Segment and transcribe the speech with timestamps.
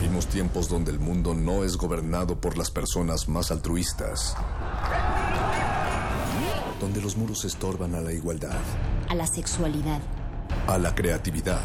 [0.00, 4.34] Vivimos tiempos donde el mundo no es gobernado por las personas más altruistas.
[6.80, 8.58] Donde los muros estorban a la igualdad,
[9.10, 10.00] a la sexualidad,
[10.66, 11.60] a la creatividad.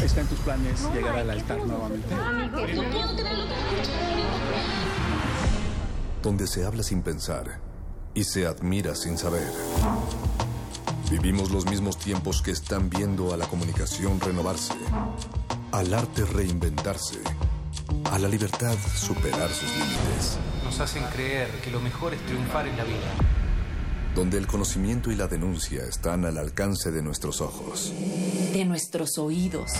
[0.00, 2.14] ¿Está en tus planes llegar al altar nuevamente?
[6.22, 7.58] Donde se habla sin pensar
[8.14, 9.52] y se admira sin saber.
[11.10, 14.74] Vivimos los mismos tiempos que están viendo a la comunicación renovarse,
[15.72, 17.20] al arte reinventarse,
[18.10, 20.38] a la libertad superar sus límites.
[20.64, 23.14] Nos hacen creer que lo mejor es triunfar en la vida.
[24.14, 27.92] Donde el conocimiento y la denuncia están al alcance de nuestros ojos.
[28.52, 29.70] de nuestros oídos.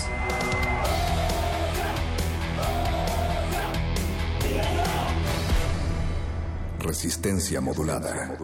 [6.78, 8.38] Resistencia modulada.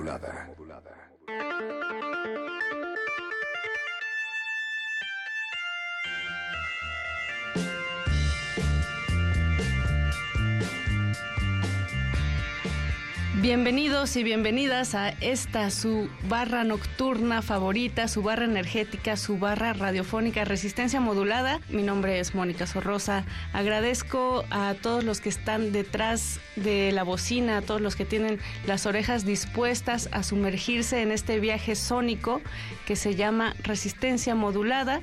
[13.42, 20.47] Bienvenidos y bienvenidas a esta su barra nocturna favorita, su barra energética, su barra radiofónica
[20.47, 21.61] Resistencia Modulada.
[21.69, 23.27] Mi nombre es Mónica Sorrosa.
[23.53, 28.39] Agradezco a todos los que están detrás de la bocina, a todos los que tienen
[28.67, 32.41] las orejas dispuestas a sumergirse en este viaje sónico
[32.87, 35.03] que se llama Resistencia Modulada.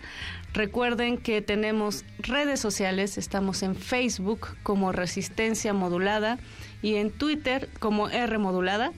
[0.55, 6.39] Recuerden que tenemos redes sociales, estamos en Facebook como Resistencia Modulada
[6.83, 8.91] y en Twitter como R Modulada.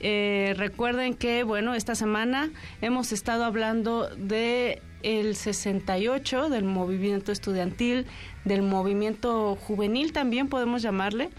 [0.00, 2.50] Eh, recuerden que, bueno, esta semana
[2.82, 8.06] hemos estado hablando de el 68, del movimiento estudiantil,
[8.44, 11.30] del movimiento juvenil también podemos llamarle.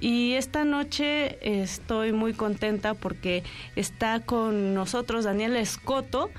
[0.00, 3.42] Y esta noche estoy muy contenta porque
[3.76, 6.30] está con nosotros Daniel Escoto.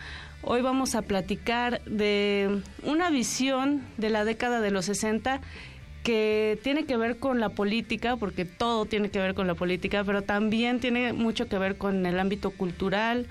[0.41, 5.41] Hoy vamos a platicar de una visión de la década de los 60
[6.03, 10.03] que tiene que ver con la política, porque todo tiene que ver con la política,
[10.03, 13.27] pero también tiene mucho que ver con el ámbito cultural,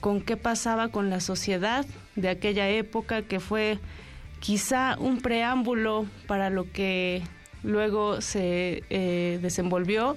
[0.00, 1.84] con qué pasaba con la sociedad
[2.16, 3.78] de aquella época, que fue
[4.40, 7.22] quizá un preámbulo para lo que
[7.62, 10.16] luego se eh, desenvolvió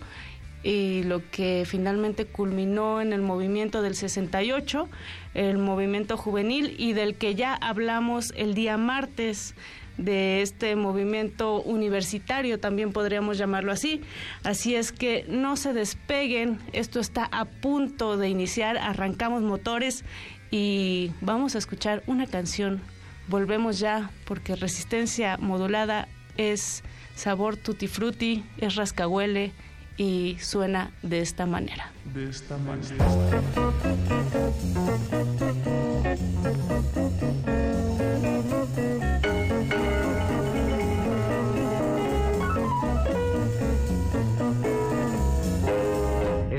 [0.64, 4.90] y lo que finalmente culminó en el movimiento del 68,
[5.34, 9.56] el movimiento juvenil y del que ya hablamos el día martes
[9.98, 14.02] de este movimiento universitario, también podríamos llamarlo así.
[14.44, 20.04] Así es que no se despeguen, esto está a punto de iniciar, arrancamos motores
[20.52, 22.82] y vamos a escuchar una canción.
[23.28, 26.84] Volvemos ya porque resistencia modulada es
[27.16, 29.52] sabor tutti frutti, es rascahuele
[29.98, 31.92] y suena de esta manera.
[32.14, 33.06] De esta manera.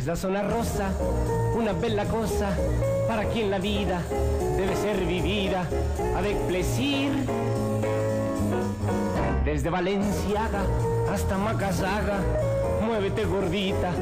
[0.09, 0.89] La zona rosa,
[1.55, 2.49] una bella cosa
[3.07, 4.01] para quien la vida
[4.57, 5.69] debe ser vivida
[6.17, 7.13] avec plaisir.
[9.45, 10.63] Desde Valenciaga
[11.13, 12.21] hasta Macasaga,
[12.87, 13.93] muévete gordita,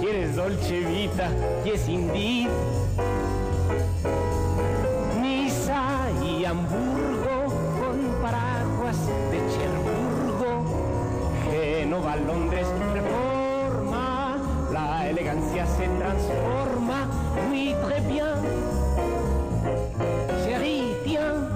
[0.00, 1.30] quieres dolce vita,
[1.64, 2.48] y es indeed.
[5.20, 5.82] Niza
[6.24, 7.42] y Hamburgo
[7.80, 8.98] con paraguas
[9.32, 10.62] de Cherburgo,
[11.50, 12.68] Génova, Londres,
[16.16, 17.06] transforma,
[17.50, 18.34] oui, très bien.
[20.44, 21.48] Chérie, tiens.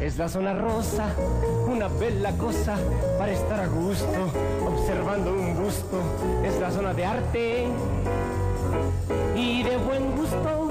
[0.00, 1.06] Es la zona rosa,
[1.68, 2.76] una bella cosa
[3.18, 4.30] para estar a gusto,
[4.66, 6.00] observando un busto.
[6.44, 7.66] Es la zona de arte
[9.36, 10.68] y de buen gusto.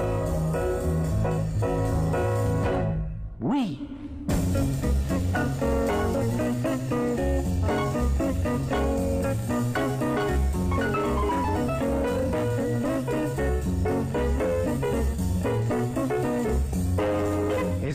[3.40, 3.88] Oui.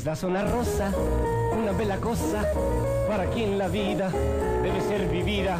[0.07, 0.89] La zona rosa,
[1.61, 2.45] una bella cosa
[3.09, 4.09] para quien la vida
[4.63, 5.57] debe ser vivida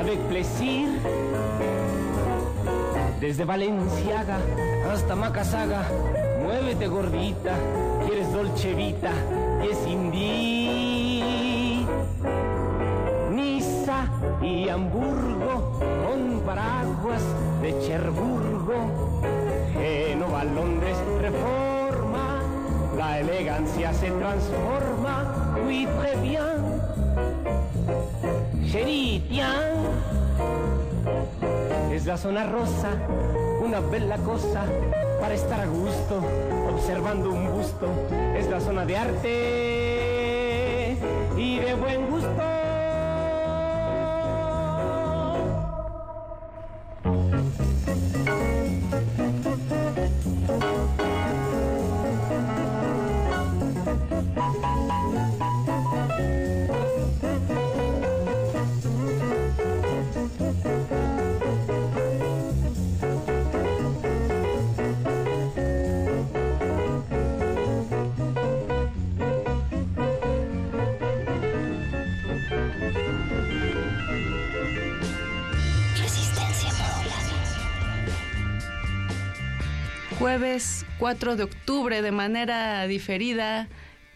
[0.00, 0.88] avec plaisir.
[3.20, 4.38] Desde Valenciaga
[4.90, 5.82] hasta Macasaga,
[6.42, 7.52] muévete gordita,
[8.06, 9.10] quieres dolce vita,
[9.62, 11.86] y es indí.
[13.32, 14.06] Niza
[14.40, 17.22] y Hamburgo con paraguas
[17.60, 19.20] de Cherburgo.
[19.74, 21.63] Génova, Londres, reforma,
[23.04, 25.56] la elegancia se transforma.
[25.66, 26.80] Oui, très bien.
[28.70, 29.22] Chérie.
[31.92, 32.90] Es la zona rosa,
[33.62, 34.64] una bella cosa
[35.20, 36.22] para estar a gusto,
[36.72, 37.86] observando un busto.
[38.36, 39.36] Es la zona de arte
[41.36, 42.53] y de buen gusto.
[80.34, 83.68] Jueves 4 de octubre de manera diferida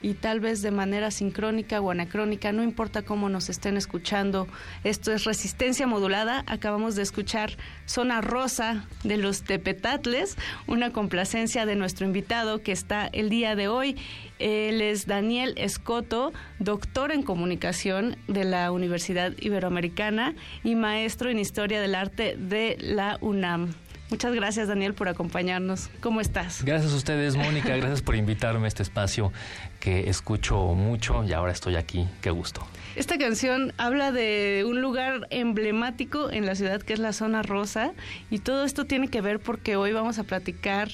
[0.03, 4.49] y tal vez de manera sincrónica o anacrónica, no importa cómo nos estén escuchando.
[4.82, 6.43] Esto es Resistencia Modulada.
[6.49, 7.53] Acabamos de escuchar
[7.87, 10.37] Zona Rosa de los Tepetatles,
[10.67, 13.97] una complacencia de nuestro invitado que está el día de hoy.
[14.41, 21.81] Él es Daniel Escoto, doctor en comunicación de la Universidad Iberoamericana y maestro en historia
[21.81, 23.73] del arte de la UNAM.
[24.11, 25.91] Muchas gracias, Daniel, por acompañarnos.
[26.01, 26.65] ¿Cómo estás?
[26.65, 27.77] Gracias a ustedes, Mónica.
[27.77, 29.33] Gracias por invitarme a este espacio
[29.81, 32.09] que escucho mucho y ahora estoy aquí.
[32.23, 32.67] Qué gusto.
[32.97, 37.93] Esta canción habla de un lugar emblemático en la ciudad que es la zona rosa
[38.31, 40.89] y todo esto tiene que ver porque hoy vamos a platicar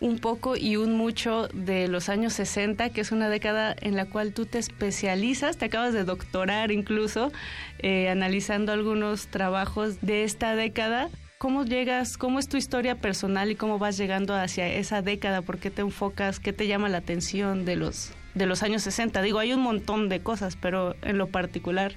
[0.00, 4.04] un poco y un mucho de los años 60, que es una década en la
[4.04, 7.32] cual tú te especializas, te acabas de doctorar incluso,
[7.80, 11.08] eh, analizando algunos trabajos de esta década.
[11.38, 15.40] ¿Cómo llegas, cómo es tu historia personal y cómo vas llegando hacia esa década?
[15.40, 16.40] ¿Por qué te enfocas?
[16.40, 19.22] ¿Qué te llama la atención de los, de los años 60?
[19.22, 21.92] Digo, hay un montón de cosas, pero en lo particular,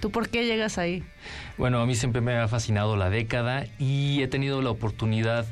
[0.00, 1.02] ¿tú por qué llegas ahí?
[1.58, 5.44] Bueno, a mí siempre me ha fascinado la década y he tenido la oportunidad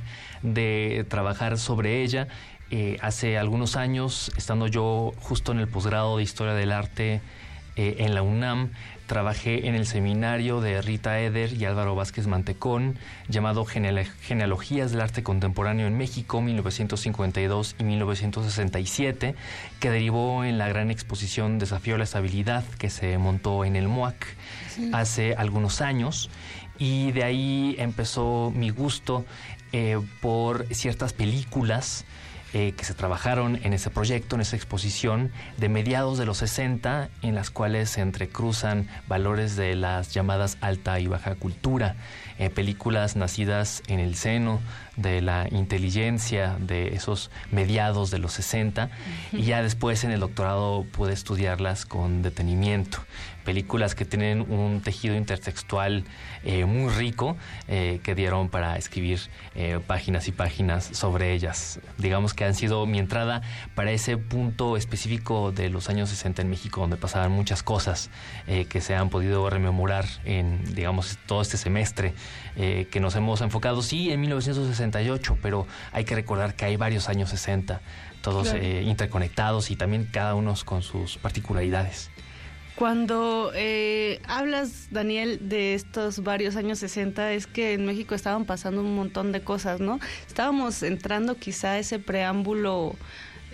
[0.42, 2.28] de trabajar sobre ella.
[2.70, 7.20] Eh, hace algunos años, estando yo justo en el posgrado de Historia del Arte
[7.74, 8.70] eh, en la UNAM,
[9.06, 12.96] trabajé en el seminario de Rita Eder y Álvaro Vázquez Mantecón,
[13.28, 19.34] llamado Geneal- Genealogías del Arte Contemporáneo en México, 1952 y 1967,
[19.80, 23.88] que derivó en la gran exposición Desafío a la Estabilidad que se montó en el
[23.88, 24.26] MOAC
[24.92, 26.30] hace algunos años.
[26.78, 29.24] Y de ahí empezó mi gusto
[29.72, 32.04] eh, por ciertas películas
[32.54, 37.08] eh, que se trabajaron en ese proyecto, en esa exposición de mediados de los 60,
[37.22, 41.96] en las cuales se entrecruzan valores de las llamadas alta y baja cultura,
[42.38, 44.60] eh, películas nacidas en el seno
[44.96, 48.90] de la inteligencia de esos mediados de los 60
[49.32, 52.98] y ya después en el doctorado pude estudiarlas con detenimiento.
[53.44, 56.04] Películas que tienen un tejido intertextual
[56.44, 57.36] eh, muy rico
[57.68, 59.20] eh, que dieron para escribir
[59.54, 61.80] eh, páginas y páginas sobre ellas.
[61.98, 63.42] Digamos que han sido mi entrada
[63.74, 68.10] para ese punto específico de los años 60 en México donde pasaban muchas cosas
[68.46, 72.14] que se han podido rememorar en, digamos, todo este semestre
[72.56, 77.30] que nos hemos enfocado, sí, en 1968, pero hay que recordar que hay varios años
[77.30, 77.80] 60,
[78.22, 78.64] todos Claro.
[78.64, 82.10] eh, interconectados y también cada uno con sus particularidades.
[82.76, 88.80] Cuando eh, hablas, Daniel, de estos varios años 60, es que en México estaban pasando
[88.80, 90.00] un montón de cosas, ¿no?
[90.26, 92.96] Estábamos entrando quizá a ese preámbulo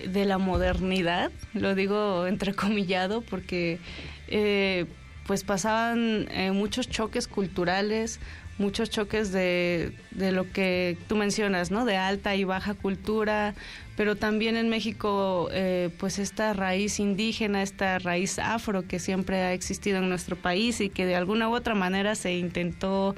[0.06, 3.80] de la modernidad, lo digo entrecomillado, porque
[4.28, 4.86] eh,
[5.26, 8.20] pues pasaban eh, muchos choques culturales,
[8.58, 11.84] muchos choques de, de lo que tú mencionas, ¿no?
[11.84, 13.54] De alta y baja cultura,
[13.96, 19.52] pero también en México, eh, pues esta raíz indígena, esta raíz afro que siempre ha
[19.52, 23.14] existido en nuestro país y que de alguna u otra manera se intentó,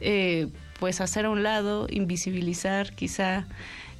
[0.00, 3.46] eh, pues hacer a un lado, invisibilizar, quizá.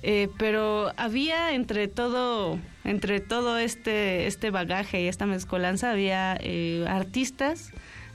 [0.03, 6.85] Eh, pero había entre todo, entre todo este, este bagaje y esta mezcolanza, había eh,
[6.89, 7.71] artistas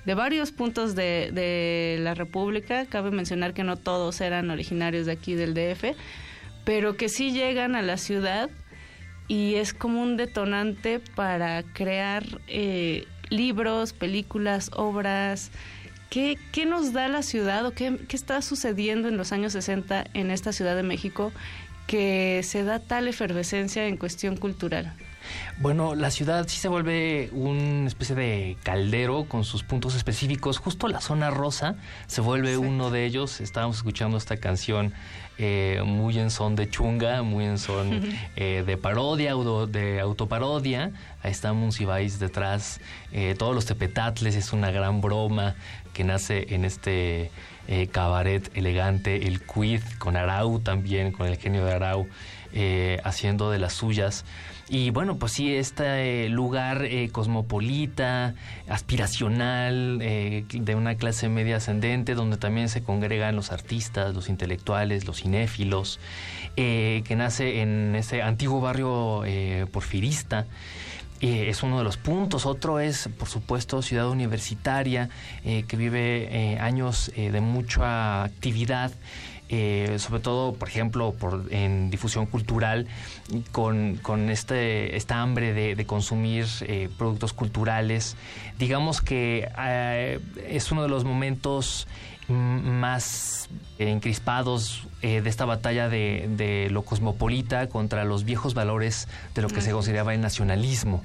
[0.05, 2.85] de varios puntos de, la República.
[2.85, 5.95] Cabe mencionar que no todos eran originarios de aquí del DF,
[6.63, 8.50] pero que sí llegan a la ciudad
[9.27, 15.51] y es como un detonante para crear eh, libros, películas, obras.
[16.09, 20.05] ¿Qué, ¿Qué nos da la ciudad o qué, qué está sucediendo en los años 60
[20.13, 21.31] en esta Ciudad de México
[21.88, 24.93] que se da tal efervescencia en cuestión cultural?
[25.58, 30.58] Bueno, la ciudad sí se vuelve una especie de caldero con sus puntos específicos.
[30.58, 31.75] Justo la zona rosa
[32.08, 33.41] se vuelve uno de ellos.
[33.41, 34.94] Estábamos escuchando esta canción
[35.38, 38.01] eh, muy en son de chunga, muy en son
[38.36, 39.34] eh, de parodia
[39.67, 40.91] de autoparodia.
[41.22, 42.79] Ahí está Monsiváis detrás.
[43.12, 45.55] Eh, todos los tepetatles es una gran broma
[45.94, 47.32] que nace en este
[47.91, 52.08] cabaret elegante, el Quid, con Arau también, con el genio de Arau,
[53.03, 54.24] haciendo de las suyas.
[54.67, 58.34] Y bueno, pues sí, este lugar eh, cosmopolita,
[58.67, 65.05] aspiracional, eh, de una clase media ascendente, donde también se congregan los artistas, los intelectuales,
[65.05, 66.00] los cinéfilos,
[66.57, 69.24] eh, que nace en ese antiguo barrio
[69.72, 70.45] porfirista.
[71.22, 72.45] es uno de los puntos.
[72.45, 75.10] Otro es, por supuesto, Ciudad Universitaria,
[75.43, 78.91] que vive años de mucha actividad
[79.50, 82.88] eh, sobre todo, por ejemplo, por, en difusión cultural,
[83.52, 88.18] con, con este, esta hambre de, consumir eh, productos culturales.
[88.58, 91.88] Digamos que eh, es uno de los momentos
[92.28, 99.48] más encrispados de esta batalla de, de, lo cosmopolita contra los viejos valores de lo
[99.48, 101.04] que se consideraba el nacionalismo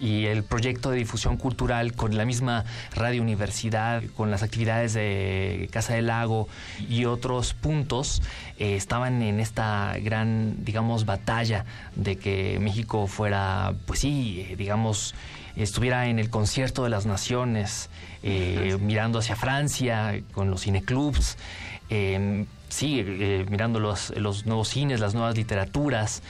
[0.00, 2.64] y el proyecto de difusión cultural con la misma
[2.94, 6.48] Radio Universidad, con las actividades de Casa del Lago
[6.88, 8.22] y otros puntos,
[8.58, 15.14] eh, estaban en esta gran, digamos, batalla de que México fuera, pues sí, eh, digamos,
[15.54, 17.90] estuviera en el concierto de las naciones,
[18.22, 21.36] eh, mirando hacia Francia con los cineclubs.
[22.68, 23.04] sí,
[23.50, 26.22] mirando los, los nuevos cines, las nuevas literaturas,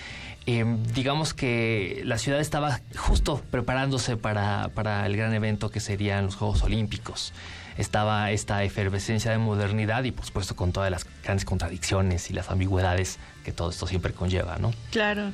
[0.47, 6.26] Em, digamos que la ciudad estaba justo preparándose para, para el gran evento que serían
[6.26, 7.32] los Juegos Olímpicos
[7.80, 12.50] estaba esta efervescencia de modernidad y por supuesto con todas las grandes contradicciones y las
[12.50, 14.73] ambigüedades que todo esto siempre conlleva, ¿no?
[14.90, 15.32] Claro.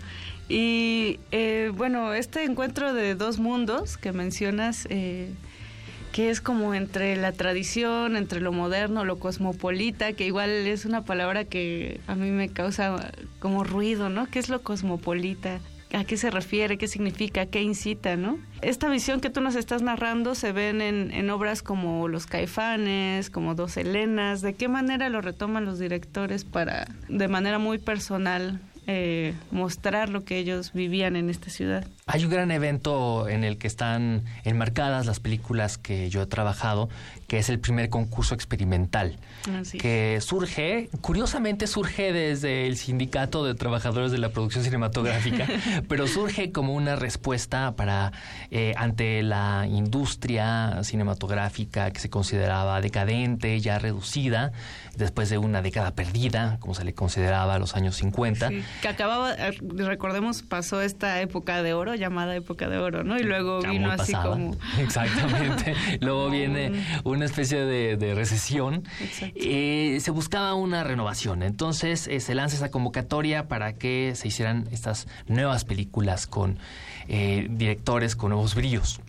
[0.49, 5.33] Y eh, bueno, este encuentro de dos mundos que mencionas, eh,
[6.17, 11.05] que es como entre la tradición, entre lo moderno, lo cosmopolita, que igual es una
[11.05, 14.25] palabra que a mí me causa como ruido, ¿no?
[14.25, 15.61] ¿Qué es lo cosmopolita?
[15.93, 16.79] ¿A qué se refiere?
[16.79, 17.45] ¿Qué significa?
[17.45, 18.17] ¿Qué incita?
[18.17, 18.39] ¿no?
[18.63, 23.29] Esta visión que tú nos estás narrando se ven en, en obras como Los Caifanes,
[23.29, 24.41] como Dos Helenas.
[24.41, 28.59] ¿De qué manera lo retoman los directores para, de manera muy personal,
[28.89, 31.85] eh, mostrar lo que ellos vivían en esta ciudad.
[32.09, 36.89] Hay un gran evento en el que están enmarcadas las películas que yo he trabajado,
[37.27, 39.19] que es el primer concurso experimental,
[39.81, 45.49] que surge, curiosamente surge desde el Sindicato de Trabajadores de la Producción Cinematográfica,
[45.89, 48.13] pero surge como una respuesta para
[48.53, 54.53] eh, ante la industria cinematográfica que se consideraba decadente, ya reducida,
[54.97, 59.35] después de una década perdida, como se le consideraba a los años 50 que acababa,
[59.35, 63.19] eh, recordemos, pasó esta época de oro, llamada época de oro, ¿no?
[63.19, 64.57] Y luego vino así como...
[64.79, 65.75] Exactamente.
[66.01, 68.85] luego viene una especie de, recesión.
[69.35, 71.43] Eh, se buscaba una renovación.
[71.43, 76.59] Entonces eh, se lanza esa convocatoria para que se hicieran estas nuevas películas con
[77.09, 79.01] directores con nuevos brillos.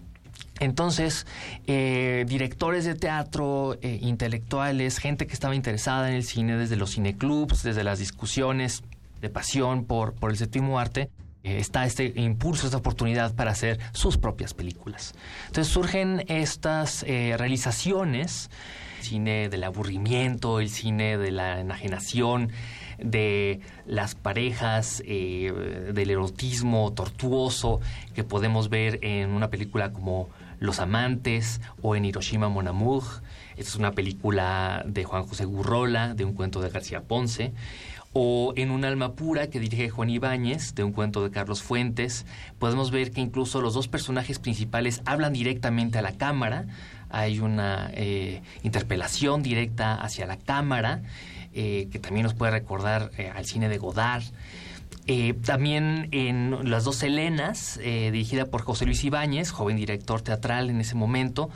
[0.59, 1.25] Entonces,
[1.65, 7.83] directores de teatro, intelectuales, gente que estaba interesada en el cine desde los cineclubs, desde
[7.83, 8.83] las discusiones,
[9.21, 11.09] de pasión por, por el séptimo arte, eh,
[11.47, 15.13] está este impulso, esta oportunidad para hacer sus propias películas.
[15.47, 18.49] Entonces surgen estas eh, realizaciones,
[19.01, 22.51] cine del aburrimiento, el cine de la enajenación,
[22.97, 25.51] de las parejas, eh,
[25.93, 27.79] del erotismo tortuoso
[28.15, 33.03] que podemos ver en una película como Los Amantes o en Hiroshima Mon Amour.
[33.51, 37.53] Esta es una película de Juan José Gurrola, de un cuento de García Ponce
[38.13, 42.25] o en Un alma pura que dirige Juan Ibáñez, de un cuento de Carlos Fuentes,
[42.59, 46.65] podemos ver que incluso los dos personajes principales hablan directamente a la cámara,
[47.09, 51.01] hay una eh, interpelación directa hacia la cámara,
[51.53, 54.23] eh, que también nos puede recordar eh, al cine de Godard.
[55.45, 60.95] también en Las dos Helenas, dirigida por José Luis Ibáñez, joven director teatral en ese
[60.95, 61.49] momento,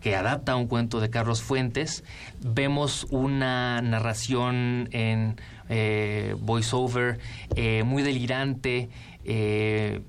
[0.00, 2.04] que adapta un cuento de Carlos Fuentes.
[2.40, 7.18] Vemos una narración en eh, voiceover
[7.56, 8.88] eh, muy delirante.
[9.24, 10.00] Eh,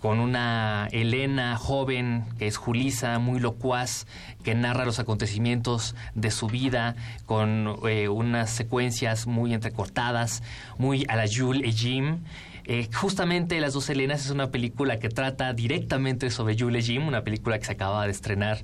[0.00, 4.06] con una Elena joven que es Julisa, muy locuaz,
[4.42, 7.78] que narra los acontecimientos de su vida con
[8.10, 10.42] unas secuencias muy entrecortadas,
[10.76, 12.18] muy a la Jules et Jim.
[12.66, 17.22] Eh, justamente Las dos Helenas es una película que trata directamente sobre Julie Jim, una
[17.22, 18.62] película que se acaba de estrenar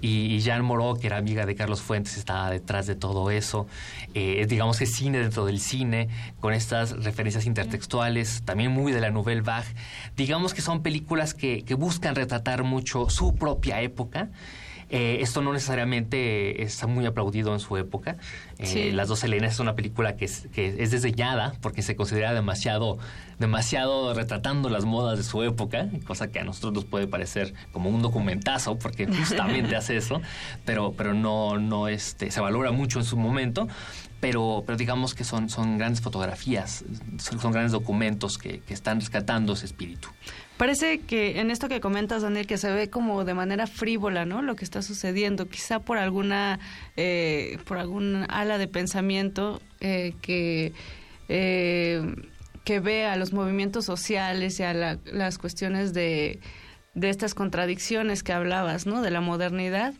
[0.00, 3.66] y, Jean Moreau, que era amiga de Carlos Fuentes, estaba detrás de todo eso.
[4.14, 6.08] Eh, digamos que cine dentro del cine,
[6.40, 9.68] con estas referencias intertextuales, también muy de la Nouvelle Vague.
[10.16, 14.30] Digamos que son películas que buscan retratar mucho su propia época.
[14.94, 18.18] Eh, esto no necesariamente está muy aplaudido en su época.
[18.58, 22.34] Eh, Las dos Helenas es una película que es, que es desdeñada porque se considera
[22.34, 22.98] demasiado,
[23.38, 27.88] demasiado retratando las modas de su época, cosa que a nosotros nos puede parecer como
[27.88, 30.20] un documentazo porque justamente hace eso,
[30.66, 33.68] pero, pero no, no este, se valora mucho en su momento
[34.20, 36.84] pero, pero digamos que son, son grandes fotografías,
[37.18, 40.10] son, grandes documentos que, que, están rescatando ese espíritu.
[40.62, 44.42] Parece que en esto que comentas, Daniel, que se ve como de manera frívola, ¿no?
[44.42, 46.60] Lo que está sucediendo, quizá por alguna,
[46.96, 50.72] eh, por algún ala de pensamiento eh, que
[51.28, 52.14] eh,
[52.62, 56.38] que ve a los movimientos sociales y a las cuestiones de,
[56.94, 59.02] de estas contradicciones que hablabas, ¿no?
[59.02, 59.94] De la modernidad.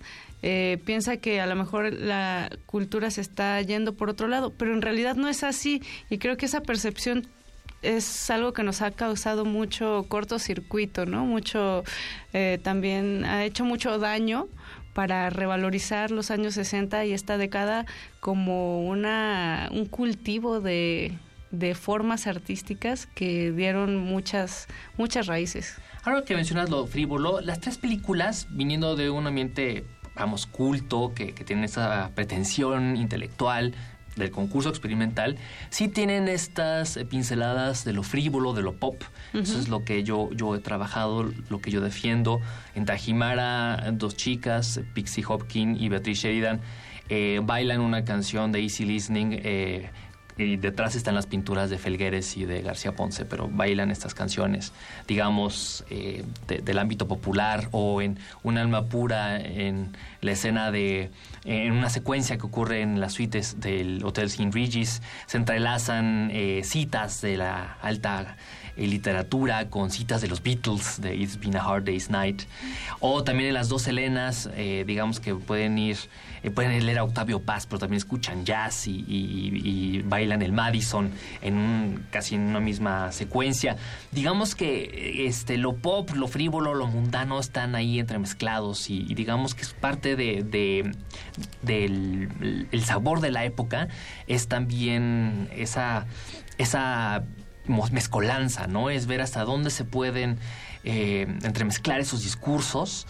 [0.85, 4.83] piensa que a lo mejor la cultura se está yendo por otro lado, pero en
[4.83, 7.26] realidad no es así y creo que esa percepción
[7.83, 11.26] es algo que nos ha causado mucho cortocircuito, ¿no?
[11.26, 11.83] Mucho,
[12.33, 14.49] eh, también ha hecho mucho daño
[14.95, 17.87] para revalorizar los años 60 y esta década
[18.21, 21.19] como una, un cultivo de,
[21.50, 25.76] de formas artísticas que dieron muchas, muchas raíces.
[26.04, 31.33] Ahora que mencionas lo frívolo, las tres películas, viniendo de un ambiente, vamos, culto, que,
[31.33, 33.75] que tiene esa pretensión intelectual,
[34.16, 35.37] del concurso experimental,
[35.71, 39.02] sí tienen estas pinceladas de lo frívolo, de lo pop.
[39.33, 42.40] Eso es lo que yo, yo he trabajado, lo que yo defiendo.
[42.75, 46.61] En Tajimara, dos chicas, Pixie Hopkins y Beatriz Sheridan,
[47.09, 49.40] eh, bailan una canción de Easy Listening.
[49.42, 49.90] Eh,
[50.38, 54.73] y detrás están las pinturas de Felgueres y de García Ponce, pero bailan estas canciones,
[55.07, 61.11] digamos, eh, del ámbito popular o en Un alma pura, en la escena de,
[61.45, 64.51] en una secuencia que ocurre en las suites del Hotel St.
[64.53, 68.37] Regis, se entrelazan eh, citas de la alta
[68.76, 72.43] eh, literatura con citas de los Beatles, de It's Been a Hard Day's Night,
[73.00, 74.49] o también en las dos Helenas,
[74.87, 75.97] digamos que pueden ir
[76.43, 81.11] eh, pueden leer a Octavio Paz, pero también escuchan jazz y, bailan el Madison
[81.41, 83.76] en un, casi en una misma secuencia.
[84.11, 89.63] Digamos que este, lo pop, lo frívolo, lo mundano están ahí entremezclados y, digamos que
[89.63, 90.43] es parte de,
[91.63, 93.89] del el sabor de la época,
[94.26, 96.06] es también esa,
[96.58, 97.25] esa
[97.67, 98.91] mezcolanza, ¿no?
[98.91, 100.39] Es ver hasta dónde se pueden
[100.85, 103.07] eh, entremezclar esos discursos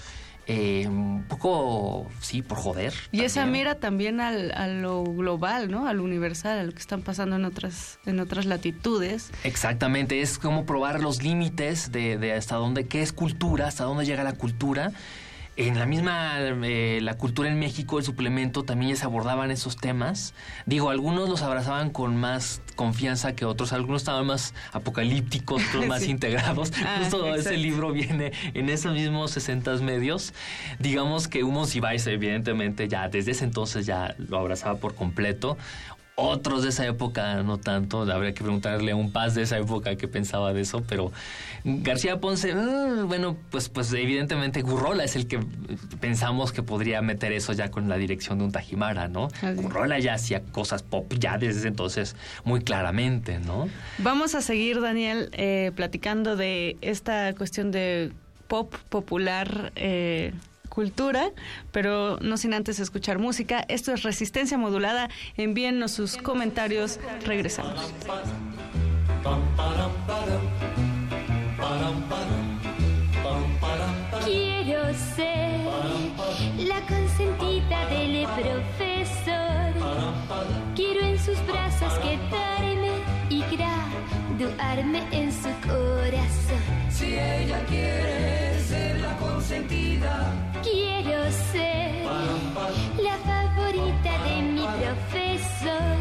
[0.48, 2.92] eh, un poco, sí, por joder.
[3.12, 5.86] Y esa mira también al, a lo global, ¿no?
[5.86, 9.30] Al universal, a lo que están pasando en otras, en otras latitudes.
[9.44, 14.04] Exactamente, es como probar los límites de, de hasta dónde, qué es cultura, hasta dónde
[14.04, 14.92] llega la cultura
[15.56, 20.34] en la misma, eh, la cultura en México, el suplemento, también se abordaban esos temas.
[20.64, 26.04] Digo, algunos los abrazaban con más confianza que otros, algunos estaban más apocalípticos, otros más
[26.06, 26.72] integrados.
[26.84, 30.32] Ah, Justo ese libro viene en esos mismos 60 medios.
[30.78, 35.58] Digamos que Humo Vice, evidentemente, ya desde ese entonces ya lo abrazaba por completo.
[36.14, 39.96] Otros de esa época no tanto, habría que preguntarle a un paz de esa época
[39.96, 41.10] qué pensaba de eso, pero
[41.64, 45.40] García Ponce, mm, bueno, pues, pues evidentemente Gurrola es el que
[46.00, 49.28] pensamos que podría meter eso ya con la dirección de un Tajimara, ¿no?
[49.54, 53.70] Gurrola ya hacía cosas pop ya desde entonces muy claramente, ¿no?
[53.96, 58.12] Vamos a seguir, Daniel, eh, platicando de esta cuestión de
[58.48, 59.72] pop popular.
[59.76, 60.34] Eh,
[60.72, 61.32] cultura,
[61.70, 63.62] pero no sin antes escuchar música.
[63.68, 65.10] Esto es Resistencia Modulada.
[65.36, 66.98] Envíennos sus comentarios.
[67.26, 67.92] Regresamos.
[74.24, 74.82] Quiero
[75.14, 75.60] ser
[76.58, 79.72] la consentida del profesor.
[80.74, 82.92] Quiero en sus brazos quedarme
[83.28, 86.62] y graduarme en su corazón.
[86.90, 92.04] Si ella quiere ser la consentida Quiero ser
[93.02, 95.96] la favorita de mi profesor.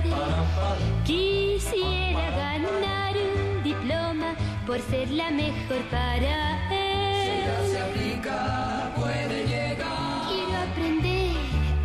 [1.04, 7.50] Quisiera ganar un diploma por ser la mejor para él.
[7.66, 10.28] Si se aplica, puede llegar.
[10.30, 11.36] Quiero aprender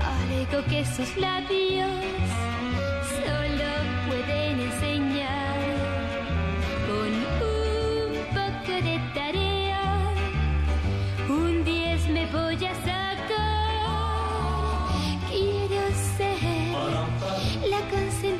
[0.04, 1.90] algo que sus labios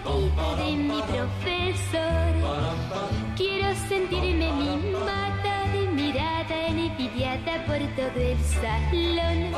[0.07, 2.33] de mi profesor.
[3.37, 9.51] Quiero sentirme mimada de mirada envidiada por todo el salón.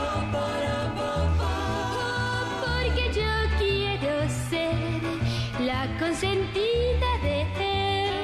[2.65, 5.03] Porque yo quiero ser
[5.61, 8.15] la consentida de él.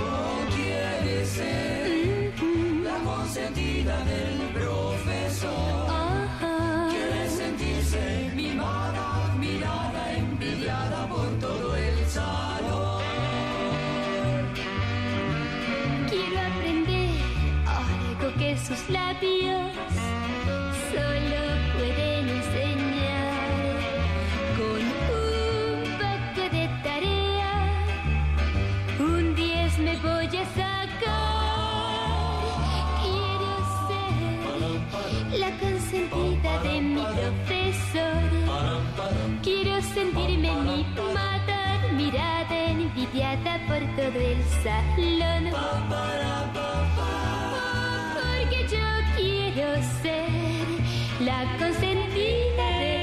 [0.00, 2.32] Oh, ser
[2.82, 3.65] la consentida.
[18.66, 19.72] Sus labios
[20.90, 21.40] solo
[21.78, 23.68] pueden enseñar.
[24.58, 24.82] Con
[25.22, 27.54] un poco de tarea,
[28.98, 30.96] un 10 me voy a sacar.
[33.04, 33.52] Quiero
[33.86, 38.28] ser la consentida de mi profesor.
[39.44, 45.44] Quiero sentirme mimada, mirada, envidiada por todo el salón.
[49.56, 50.28] Quiero ser
[51.20, 52.98] la consentida de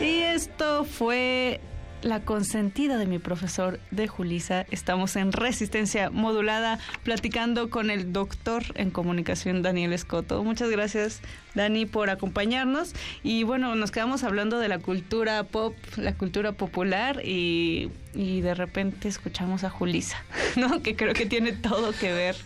[0.00, 1.60] Y esto fue
[2.04, 4.66] la consentida de mi profesor de Julisa.
[4.70, 10.44] Estamos en resistencia modulada platicando con el doctor en comunicación Daniel Escoto.
[10.44, 11.22] Muchas gracias
[11.54, 12.94] Dani por acompañarnos.
[13.22, 18.54] Y bueno, nos quedamos hablando de la cultura pop, la cultura popular y, y de
[18.54, 20.22] repente escuchamos a Julisa,
[20.56, 20.82] ¿no?
[20.82, 22.36] que creo que tiene todo que ver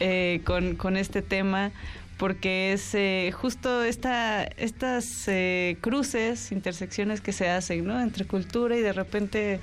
[0.00, 1.70] eh, con, con este tema
[2.18, 8.00] porque es eh, justo esta, estas eh, cruces, intersecciones que se hacen, ¿no?
[8.00, 9.60] Entre cultura y de repente,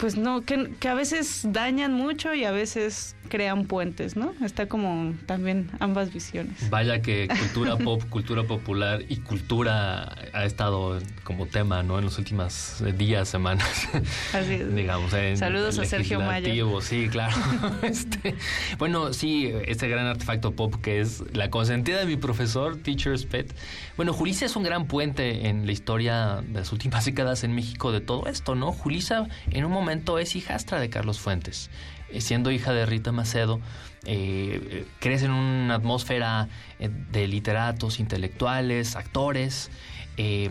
[0.00, 4.34] pues no, que, que a veces dañan mucho y a veces crean puentes, ¿no?
[4.42, 6.68] Está como también ambas visiones.
[6.70, 11.98] Vaya que cultura pop, cultura popular y cultura ha estado como tema, ¿no?
[11.98, 13.88] En los últimos días, semanas.
[14.34, 14.74] Así es.
[14.74, 17.36] Digamos, en Saludos a Sergio legislativo, Sí, claro.
[17.82, 18.34] este,
[18.78, 23.54] bueno, sí, este gran artefacto pop que es la consentida de mi profesor, Teacher's Pet.
[24.00, 27.92] Bueno, Julissa es un gran puente en la historia de las últimas décadas en México
[27.92, 28.72] de todo esto, ¿no?
[28.72, 31.68] Julissa en un momento es hijastra de Carlos Fuentes
[32.08, 33.60] eh, siendo hija de Rita Macedo,
[34.06, 39.70] eh, crece en una atmósfera eh, de literatos, intelectuales, actores.
[40.16, 40.48] Eh,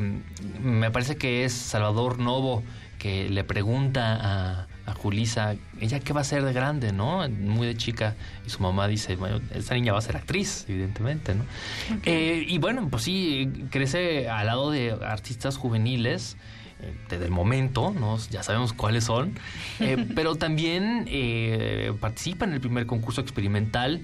[0.61, 2.61] me parece que es Salvador Novo
[2.99, 7.27] que le pregunta a, a Julisa, ella qué va a ser de grande, ¿no?
[7.29, 8.15] Muy de chica.
[8.45, 11.43] Y su mamá dice, bueno, esta niña va a ser actriz, evidentemente, ¿no?
[12.05, 16.37] Eh, y bueno, pues sí, crece al lado de artistas juveniles
[16.81, 18.17] eh, desde el momento, ¿no?
[18.29, 19.37] ya sabemos cuáles son,
[19.81, 24.01] eh, pero también eh, participa en el primer concurso experimental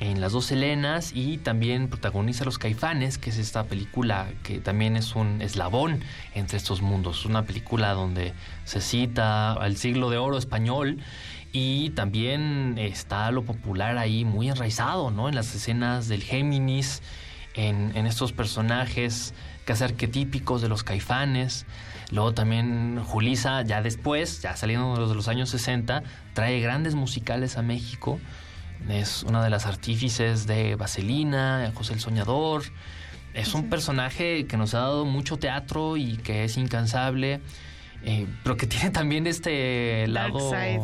[0.00, 4.96] en Las Dos Helenas y también protagoniza Los Caifanes, que es esta película que también
[4.96, 6.00] es un eslabón
[6.34, 8.32] entre estos mundos, una película donde
[8.68, 10.98] se cita al siglo de oro español
[11.52, 15.30] y también está lo popular ahí muy enraizado, ¿no?
[15.30, 17.00] En las escenas del Géminis,
[17.54, 19.32] en, en estos personajes
[19.64, 21.64] casi arquetípicos de los caifanes.
[22.10, 26.02] Luego también Julisa, ya después, ya saliendo de los, de los años 60,
[26.34, 28.20] trae grandes musicales a México.
[28.90, 32.64] Es una de las artífices de Vaselina, José el Soñador.
[33.32, 37.40] Es un personaje que nos ha dado mucho teatro y que es incansable.
[38.04, 40.50] Eh, pero que tiene también este lado.
[40.50, 40.80] side.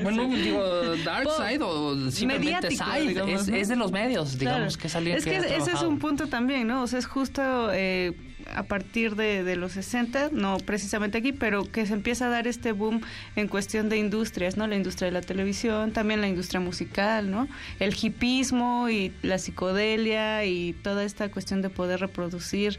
[0.02, 0.62] Bueno, digo,
[1.04, 1.34] Dark Pop.
[1.38, 3.08] Side o simplemente Side.
[3.08, 3.56] digamos, es, ¿no?
[3.56, 4.92] es de los medios, digamos, Claro.
[4.92, 6.82] que alguien Es que, ese es un punto también, ¿no?
[6.82, 7.42] O sea, es justo
[7.72, 8.12] eh,
[8.54, 12.46] a partir de, de los 60, no precisamente aquí, pero que se empieza a dar
[12.46, 13.00] este boom
[13.36, 14.66] en cuestión de industrias, ¿no?
[14.66, 17.48] La industria de la televisión, también la industria musical, ¿no?
[17.80, 22.78] El hipismo y la psicodelia y toda esta cuestión de poder reproducir,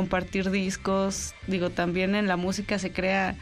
[0.00, 1.32] compartir discos.
[1.46, 3.34] Digo, también en la música se crea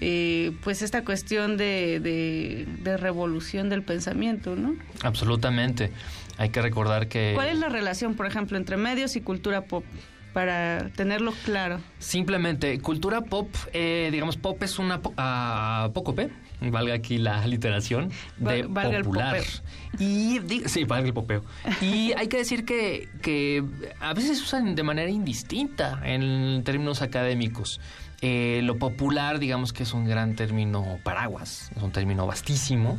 [0.00, 4.76] eh, pues esta cuestión de, de, de revolución del pensamiento, ¿no?
[5.02, 5.90] Absolutamente.
[6.38, 9.84] Hay que recordar que ¿Cuál es la relación, por ejemplo, entre medios y cultura pop?
[10.32, 11.80] Para tenerlo claro.
[11.98, 16.28] simplemente cultura pop, eh, digamos, pop es una po- a poco P,
[16.60, 19.36] valga aquí la literación, de Val- valga el popular.
[19.36, 19.52] popeo.
[19.98, 21.44] Y sí, valga el popeo.
[21.80, 23.62] Y hay que decir que, que
[24.00, 27.80] a veces se usan de manera indistinta en términos académicos.
[28.22, 32.98] Eh, lo popular, digamos que es un gran término paraguas, es un término vastísimo.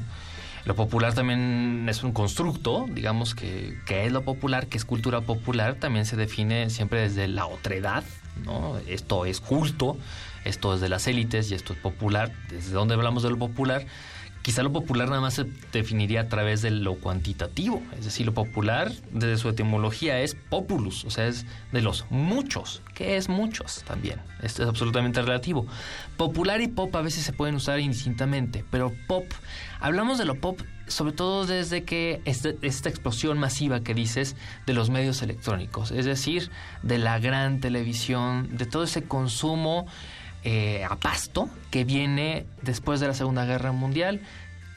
[0.65, 5.21] Lo popular también es un constructo, digamos que, que es lo popular, que es cultura
[5.21, 8.03] popular, también se define siempre desde la otredad,
[8.43, 8.77] ¿no?
[8.87, 9.97] Esto es culto,
[10.47, 12.31] esto es de las élites y esto es popular.
[12.49, 13.85] ¿Desde dónde hablamos de lo popular?
[14.47, 17.83] quizá lo popular nada más se definiría a través de lo cuantitativo.
[17.99, 22.81] Es decir, lo popular, desde su etimología, es populus, o sea, es de los muchos,
[22.95, 24.21] que es muchos también.
[24.41, 25.67] Esto es absolutamente relativo.
[26.15, 29.25] Popular y pop a veces se pueden usar indistintamente, pero pop,
[29.81, 34.89] hablamos de lo pop sobre todo desde que esta explosión masiva que dices de los
[34.89, 36.49] medios electrónicos, es decir,
[36.81, 39.85] de la gran televisión, de todo ese consumo
[40.43, 44.21] eh, a pasto que viene después de la Segunda Guerra Mundial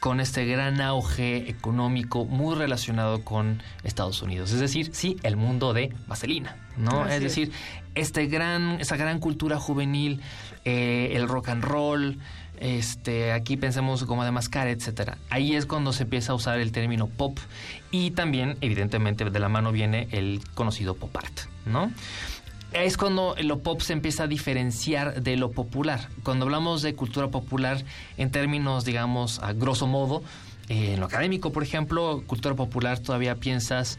[0.01, 4.51] con este gran auge económico muy relacionado con Estados Unidos.
[4.51, 7.07] Es decir, sí, el mundo de vaselina, ¿no?
[7.07, 7.53] es decir,
[7.95, 10.23] este gran, esa gran cultura juvenil,
[10.65, 12.19] eh, el rock and roll,
[12.61, 15.19] este, aquí pensemos como de mascara, etcétera.
[15.29, 17.39] Ahí es cuando se empieza a usar el término pop
[17.91, 21.91] y también, evidentemente, de la mano viene el conocido pop art, ¿no?
[22.73, 26.09] Es cuando lo pop se empieza a diferenciar de lo popular.
[26.23, 27.85] Cuando hablamos de cultura popular
[28.17, 30.23] en términos, digamos, a grosso modo,
[30.69, 33.99] eh, en lo académico, por ejemplo, cultura popular todavía piensas,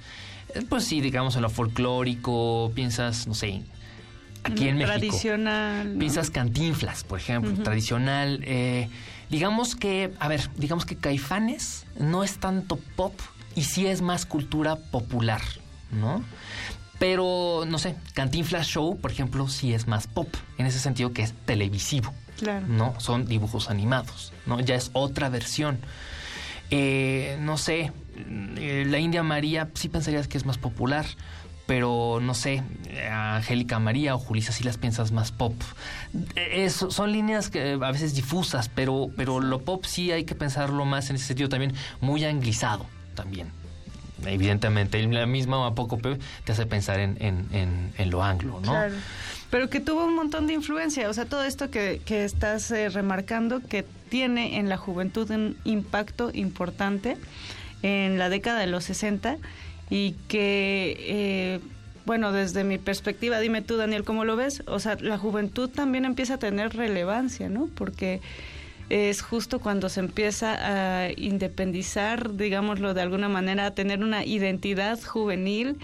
[0.55, 3.61] eh, pues sí, digamos, en lo folclórico, piensas, no sé,
[4.43, 4.97] aquí en México.
[4.97, 5.95] Tradicional.
[5.97, 8.39] Piensas cantinflas, por ejemplo, tradicional.
[8.43, 8.87] Eh,
[9.29, 13.19] digamos que, a ver, digamos que Caifanes no es tanto pop
[13.55, 15.41] y sí es más cultura popular,
[15.91, 16.23] ¿no?
[17.01, 20.27] Pero, no sé, Cantinflas Show, por ejemplo, sí es más pop,
[20.59, 22.13] en ese sentido que es televisivo.
[22.37, 22.67] Claro.
[22.67, 22.93] ¿No?
[22.99, 24.59] Son dibujos animados, ¿no?
[24.59, 25.79] Ya es otra versión.
[26.69, 27.91] Eh, no sé,
[28.55, 31.07] eh, la India María sí pensarías que es más popular,
[31.65, 32.61] pero no sé,
[33.11, 35.55] Angélica María o Julisa sí las piensas más pop.
[36.67, 41.09] son líneas que a veces difusas, pero, pero lo pop sí hay que pensarlo más
[41.09, 42.85] en ese sentido también, muy anglizado
[43.15, 43.60] también
[44.25, 48.71] evidentemente, la misma Apócope te hace pensar en, en, en, lo anglo, ¿no?
[48.71, 48.95] Claro.
[49.49, 52.89] Pero que tuvo un montón de influencia, o sea, todo esto que, que estás eh,
[52.89, 57.17] remarcando que tiene en la juventud un impacto importante
[57.81, 59.37] en la década de los 60
[59.89, 61.59] y que, eh,
[62.05, 64.63] bueno, desde mi perspectiva, dime tú, Daniel, ¿cómo lo ves?
[64.67, 67.67] O sea, la juventud también empieza a tener relevancia, ¿no?
[67.75, 68.21] Porque
[68.91, 75.01] es justo cuando se empieza a independizar, digámoslo de alguna manera, a tener una identidad
[75.01, 75.77] juvenil.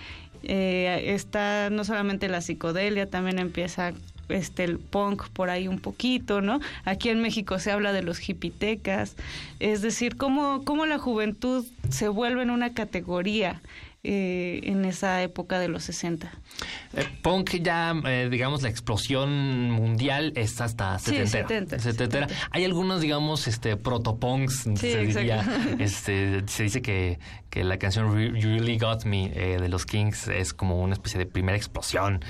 [0.44, 3.94] Eh, está no solamente la psicodelia, también empieza
[4.28, 6.60] este el punk por ahí un poquito, ¿no?
[6.84, 9.16] Aquí en México se habla de los hipitecas,
[9.62, 13.62] es decir, cómo, cómo la juventud se vuelve en una categoría
[14.04, 16.32] eh, en esa época de los 60.
[16.94, 21.80] Eh, punk ya, eh, digamos, la explosión mundial es hasta 70.
[21.80, 25.44] 70, Hay algunos, digamos, este protopunks, se diría.
[25.80, 30.54] Este, se dice que, que la canción You Really Got Me de los Kings es
[30.54, 32.24] como una especie de primera explosión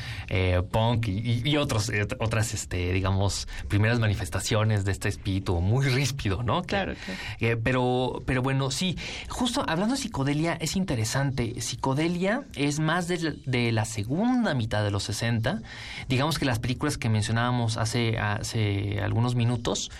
[0.71, 6.63] punk y, otros, otras, este, digamos, primeras manifestaciones de este espíritu muy ríspido, ¿no?
[6.63, 6.93] Claro.
[7.63, 8.97] pero, pero bueno, sí,
[9.29, 15.03] justo hablando de psicodelia es interesante psicodelia es más de, la segunda mitad de los
[15.03, 15.61] 60.
[16.07, 19.91] Digamos que las películas que mencionábamos hace, hace algunos minutos,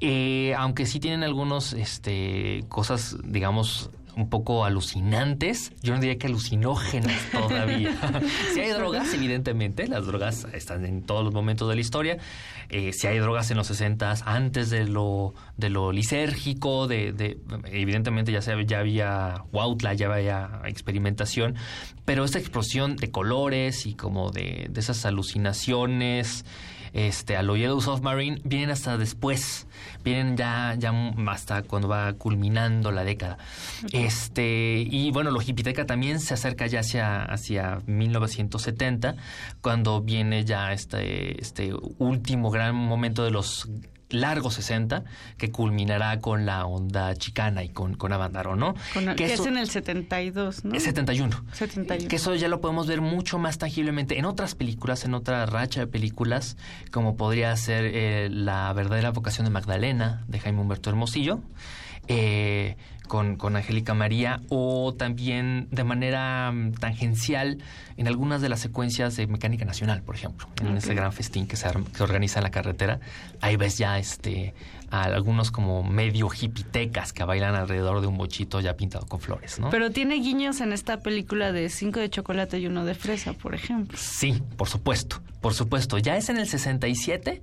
[0.00, 6.26] eh, aunque sí tienen algunos este, cosas, digamos, un poco alucinantes, yo no diría que
[6.26, 7.96] alucinógenas todavía.
[8.52, 12.18] si hay drogas, evidentemente, las drogas están en todos los momentos de la historia.
[12.68, 18.32] Eh, si hay drogas en los 60 antes de lo, de lo lisérgico, de, evidentemente
[18.32, 21.54] ya, se, ya había Wautla, ya había experimentación,
[22.04, 26.44] pero esta explosión de colores y como de, de esas alucinaciones
[26.92, 29.66] este, a lo Yellow Submarine vienen hasta después,
[30.04, 30.92] vienen ya, ya
[31.26, 33.38] hasta cuando va culminando la década.
[33.92, 39.16] Este, y bueno, lo Hipiteca también se acerca ya hacia, hacia 1970,
[39.60, 43.68] cuando viene ya este, este último gran momento de los
[44.12, 45.04] largo 60
[45.36, 48.12] que culminará con la onda chicana y con, con
[48.58, 48.74] ¿no?
[49.16, 50.78] que, es en el 72, ¿no?
[50.78, 51.44] 71.
[51.52, 52.08] 71.
[52.08, 55.80] Que eso ya lo podemos ver mucho más tangiblemente en otras películas, en otra racha
[55.80, 56.56] de películas,
[56.90, 61.40] como podría ser eh, La verdadera vocación de Magdalena, de Jaime Humberto Hermosillo.
[62.08, 62.76] Eh,
[63.12, 67.58] con, con Angélica María o también de manera mm, tangencial
[67.98, 71.56] en algunas de las secuencias de Mecánica Nacional, por ejemplo, en ese gran festín que
[71.56, 73.00] se, que organiza en la carretera.
[73.42, 74.54] Ahí ves ya este
[74.88, 79.58] a algunos como medio hipitecas que bailan alrededor de un bochito ya pintado con flores,
[79.58, 79.68] ¿no?
[79.68, 83.54] Pero tiene guiños en esta película de cinco de chocolate y uno de fresa, por
[83.54, 83.98] ejemplo.
[84.00, 85.98] Sí, por supuesto, por supuesto.
[85.98, 87.42] Ya es en el 67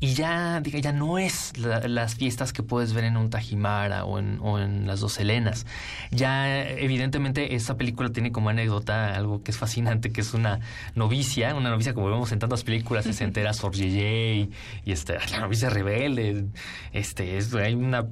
[0.00, 4.18] y ya, diga, ya no es las fiestas que puedes ver en un Tajimara o
[4.18, 5.66] en, o en las dos Helenas.
[6.12, 10.60] Ya, evidentemente, esta película tiene como anécdota algo que es fascinante, que es una
[10.94, 14.50] novicia, una novicia como vemos en tantas películas, se entera Sor y,
[14.84, 16.46] y este, la novicia rebelde,
[16.92, 18.06] este, es, hay una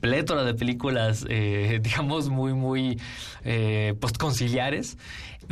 [0.00, 3.00] plétora de películas, eh, digamos, muy, muy
[3.44, 4.98] eh, postconciliares,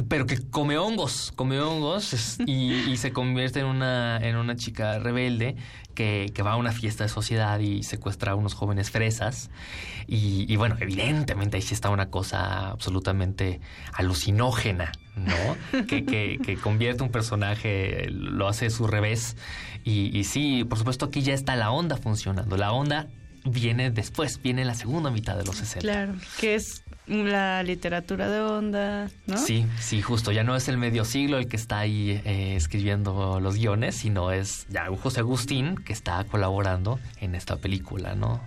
[0.08, 5.56] pero que come hongos, come hongos y, se convierte en una, en una chica rebelde
[5.94, 9.50] que, va a una fiesta de sociedad y secuestra a unos jóvenes fresas.
[10.06, 13.60] Y, bueno, evidentemente ahí sí está una cosa absolutamente
[13.92, 15.84] alucinógena, ¿no?
[15.86, 19.36] que, que, convierte un personaje, lo hace su revés.
[19.84, 22.56] Y, y sí, por supuesto aquí ya está la onda funcionando.
[22.56, 23.08] La onda
[23.44, 25.80] viene después, viene la segunda mitad de los 60.
[25.80, 29.36] Claro, que es la literatura de onda, ¿no?
[29.36, 30.32] Sí, sí, justo.
[30.32, 34.30] Ya no es el medio siglo el que está ahí eh, escribiendo los guiones, sino
[34.32, 38.40] es ya José Agustín que está colaborando en esta película, ¿no?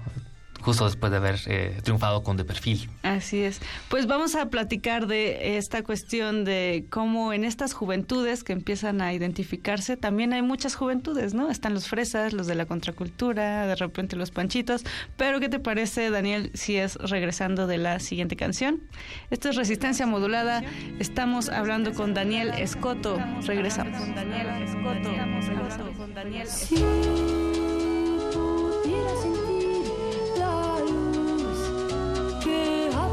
[0.64, 2.90] Justo después de haber eh, triunfado con De Perfil.
[3.04, 3.62] Así es.
[3.90, 9.14] Pues vamos a platicar de esta cuestión de cómo en estas juventudes que empiezan a
[9.14, 11.50] identificarse, también hay muchas juventudes, ¿no?
[11.50, 14.84] Están los fresas, los de la contracultura, de repente los panchitos.
[15.18, 18.82] Pero, ¿qué te parece, Daniel, si es regresando de la siguiente canción?
[19.30, 20.64] Esto es Resistencia Modulada.
[21.00, 23.18] Estamos hablando con Daniel Escoto.
[23.46, 24.00] Regresamos.
[24.00, 25.12] Con Daniel Escoto.
[25.12, 26.48] Regresamos con Daniel
[32.46, 33.13] Y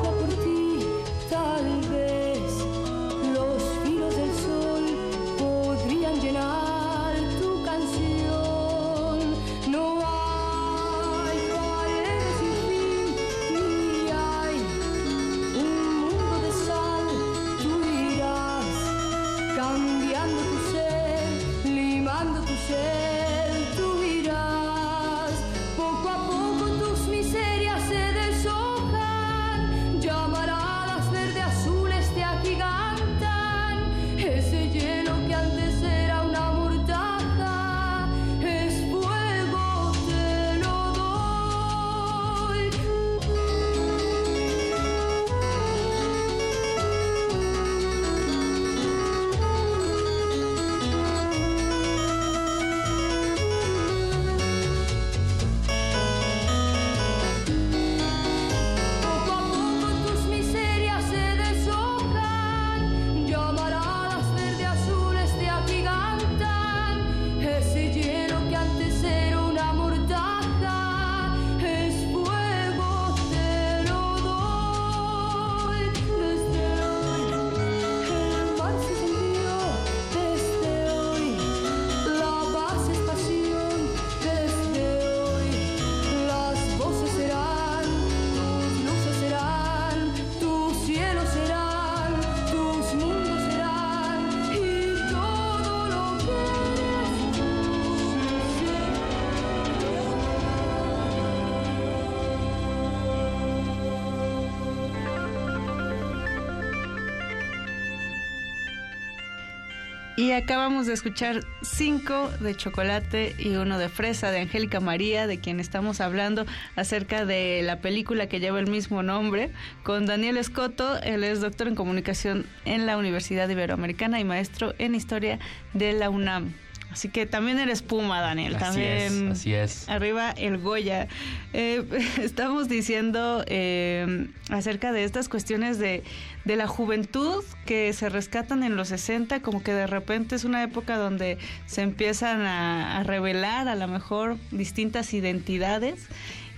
[110.40, 115.60] acabamos de escuchar cinco de chocolate y uno de fresa de Angélica María, de quien
[115.60, 119.50] estamos hablando acerca de la película que lleva el mismo nombre,
[119.82, 120.98] con Daniel Escoto.
[121.02, 125.38] Él es doctor en comunicación en la Universidad Iberoamericana y maestro en historia
[125.74, 126.54] de la UNAM.
[126.92, 128.56] Así que también eres Puma, Daniel.
[128.56, 129.88] Así también es, así es.
[129.88, 131.06] Arriba el Goya.
[131.52, 131.84] Eh,
[132.20, 136.02] estamos diciendo eh, acerca de estas cuestiones de,
[136.44, 140.62] de, la juventud que se rescatan en los 60, como que de repente es una
[140.62, 146.08] época donde se empiezan a, a revelar a lo mejor distintas identidades.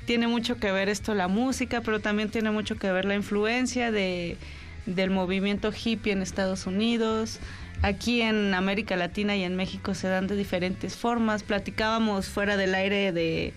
[0.06, 3.92] Tiene mucho que ver esto la música, pero también tiene mucho que ver la influencia
[3.92, 4.36] de,
[4.86, 7.38] del movimiento hippie en Estados Unidos
[7.82, 11.42] aquí en América Latina y en México se dan de diferentes formas.
[11.42, 13.52] Platicábamos fuera del aire de,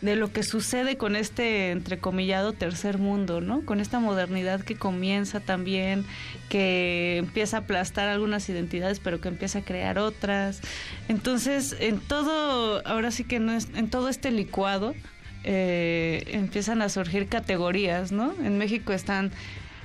[0.00, 3.64] de lo que sucede con este entrecomillado tercer mundo, ¿no?
[3.64, 6.04] Con esta modernidad que comienza también,
[6.48, 10.60] que empieza a aplastar algunas identidades, pero que empieza a crear otras.
[11.08, 14.94] Entonces, en todo, ahora sí que no es, en todo este licuado,
[15.44, 18.34] eh, empiezan a surgir categorías, ¿no?
[18.42, 19.32] En México están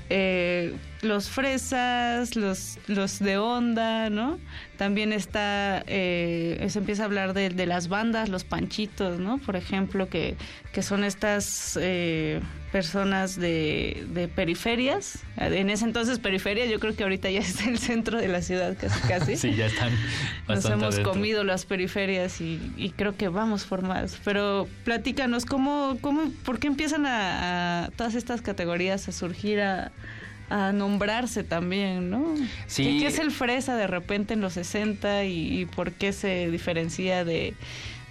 [0.09, 4.39] eh, los fresas, los, los de onda, ¿no?
[4.77, 9.37] También está, eh, se empieza a hablar de, de, las bandas, los panchitos, ¿no?
[9.37, 10.35] Por ejemplo, que,
[10.73, 12.39] que son estas eh,
[12.75, 15.19] personas de, de, periferias.
[15.37, 18.75] En ese entonces periferia, yo creo que ahorita ya es el centro de la ciudad
[18.77, 19.37] casi casi.
[19.37, 19.93] sí, ya están.
[20.49, 24.17] Nos hemos comido las periferias y, y, creo que vamos formados.
[24.25, 29.93] Pero platícanos, ¿cómo, cómo, ¿por qué empiezan a, a todas estas categorías a surgir a
[30.49, 32.35] a nombrarse también, ¿no?
[32.67, 32.99] Sí.
[32.99, 37.55] ¿Qué, es el fresa de repente en los 60 y, por qué se diferencia de,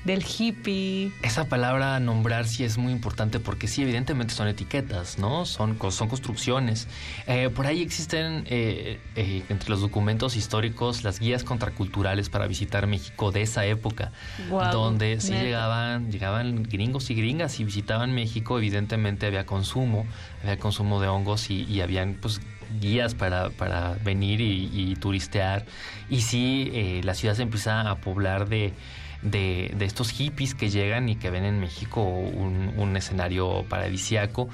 [0.04, 1.12] del hippie.
[1.22, 5.46] Esa palabra nombrar sí es muy importante porque sí, evidentemente son etiquetas, ¿no?
[5.46, 6.88] Son, son construcciones.
[7.26, 12.86] Eh, por ahí existen eh, eh, entre los documentos históricos las guías contraculturales para visitar
[12.86, 14.12] México de esa época,
[14.72, 20.06] donde sí llegaban, llegaban gringos y gringas y visitaban México, evidentemente había consumo,
[20.42, 22.40] había consumo de hongos y, y habían pues
[22.80, 25.64] guías para, para venir y, turistear.
[26.08, 28.72] Y sí, eh, la ciudad se empieza a poblar de,
[29.24, 34.48] de, estos hippies que llegan y que ven en México un, escenario paradisiaco.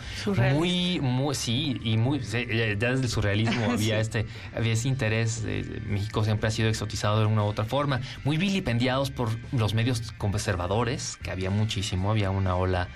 [0.54, 4.24] Muy, muy, sí, y muy, ya desde el surrealismo había este,
[4.56, 5.44] había ese interés.
[5.86, 8.00] México siempre ha sido exotizado de una u otra forma.
[8.24, 12.88] Muy vilipendiados por los medios conservadores, que había muchísimo, había una ola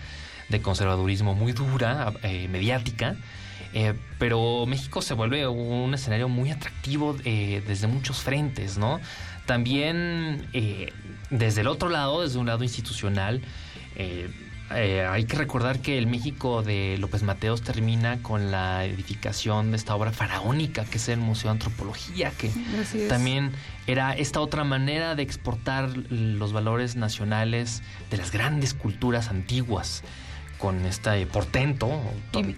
[0.49, 3.17] de conservadurismo muy dura, eh, mediática.
[3.77, 9.01] Eh, pero México se vuelve un escenario muy atractivo eh, desde muchos frentes, ¿no?
[9.47, 10.93] También eh,
[11.39, 13.43] desde el otro lado, desde un lado institucional,
[14.71, 19.95] hay que recordar que el México de López Mateos termina con la edificación de esta
[19.95, 22.51] obra faraónica, que es el Museo de Antropología, que
[23.09, 23.53] también
[23.87, 30.03] era esta otra manera de exportar los valores nacionales de las grandes culturas antiguas
[30.65, 32.01] con este portento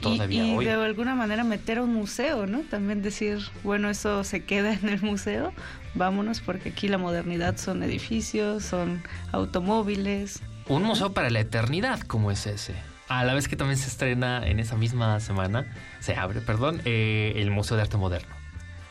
[0.00, 2.60] todavía y, de alguna manera meter a un museo, ¿no?
[2.60, 5.52] También decir, bueno, eso se queda en el museo,
[5.94, 9.02] vámonos porque aquí la modernidad son edificios, son
[9.32, 10.40] automóviles.
[10.68, 12.76] Un museo para la eternidad como es ese.
[13.08, 15.66] A la vez que también se estrena en esa misma semana,
[15.98, 18.35] se abre, perdón, eh, el Museo de Arte Moderno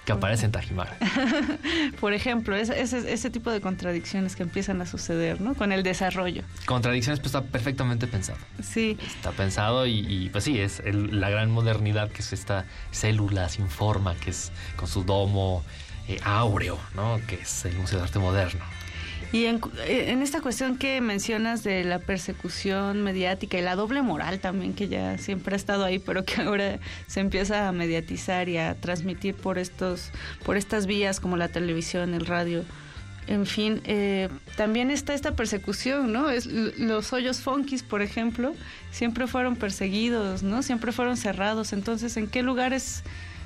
[0.06, 0.98] que aparece en Tajimar.
[2.00, 5.56] Por ejemplo, ese, ese, tipo de contradicciones que empiezan a suceder, ¿no?
[5.56, 6.44] Con el desarrollo.
[6.66, 8.38] Contradicciones, pues está perfectamente pensado.
[8.62, 8.98] Sí.
[9.06, 14.16] Está pensado y, pues sí, es la gran modernidad que es esta célula sin forma,
[14.16, 15.64] que es con su domo
[16.08, 17.20] eh, áureo, ¿no?
[17.28, 18.64] Que es el Museo de Arte Moderno.
[19.32, 24.40] Y en, en, esta cuestión que mencionas de la persecución mediática y la doble moral
[24.40, 28.58] también, que ya siempre ha estado ahí, pero que ahora se empieza a mediatizar y
[28.58, 30.12] a transmitir por estos,
[30.46, 32.64] por estas vías como la televisión, el radio.
[33.28, 36.30] En fin, eh, también está esta persecución, ¿no?
[36.30, 38.54] Es, los hoyos funkis, por ejemplo,
[38.92, 40.62] siempre fueron perseguidos, ¿no?
[40.62, 41.74] Siempre fueron cerrados.
[41.74, 43.04] Entonces, ¿en qué lugares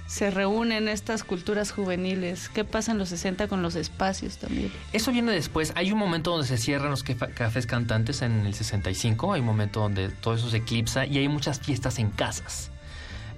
[0.09, 2.49] se reúnen estas culturas juveniles.
[2.49, 4.71] ¿Qué pasa en los 60 con los espacios también?
[4.91, 5.71] Eso viene después.
[5.75, 9.81] Hay un momento donde se cierran los cafés cantantes en el 65, hay un momento
[9.81, 12.71] donde todo eso se eclipsa y hay muchas fiestas en casas.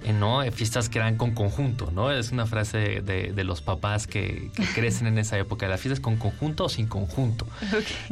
[0.04, 0.42] Eh, ¿no?
[0.42, 2.10] Eh, fiestas que eran con conjunto, ¿no?
[2.10, 5.68] Es una frase de, los papás que, crecen en esa época.
[5.68, 7.46] ¿La fiesta es con conjunto o sin conjunto?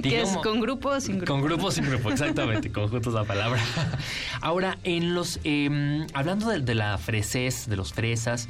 [0.03, 1.32] ¿Qué es con grupo o sin grupo?
[1.32, 2.70] Con grupo o sin grupo, exactamente.
[2.72, 3.61] conjunto es la palabra.
[4.41, 8.49] Ahora, en los em, hablando de, la fresés, de los fresas,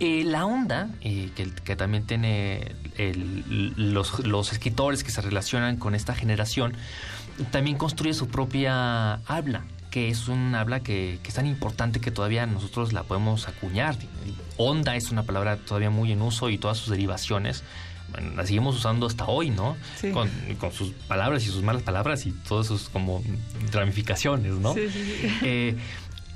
[0.00, 2.74] eh, la onda, que, también tiene
[3.76, 6.74] los, los, escritores que se relacionan con esta generación,
[7.50, 9.64] también construye su propia habla
[9.98, 13.96] que es un habla que, es tan importante que todavía nosotros la podemos acuñar.
[14.56, 17.64] Onda es una palabra todavía muy en uso y todas sus derivaciones
[18.36, 19.76] la seguimos usando hasta hoy, ¿no?
[20.12, 20.30] Con,
[20.72, 23.24] sus palabras y sus malas palabras y todas sus como
[23.72, 24.72] ramificaciones, ¿no?
[24.74, 24.86] Sí,
[25.42, 25.76] eh,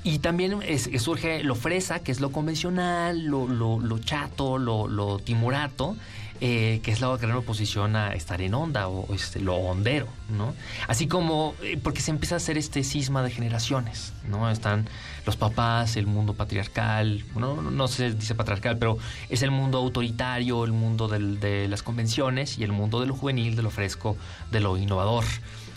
[0.03, 0.59] y también
[0.99, 5.95] surge lo fresa, que es lo convencional, lo, lo, lo chato, lo, lo timorato,
[6.41, 10.53] eh, que es la gran oposición a estar en onda o este, lo hondero, ¿no?
[10.87, 14.49] Así como, eh, porque se empieza a hacer este cisma de generaciones, ¿no?
[14.49, 14.89] Están
[15.25, 18.97] los papás, el mundo patriarcal, no, no se dice patriarcal, pero
[19.29, 23.55] es el mundo autoritario, el mundo de las convenciones y el mundo de lo juvenil,
[23.55, 24.17] de lo fresco,
[24.51, 25.23] de lo innovador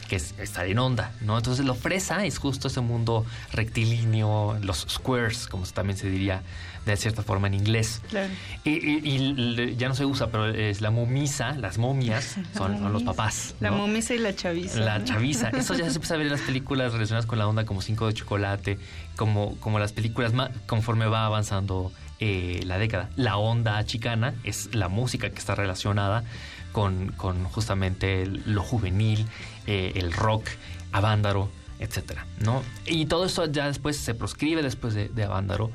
[0.07, 1.36] que es estar en onda, ¿no?
[1.36, 6.42] Entonces lo fresa es justo ese mundo rectilíneo, los squares, como también se diría
[6.87, 8.01] de cierta forma en inglés.
[8.09, 8.32] Claro.
[8.64, 13.55] Y, ya no se usa, pero es la momisa, las momias, son, los papás.
[13.61, 14.78] La momisa y la chaviza.
[14.78, 15.49] La chaviza.
[15.57, 18.07] Eso ya se empieza a ver en las películas relacionadas con la onda como Cinco
[18.07, 18.78] de Chocolate,
[19.16, 20.32] como, como las películas
[20.66, 23.11] conforme va avanzando eh, la década.
[23.16, 26.22] La onda chicana es la música que está relacionada
[26.70, 29.26] con, con justamente lo juvenil,
[29.66, 30.47] eh, el rock,
[30.93, 32.62] Avándaro, etcétera, ¿no?
[32.87, 35.70] Y todo eso ya después se proscribe después de, de Avándaro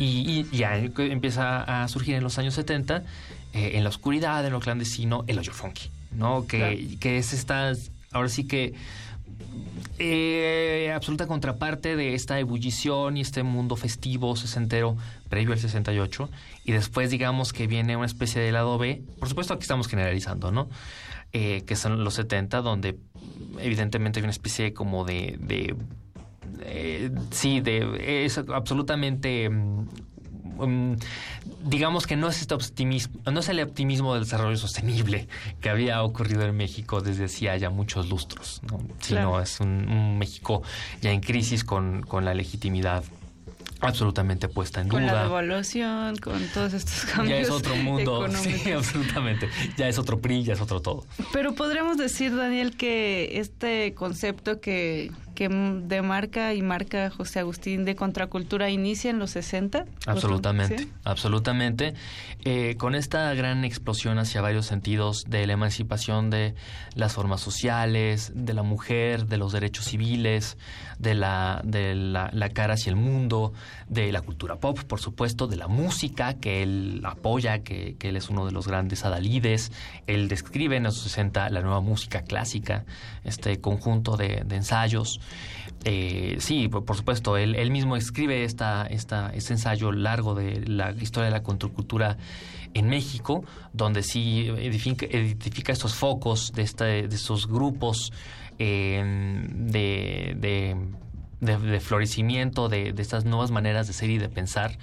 [0.00, 3.04] y, ya empieza a surgir en los años 70,
[3.52, 6.46] eh, en la oscuridad, en lo clandestino, el hoyo funky, ¿no?
[6.46, 7.72] Que, que es esta,
[8.10, 8.74] ahora sí que
[9.98, 14.96] eh, absoluta contraparte de esta ebullición y este mundo festivo sesentero
[15.28, 16.30] previo al 68
[16.64, 20.50] y después digamos que viene una especie de lado B, por supuesto aquí estamos generalizando,
[20.50, 20.68] ¿no?
[21.32, 22.98] Eh, que son los 70 donde
[23.58, 25.36] evidentemente hay una especie como de
[26.62, 29.88] eh, sí, de, es absolutamente mm,
[30.58, 30.96] mm,
[31.64, 35.28] digamos que no es este optimismo, no es el optimismo del desarrollo sostenible
[35.60, 38.80] que había ocurrido en México desde hacía ya muchos lustros, ¿no?
[39.00, 40.62] sino es un, México
[41.00, 43.04] ya en crisis con, con la legitimidad
[43.80, 44.98] absolutamente puesta en duda.
[44.98, 47.38] Con la devaluación, con todos estos cambios.
[47.38, 49.48] Ya es otro mundo, sí, absolutamente.
[49.76, 51.06] Ya es otro PRI, ya es otro todo.
[51.32, 57.96] Pero podríamos decir, Daniel, que este concepto que, que demarca y marca José Agustín de
[57.96, 59.86] contracultura inicia en los 60.
[60.04, 61.94] Absolutamente, absolutamente.
[62.44, 66.54] Eh, con esta gran explosión hacia varios sentidos de la emancipación de
[66.94, 70.58] las formas sociales, de la mujer, de los derechos civiles,
[71.00, 73.52] de la, de la, cara hacia el mundo,
[73.88, 78.28] de la cultura pop, por supuesto, de la música que él apoya, que, él es
[78.28, 79.72] uno de los grandes adalides.
[80.06, 82.84] Él describe en los 60 la nueva música clásica,
[83.24, 85.20] este conjunto de ensayos.
[85.84, 91.26] Eh, sí, por, supuesto, él, mismo escribe esta, esta, este ensayo largo de la historia
[91.26, 92.18] de la contracultura
[92.74, 98.12] en México, donde sí edifica, estos focos de, este, de estos grupos
[98.60, 100.76] em, de,
[101.40, 104.78] de, florecimiento de, de estas nuevas maneras de ser y de pensar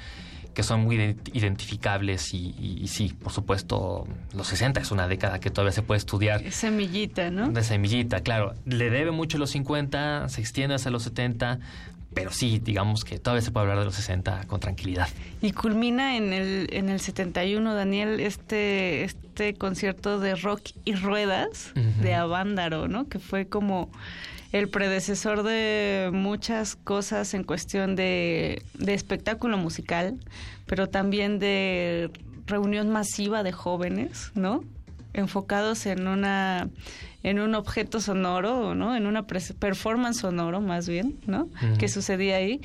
[0.58, 5.72] que son muy identificables y, sí, por supuesto, los 60 es una década que todavía
[5.72, 6.44] se puede estudiar.
[6.44, 7.50] Es semillita, ¿no?
[7.50, 8.56] De semillita, claro.
[8.66, 11.60] Le debe mucho los 50, se extiende hasta los 70,
[12.14, 15.08] pero sí, digamos que todavía se puede hablar de los 60 con tranquilidad.
[15.42, 21.74] Y culmina en el, en el 71, Daniel, este, este concierto de rock y ruedas
[22.02, 23.08] de Avándaro, ¿no?
[23.08, 23.90] Que fue como
[24.52, 30.18] el predecesor de muchas cosas en cuestión de, espectáculo musical,
[30.66, 32.10] pero también de
[32.46, 34.64] reunión masiva de jóvenes, ¿no?
[35.14, 36.70] Enfocados en una
[37.24, 38.96] en un objeto sonoro, ¿no?
[38.96, 41.50] En una performance sonoro más bien, ¿no?
[41.80, 42.62] Que sucedía ahí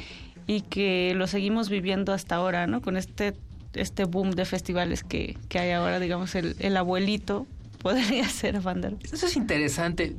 [0.47, 2.81] y que lo seguimos viviendo hasta ahora, ¿no?
[2.83, 3.35] Con este
[3.75, 7.47] este boom de festivales que, que hay ahora, digamos, el, el abuelito
[7.83, 8.99] podría ser Vandal.
[9.13, 10.15] Eso es interesante.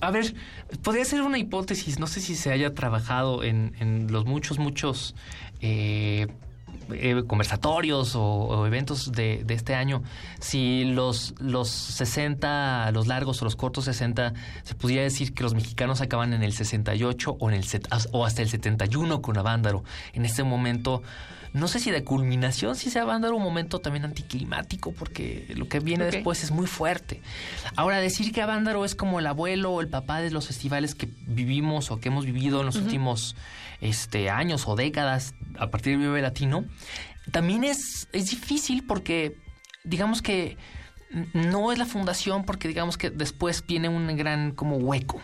[0.00, 0.34] A ver,
[0.82, 5.14] podría ser una hipótesis, no sé si se haya trabajado en, los muchos, muchos
[5.60, 6.26] eh,
[6.92, 10.02] eh, conversatorios o, eventos de, este año,
[10.40, 15.54] si los, los 60, los largos o los cortos 60, se pudiera decir que los
[15.54, 17.64] mexicanos acaban en el 68 o, en el,
[18.12, 19.84] o hasta el 71 con Avándaro.
[20.12, 21.02] En este momento
[21.52, 25.52] no sé si de culminación, si se va a dar un momento también anticlimático, porque
[25.56, 27.22] lo que viene después es muy fuerte.
[27.76, 31.08] Ahora, decir que Avándaro es como el abuelo o el papá de los festivales que
[31.26, 33.36] vivimos o que hemos vivido en los últimos
[33.80, 36.64] este, años o décadas a partir del Vive Latino,
[37.30, 39.36] también es, es difícil porque,
[39.84, 40.56] digamos que
[41.32, 45.20] no es la fundación, porque digamos que después viene un gran como hueco.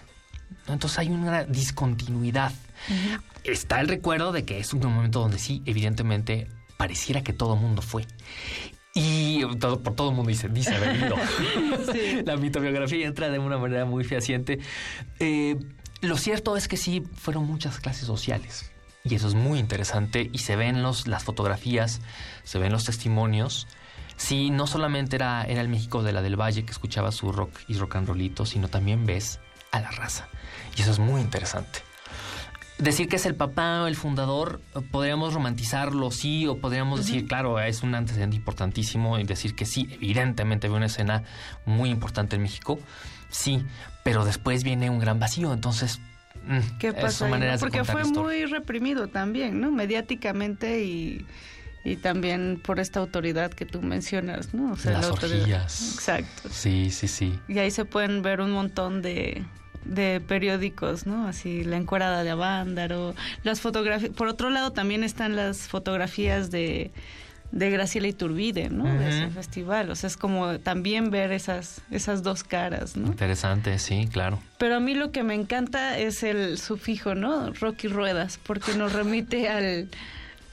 [0.67, 2.53] Entonces hay una discontinuidad
[3.45, 7.83] está el recuerdo de que es un momento donde sí, evidentemente, pareciera que todo mundo
[7.83, 8.07] fue.
[8.95, 11.17] Y todo, por todo el mundo dice, dice haber ido.
[12.25, 14.61] La mitobiografía entra de una manera muy fehaciente.
[15.19, 15.57] Eh,
[16.01, 18.71] lo cierto es que sí, fueron muchas clases sociales.
[19.03, 20.31] Y eso es muy interesante.
[20.33, 22.01] Y se ven los, las fotografías,
[22.45, 23.67] se ven los testimonios.
[24.17, 27.51] Sí, no solamente era, era el México de la del Valle que escuchaba su rock
[27.67, 29.41] y rock and rollito, sino también ves
[29.73, 30.29] a la raza.
[30.77, 31.83] Y eso es muy interesante
[32.79, 34.61] decir que es el papá o el fundador,
[34.91, 39.89] podríamos romantizarlo, sí, o podríamos decir, claro, es un antecedente importantísimo y decir que sí,
[39.93, 41.23] evidentemente había una escena
[41.67, 42.79] muy importante en México,
[43.31, 43.65] sí,
[44.03, 46.01] pero después viene un gran vacío, entonces...
[46.47, 47.29] Mm, ¿Qué pasa?
[47.61, 49.71] Porque fue muy reprimido también, ¿no?
[49.71, 51.25] Mediáticamente y,
[51.85, 54.73] y también por esta autoridad que tú mencionas, ¿no?
[54.73, 55.95] O sea, Las orgías.
[55.95, 56.51] Exacto.
[56.51, 57.39] Sí, sí, sí.
[57.49, 59.45] Y ahí se pueden ver un montón de
[59.85, 61.27] de periódicos, ¿no?
[61.27, 64.13] Así la encuerada de Avándaro, las fotografías.
[64.13, 66.91] Por otro lado también están las fotografías de,
[67.53, 68.85] de Graciela Iturbide, ¿no?
[68.85, 69.91] De ese festival.
[69.91, 73.07] O sea, es como también ver esas, esas dos caras, ¿no?
[73.07, 74.41] Interesante, sí, claro.
[74.59, 77.53] Pero a mí lo que me encanta es el sufijo, ¿no?
[77.53, 79.89] Rocky Ruedas, porque nos remite al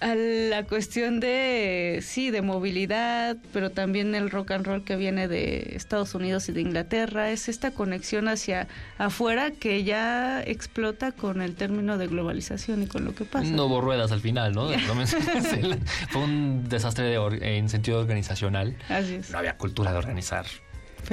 [0.02, 5.28] a la cuestión de, sí, de movilidad, pero también el rock and roll que viene
[5.28, 11.42] de Estados Unidos y de Inglaterra, es esta conexión hacia afuera que ya explota con
[11.42, 13.50] el término de globalización y con lo que pasa.
[13.52, 14.70] No hubo ruedas al final, ¿no?
[16.10, 18.76] Fue un desastre en sentido organizacional.
[18.90, 19.30] Así es.
[19.30, 20.46] No había cultura de organizar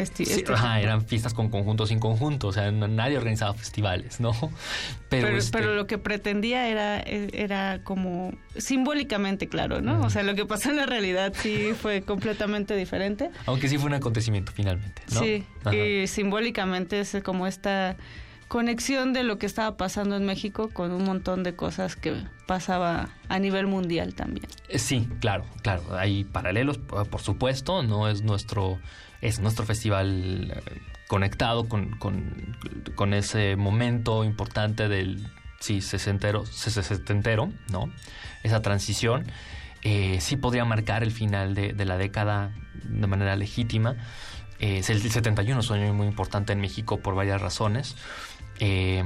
[0.06, 0.82] festivales.
[0.82, 4.32] eran fiestas con conjuntos sin conjunto, o sea, nadie organizaba festivales, ¿no?
[5.08, 10.02] Pero, este pero, lo que pretendía era, era como simbólicamente claro, ¿no?
[10.02, 13.30] O sea, lo que pasó en la realidad sí fue completamente diferente.
[13.46, 15.20] Aunque sí fue un acontecimiento finalmente, ¿no?
[15.20, 17.96] Sí, y simbólicamente es como esta
[18.48, 22.14] conexión de lo que estaba pasando en México con un montón de cosas que
[22.46, 24.46] pasaba a nivel mundial también.
[24.68, 25.82] Eh, sí, claro, claro.
[25.96, 27.82] Hay paralelos, por supuesto.
[27.82, 28.78] No es nuestro,
[29.20, 35.26] es nuestro festival eh, conectado con, con, ese momento importante del
[35.60, 37.90] sí, sesentero, sesentero, ¿no?
[38.42, 39.26] Esa transición.
[39.82, 42.52] Eh, sí podría marcar el final de, de, la década
[42.84, 43.96] de manera legítima.
[44.60, 47.96] Eh, el 71 es un año muy importante en México por varias razones.
[48.60, 49.04] Eh,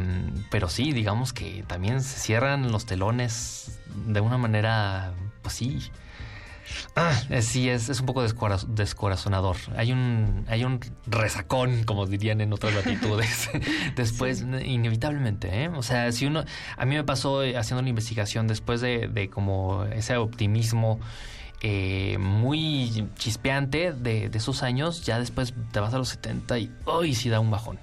[0.51, 5.91] pero sí, digamos que también se cierran los telones de una manera, pues sí,
[6.95, 9.57] Ah, sí, es, es un poco descorazonador.
[9.77, 13.51] Hay un, hay un resacón, como dirían en otras latitudes,
[13.97, 15.65] después, inevitablemente.
[15.65, 15.69] ¿eh?
[15.69, 16.45] O sea, si uno,
[16.77, 21.01] a mí me pasó eh, haciendo la investigación después de, de como ese optimismo
[21.63, 26.71] eh, muy chispeante de, de, esos años, ya después te vas a los 70 y
[26.85, 27.79] hoy sí da un bajón.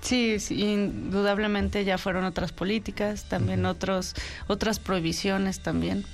[0.00, 4.14] Sí, sí, indudablemente ya fueron otras políticas, también otros,
[4.46, 6.04] otras prohibiciones también.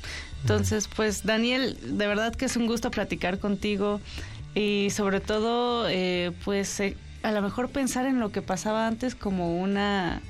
[0.44, 3.98] Entonces, pues Daniel, de verdad que es un gusto platicar contigo
[4.54, 9.14] y sobre todo, eh, pues eh, a lo mejor pensar en lo que pasaba antes
[9.14, 10.20] como una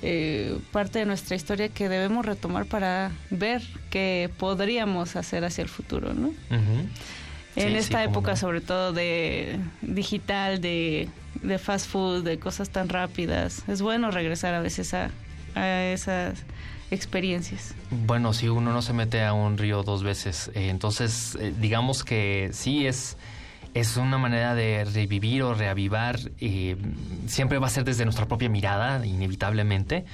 [0.00, 3.60] eh, parte de nuestra historia que debemos retomar para ver
[3.90, 6.32] qué podríamos hacer hacia el futuro, ¿no?
[7.54, 11.10] En esta época, sobre todo de digital, de,
[11.42, 15.10] de, fast food, de cosas tan rápidas, es bueno regresar a veces a,
[15.54, 16.38] a esas
[16.90, 17.74] experiencias.
[17.90, 22.04] Bueno, si uno no se mete a un río dos veces, eh, entonces eh, digamos
[22.04, 23.16] que sí es
[23.74, 26.18] es una manera de revivir o reavivar.
[26.40, 26.76] Eh,
[27.26, 30.04] siempre va a ser desde nuestra propia mirada, inevitablemente.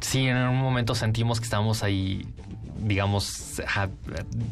[0.00, 2.26] Sí, en un momento sentimos que estamos ahí,
[2.80, 3.62] digamos,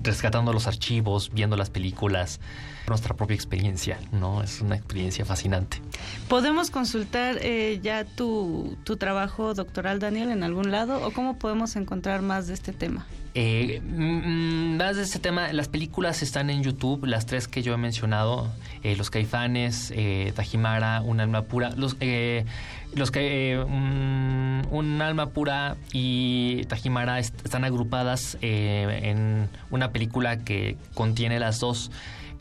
[0.03, 2.41] rescatando los archivos, viendo las películas
[2.89, 4.43] nuestra propia experiencia, ¿no?
[4.43, 5.81] Es una experiencia fascinante.
[6.29, 11.07] ¿Podemos consultar eh, ya tu, tu, trabajo doctoral, Daniel, en algún lado?
[11.07, 13.07] ¿O cómo podemos encontrar más de este tema?
[13.35, 17.75] Eh, mm, más de este tema, las películas están en YouTube, las tres que yo
[17.75, 18.51] he mencionado,
[18.83, 22.47] eh, Los Caifanes, eh, Tajimara, Un Alma Pura, los, eh,
[22.95, 30.77] los que un, un, Alma Pura y Tajimara est están agrupadas en una película que
[30.95, 31.91] contiene las dos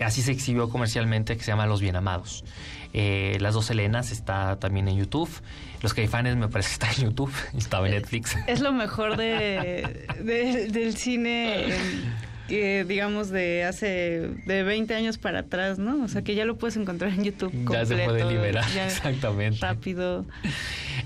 [0.05, 2.43] así se exhibió comercialmente, que se llama Los Bien Amados.
[2.93, 5.29] Eh, las dos Helenas está también en YouTube.
[5.81, 8.35] Los Caifanes me parece que está en YouTube, estaba en Netflix.
[8.47, 11.67] Es lo mejor de, de del cine,
[12.49, 16.03] eh, digamos, de hace de 20 años para atrás, ¿no?
[16.03, 17.53] O sea, que ya lo puedes encontrar en YouTube.
[17.71, 19.59] Ya se puede liberar, exactamente.
[19.59, 20.25] Rápido.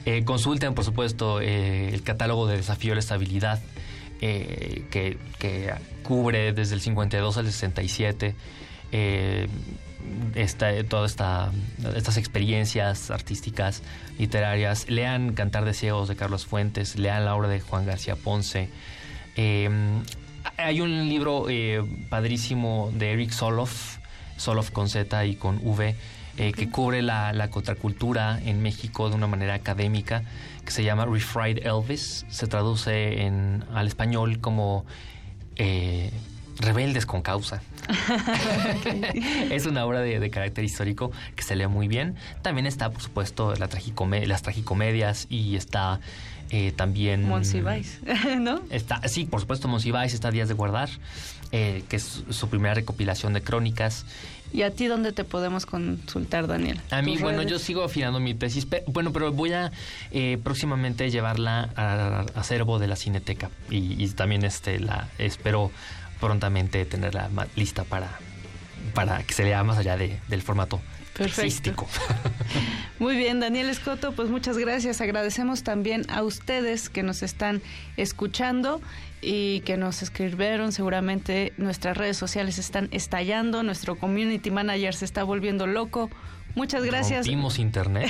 [0.05, 3.59] Eh, consulten, por supuesto, eh, el catálogo de desafío a la estabilidad.
[4.19, 5.73] Que, que,
[6.03, 8.35] cubre desde el 52 al 67
[8.91, 9.47] eh,
[10.35, 11.51] esta, todas esta,
[11.95, 13.83] estas experiencias artísticas,
[14.17, 14.89] literarias.
[14.89, 18.69] Lean Cantar de Ciegos de Carlos Fuentes, lean la obra de Juan García Ponce.
[19.35, 19.69] Eh,
[20.57, 23.97] hay un libro eh, padrísimo de Eric Soloff,
[24.37, 25.95] Soloff con Z y con V,
[26.37, 30.23] eh, que cubre la, la, contracultura en México de una manera académica,
[30.65, 32.25] que se llama Refried Elvis.
[32.29, 34.85] Se traduce en, al español como
[35.57, 36.11] eh,
[36.57, 37.61] Rebeldes con causa.
[39.51, 42.15] es una obra de, de, carácter histórico que se lee muy bien.
[42.41, 45.99] También está, por supuesto, la tragicome las tragicomedias y está
[46.52, 47.28] eh, también...
[47.28, 47.99] Monsiváis,
[48.39, 48.62] ¿no?
[48.70, 50.89] Está, sí, por supuesto, Monsiváis está Días de Guardar,
[51.54, 54.06] eh, que es su primera recopilación de crónicas.
[54.52, 56.82] ¿Y a ti dónde te podemos consultar, Daniel?
[56.89, 59.72] A mí, bueno, yo sigo afinando mi tesis, pero, bueno, pero voy a
[60.12, 65.72] eh, próximamente llevarla a, a, acervo de la Cineteca y, y también este la espero
[66.20, 68.20] prontamente tenerla lista para,
[68.93, 70.82] para que se lea más allá de, del formato
[71.14, 71.88] Perfecto.
[72.99, 75.01] Muy bien, Daniel Escoto, pues muchas gracias.
[75.01, 77.62] Agradecemos también a ustedes que nos están
[77.97, 78.82] escuchando
[79.22, 80.72] y que nos escribieron.
[80.72, 86.09] Seguramente nuestras redes sociales están estallando, nuestro community manager se está volviendo loco.
[86.55, 87.26] Muchas gracias.
[87.26, 88.09] Rompimos internet.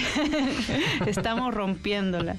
[1.05, 2.37] Estamos rompiéndola.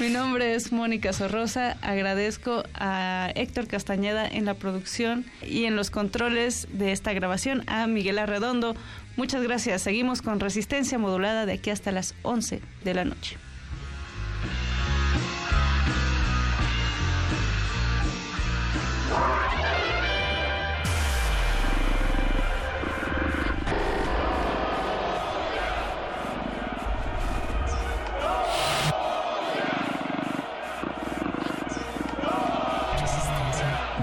[0.00, 1.76] Mi nombre es Mónica Sorrosa.
[1.82, 7.86] Agradezco a Héctor Castañeda en la producción y en los controles de esta grabación, a
[7.86, 8.74] Miguel Arredondo.
[9.18, 9.82] Muchas gracias.
[9.82, 13.36] Seguimos con resistencia modulada de aquí hasta las 11 de la noche.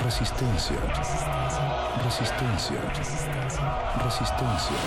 [0.03, 0.75] Resistencia.
[2.03, 2.81] Resistencia.
[2.93, 3.34] Resistencia.
[4.05, 4.77] Resistencia.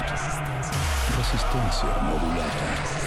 [1.17, 2.98] Resistencia modulada.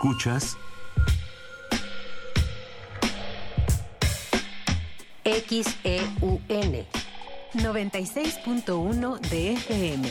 [0.00, 0.56] Escuchas
[5.24, 6.86] XEUN
[7.52, 10.08] 96.1 de FM.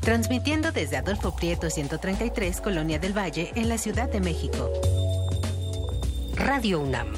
[0.00, 4.70] Transmitiendo desde Adolfo Prieto 133, Colonia del Valle, en la Ciudad de México.
[6.34, 7.12] Radio UNAM.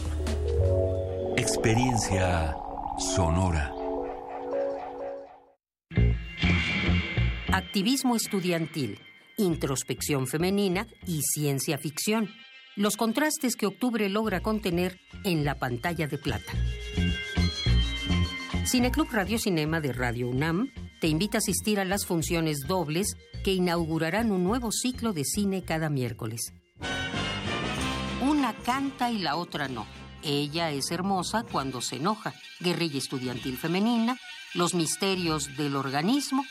[1.37, 2.57] Experiencia
[2.99, 3.74] sonora.
[7.75, 9.01] Activismo estudiantil,
[9.37, 12.31] introspección femenina y ciencia ficción.
[12.77, 16.53] Los contrastes que octubre logra contener en la pantalla de plata.
[18.65, 20.71] Cineclub Radio Cinema de Radio UNAM
[21.01, 25.65] te invita a asistir a las funciones dobles que inaugurarán un nuevo ciclo de cine
[25.65, 26.53] cada miércoles.
[28.23, 29.85] Una canta y la otra no.
[30.23, 32.35] Ella es hermosa cuando se enoja.
[32.61, 34.17] Guerrilla estudiantil femenina,
[34.55, 36.45] los misterios del organismo,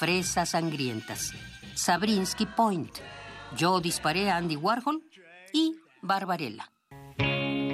[0.00, 1.34] fresas sangrientas.
[1.74, 2.90] Sabrinsky Point.
[3.54, 5.02] Yo disparé a Andy Warhol
[5.52, 6.72] y Barbarella.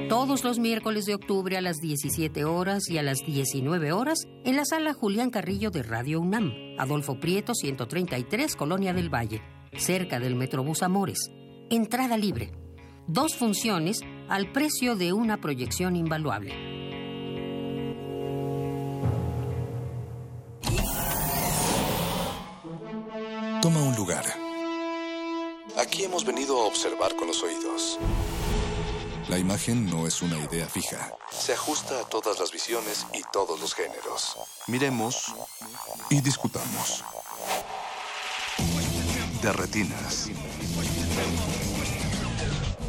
[0.08, 4.56] Todos los miércoles de octubre a las 17 horas y a las 19 horas en
[4.56, 9.40] la sala Julián Carrillo de Radio UNAM, Adolfo Prieto 133, Colonia del Valle,
[9.76, 11.30] cerca del Metrobús Amores.
[11.70, 12.50] Entrada libre.
[13.06, 16.85] Dos funciones al precio de una proyección invaluable.
[23.66, 24.24] Toma un lugar.
[25.76, 27.98] Aquí hemos venido a observar con los oídos.
[29.28, 31.12] La imagen no es una idea fija.
[31.32, 34.36] Se ajusta a todas las visiones y todos los géneros.
[34.68, 35.34] Miremos
[36.10, 37.02] y discutamos.
[39.42, 40.28] De retinas.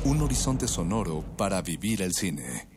[0.03, 2.69] Un horizonte sonoro para vivir el cine.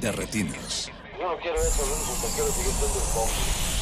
[0.00, 0.90] De, retinas.
[1.18, 3.81] Yo no quiero eso, que quiero seguir siendo el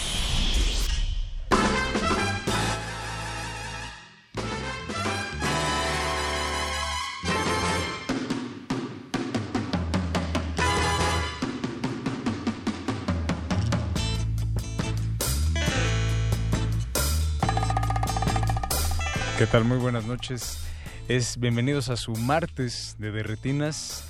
[19.40, 19.64] ¿Qué tal?
[19.64, 20.58] Muy buenas noches.
[21.08, 24.04] Es bienvenidos a su martes de Derretinas.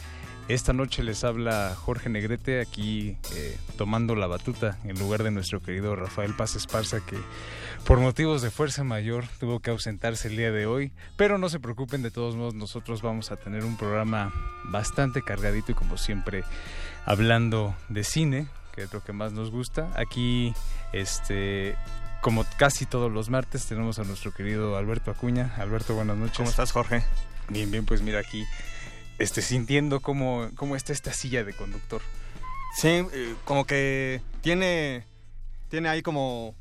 [0.49, 5.61] Esta noche les habla Jorge Negrete aquí eh, tomando la batuta en lugar de nuestro
[5.61, 7.17] querido Rafael Paz Esparza que
[7.87, 10.91] por motivos de fuerza mayor tuvo que ausentarse el día de hoy.
[11.17, 14.33] Pero no se preocupen, de todos modos nosotros vamos a tener un programa
[14.65, 16.43] bastante cargadito y como siempre
[17.05, 19.93] hablando de cine, que es lo que más nos gusta.
[19.95, 20.53] Aquí
[20.93, 21.77] este
[22.21, 25.55] como casi todos los martes, tenemos a nuestro querido Alberto Acuña.
[25.57, 26.37] Alberto, buenas noches.
[26.37, 27.03] ¿Cómo estás, Jorge?
[27.49, 28.45] Bien, bien, pues mira aquí,
[29.19, 32.03] este, sintiendo cómo, cómo está esta silla de conductor.
[32.77, 35.07] Sí, eh, como que tiene,
[35.69, 36.55] tiene ahí como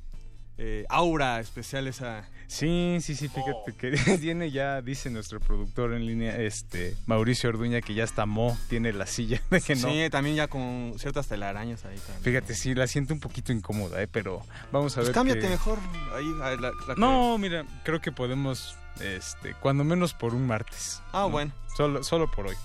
[0.57, 6.07] eh, aura especial esa, Sí, sí, sí, fíjate que tiene ya, dice nuestro productor en
[6.07, 9.87] línea, este Mauricio Orduña, que ya está mo, tiene la silla de que no.
[9.87, 12.23] Sí, también ya con ciertas telarañas ahí también.
[12.23, 14.07] Fíjate, sí, la siento un poquito incómoda, ¿eh?
[14.07, 14.41] pero
[14.71, 15.13] vamos a pues ver.
[15.13, 15.77] Cámbiate mejor
[16.15, 16.25] ahí.
[16.59, 21.03] La, No, mira, creo que podemos, este, cuando menos por un martes.
[21.11, 21.53] Ah, bueno.
[21.77, 22.55] Solo, solo por hoy.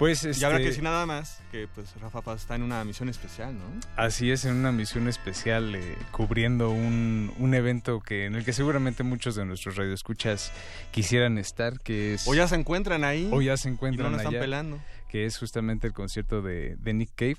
[0.00, 2.82] Pues, Y habrá que este, decir nada más que pues Rafa Paz está en una
[2.84, 3.64] misión especial, ¿no?
[3.96, 8.54] Así es, en una misión especial eh, cubriendo un, un evento que en el que
[8.54, 10.52] seguramente muchos de nuestros radioescuchas
[10.90, 12.26] quisieran estar, que es...
[12.26, 13.28] O ya se encuentran ahí.
[13.30, 14.80] O ya se encuentran y no nos están pelando.
[15.06, 17.36] Que es justamente el concierto de, de Nick Cave.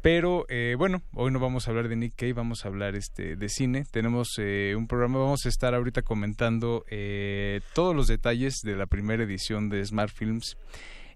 [0.00, 3.36] Pero eh, bueno, hoy no vamos a hablar de Nick Cave, vamos a hablar este
[3.36, 3.84] de cine.
[3.90, 8.86] Tenemos eh, un programa, vamos a estar ahorita comentando eh, todos los detalles de la
[8.86, 10.56] primera edición de Smart Films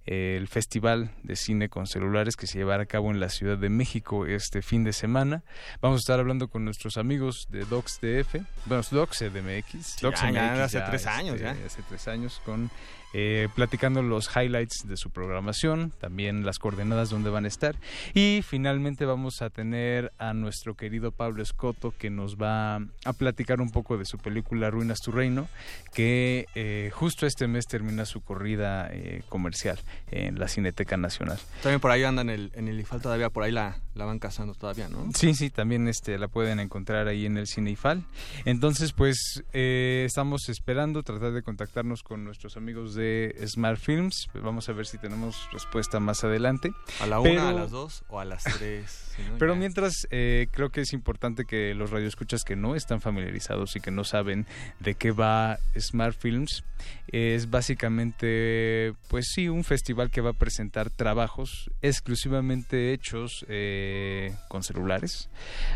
[0.06, 3.70] el Festival de Cine con Celulares que se llevará a cabo en la Ciudad de
[3.70, 5.42] México este fin de semana.
[5.80, 8.36] Vamos a estar hablando con nuestros amigos de Docs DF,
[8.66, 10.00] bueno, Docs CDMX.
[10.00, 11.56] Docs hace tres años, ya.
[11.64, 12.70] Hace tres años con
[13.16, 17.76] eh, platicando los highlights de su programación, también las coordenadas donde van a estar.
[18.12, 23.60] Y finalmente vamos a tener a nuestro querido Pablo Escoto que nos va a platicar
[23.60, 25.46] un poco de su película Ruinas tu Reino,
[25.92, 29.78] que eh, justo este mes termina su corrida eh, comercial
[30.10, 31.38] en la Cineteca Nacional.
[31.62, 34.18] También por ahí andan en el, en el IFAL todavía, por ahí la, la van
[34.18, 35.08] cazando todavía, ¿no?
[35.14, 38.02] Sí, sí, también este, la pueden encontrar ahí en el Cine IFAL.
[38.44, 43.03] Entonces, pues estamos esperando tratar de contactarnos con nuestros amigos de
[43.46, 44.28] Smart Films.
[44.34, 46.72] Vamos a ver si tenemos respuesta más adelante.
[47.00, 49.12] A la una, a las dos o a las tres.
[49.16, 53.00] si no, Pero mientras, eh, creo que es importante que los radioescuchas que no están
[53.00, 54.46] familiarizados y que no saben
[54.80, 56.64] de qué va Smart Films,
[57.08, 64.62] es básicamente, pues sí, un festival que va a presentar trabajos exclusivamente hechos eh, con
[64.62, 65.28] celulares.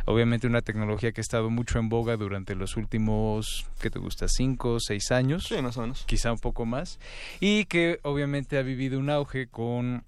[0.07, 4.27] Obviamente una tecnología que ha estado mucho en boga durante los últimos, ¿qué te gusta?
[4.29, 5.45] Cinco, seis años.
[5.49, 6.05] Sí, más o menos.
[6.07, 6.99] Quizá un poco más.
[7.41, 10.05] Y que obviamente ha vivido un auge con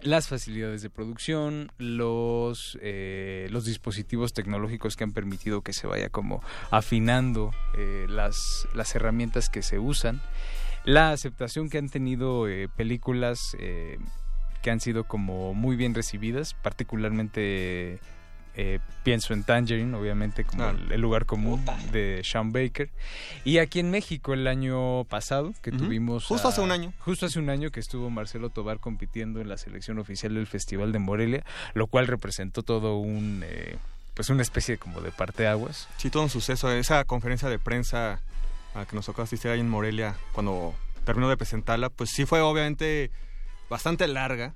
[0.00, 6.08] las facilidades de producción, los, eh, los dispositivos tecnológicos que han permitido que se vaya
[6.08, 10.20] como afinando eh, las, las herramientas que se usan,
[10.84, 13.98] la aceptación que han tenido eh, películas eh,
[14.62, 18.00] que han sido como muy bien recibidas, particularmente
[18.54, 20.70] eh, pienso en Tangerine, obviamente, como Ah.
[20.70, 22.90] el, el lugar común de Sean Baker.
[23.44, 26.26] Y aquí en México el año pasado, que tuvimos...
[26.26, 26.92] Justo a- hace un año.
[27.00, 30.92] Justo hace un año que estuvo Marcelo Tobar compitiendo en la selección oficial del Festival
[30.92, 31.44] de Morelia,
[31.74, 33.42] lo cual representó todo un...
[33.44, 33.76] eh,
[34.14, 35.88] pues una especie como de parteaguas.
[35.96, 36.70] Sí, todo un suceso.
[36.70, 38.20] Esa conferencia de prensa
[38.74, 40.74] a la que nos tocó asistir ahí en Morelia cuando
[41.06, 43.10] terminó de presentarla, pues sí fue obviamente
[43.70, 44.54] bastante larga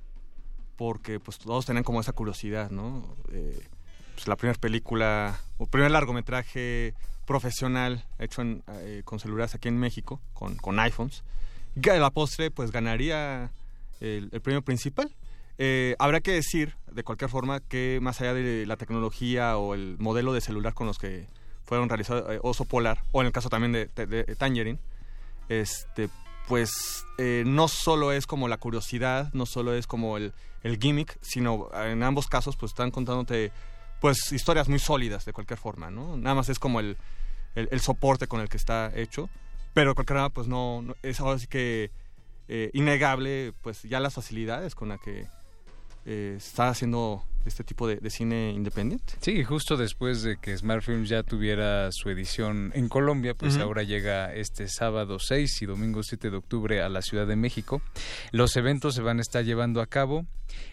[0.75, 3.03] porque pues todos tenían como esa curiosidad, ¿no?
[3.31, 3.59] Eh,
[4.17, 6.95] pues la primera película o primer largometraje
[7.27, 11.23] profesional hecho eh, con celulares aquí en México, con, con iPhones,
[11.75, 13.51] y a la postre pues ganaría
[13.99, 15.13] el, premio principal.
[15.59, 19.97] Eh, habrá que decir, de cualquier forma, que más allá de la tecnología o el
[19.99, 21.27] modelo de celular con los que
[21.63, 24.79] fueron realizados eh, Oso Polar, o en el caso también de, de- Tangerine,
[25.47, 26.09] este,
[26.47, 26.71] pues
[27.45, 32.01] no solo es como la curiosidad, no solo es como el, el gimmick, sino en
[32.01, 33.51] ambos casos pues están contándote
[34.01, 36.17] pues historias muy sólidas de cualquier forma, ¿no?
[36.17, 36.97] Nada más es como el,
[37.55, 39.29] el, soporte con el que está hecho,
[39.73, 41.91] pero de cualquier forma pues no, no- es ahora sí que
[42.47, 45.27] eh, innegable pues ya las facilidades con las que
[46.05, 49.13] eh, está haciendo este tipo de, de cine independiente.
[49.21, 53.83] Sí, justo después de que Smart Films ya tuviera su edición en Colombia, pues ahora
[53.83, 57.81] llega este sábado 6 y domingo 7 de octubre a la Ciudad de México.
[58.31, 60.25] Los eventos se van a estar llevando a cabo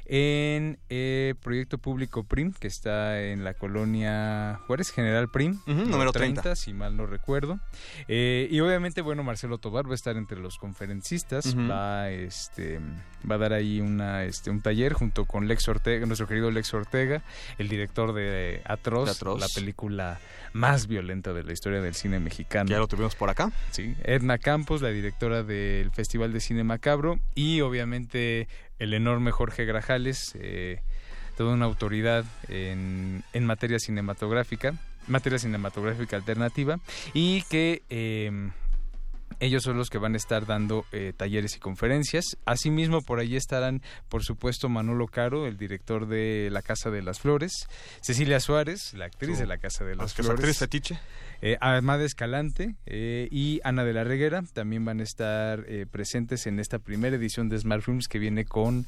[0.07, 6.55] en eh, Proyecto Público PRIM, que está en la colonia Juárez General PRIM, número 30.
[6.57, 7.59] si mal no recuerdo.
[8.07, 11.69] Eh, y obviamente, bueno, Marcelo Tobar va a estar entre los conferencistas, Ujú.
[11.69, 12.79] va, este,
[13.29, 16.64] va a dar ahí una, este, un taller junto con Lex Ortega, nuestro querido Lex
[16.73, 17.23] Ortega,
[17.59, 19.41] el director de Atroz, De Atroz.
[19.41, 20.19] la película
[20.53, 22.71] más violenta de la historia del cine mexicano.
[22.71, 23.51] Ya lo tuvimos por acá.
[23.73, 28.49] Sí, Edna Campos, la directora del Festival de Cine Macabro, y obviamente
[28.79, 30.81] el enorme Jorge Grajales, eh,
[31.37, 34.75] toda una autoridad en, en materia cinematográfica,
[35.09, 36.79] materia cinematográfica alternativa,
[37.13, 38.51] y que eh,
[39.41, 42.37] ellos son los que van a estar dando eh, talleres y conferencias.
[42.45, 47.21] Asimismo, por allí estarán, por supuesto, Manolo Caro, el director de La Casa de las
[47.21, 47.53] Flores,
[48.01, 50.41] Cecilia Suárez, la actriz de La Casa de las que es Flores.
[50.41, 50.99] actriz fetiche.
[51.43, 56.47] Eh, Armada Escalante eh, y Ana de la Reguera también van a estar eh, presentes
[56.47, 58.87] en esta primera edición de Smart Films que viene con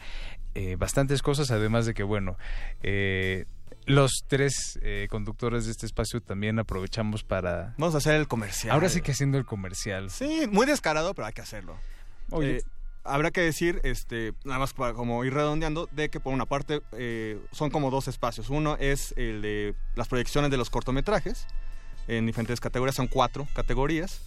[0.54, 2.38] eh, bastantes cosas, además de que, bueno,
[2.82, 3.44] eh,
[3.86, 7.74] los tres eh, conductores de este espacio también aprovechamos para...
[7.78, 8.74] Vamos a hacer el comercial.
[8.74, 10.10] Ahora sí que haciendo el comercial.
[10.10, 11.76] Sí, muy descarado, pero hay que hacerlo.
[12.30, 12.58] Oye.
[12.58, 12.62] Eh,
[13.04, 16.82] habrá que decir, este, nada más para como ir redondeando, de que por una parte
[16.92, 18.50] eh, son como dos espacios.
[18.50, 21.46] Uno es el de las proyecciones de los cortometrajes
[22.08, 24.20] en diferentes categorías, son cuatro categorías.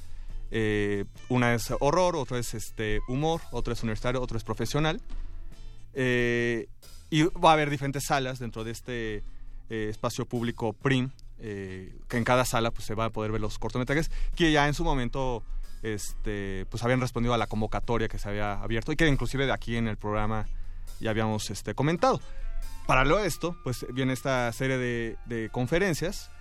[0.52, 5.02] Eh, una es horror, otro es este humor, otro es universitario, otro es profesional.
[5.94, 6.68] Eh,
[7.10, 9.24] y va a haber diferentes salas dentro de este
[9.70, 13.40] eh, espacio público PRIM, eh, que en cada sala pues, se va a poder ver
[13.40, 15.44] los cortometrajes, que ya en su momento
[15.84, 19.54] este, pues, habían respondido a la convocatoria que se había abierto y que inclusive de
[19.54, 20.48] aquí en el programa
[21.00, 22.20] ya habíamos este, comentado.
[22.88, 26.32] Paralelo a esto, pues viene esta serie de, de conferencias.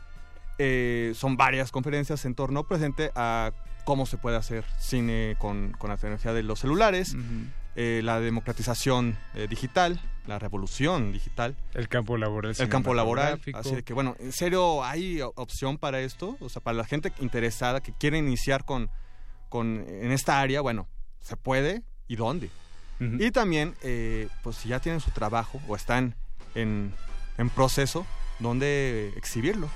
[0.58, 3.52] Eh, son varias conferencias en torno presente a
[3.84, 7.14] cómo se puede hacer cine con, con la tecnología de los celulares,
[7.76, 9.16] eh, la democratización
[9.48, 11.56] digital, la revolución digital.
[11.74, 12.54] El campo laboral.
[12.56, 13.40] El campo laboral.
[13.54, 16.36] Así de que, bueno, ¿en serio hay opción para esto?
[16.40, 18.90] O sea, para la gente interesada que quiere iniciar con,
[19.48, 20.86] con en esta área, bueno,
[21.20, 21.82] ¿se puede?
[22.06, 22.50] ¿Y dónde?
[23.00, 26.16] Y también, eh, pues si ya tienen su trabajo o están
[26.56, 26.92] en,
[27.38, 28.04] en proceso,
[28.40, 29.70] ¿dónde exhibirlo?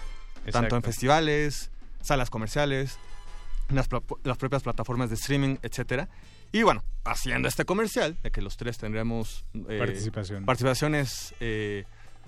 [0.51, 1.71] Tanto en festivales,
[2.03, 2.99] salas comerciales,
[3.69, 3.89] las,
[4.25, 6.09] las propias plataformas de streaming, etcétera.
[6.53, 10.45] Y bueno, haciendo este comercial, de que los tres tendremos eh, Participación.
[10.45, 11.85] participaciones eh,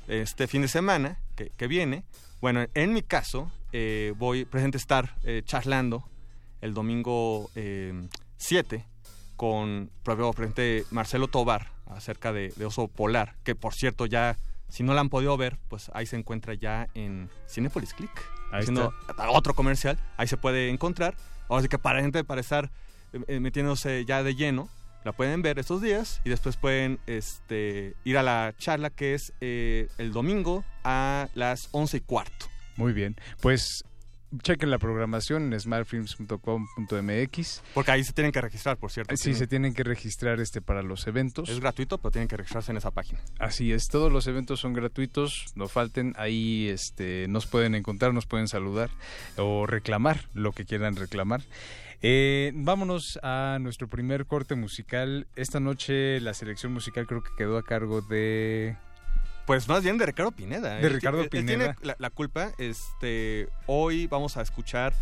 [0.08, 2.04] este fin de semana que, que viene.
[2.40, 6.08] Bueno, en mi caso, eh, voy presente a estar eh, charlando
[6.60, 8.08] el domingo eh,
[8.38, 8.84] 7
[9.36, 14.36] con probablemente Marcelo Tobar acerca de, de Oso Polar, que por cierto ya,
[14.68, 18.12] si no la han podido ver, pues ahí se encuentra ya en Cinepolis Click.
[18.52, 18.92] Ahí Haciendo
[19.30, 21.14] otro comercial, ahí se puede encontrar.
[21.48, 22.70] Ahora sí que para gente, para estar
[23.26, 24.68] eh, metiéndose ya de lleno,
[25.04, 29.32] la pueden ver estos días y después pueden este, ir a la charla que es
[29.40, 32.46] eh, el domingo a las 11 y cuarto.
[32.76, 33.16] Muy bien.
[33.40, 33.84] Pues
[34.42, 37.62] chequen la programación en smartfilms.com.mx.
[37.74, 39.16] Porque ahí se tienen que registrar, por cierto.
[39.16, 41.48] Sí, se tienen que registrar este para los eventos.
[41.48, 43.20] Es gratuito, pero tienen que registrarse en esa página.
[43.38, 48.26] Así es, todos los eventos son gratuitos, no falten, ahí este, nos pueden encontrar, nos
[48.26, 48.90] pueden saludar
[49.36, 51.42] o reclamar lo que quieran reclamar.
[52.06, 55.26] Eh, vámonos a nuestro primer corte musical.
[55.36, 58.76] Esta noche la selección musical creo que quedó a cargo de...
[59.46, 60.74] Pues más bien de Ricardo Pineda.
[60.74, 61.76] De Él Ricardo él tiene Pineda.
[61.80, 62.52] la, la culpa.
[62.58, 64.92] Este, hoy vamos a escuchar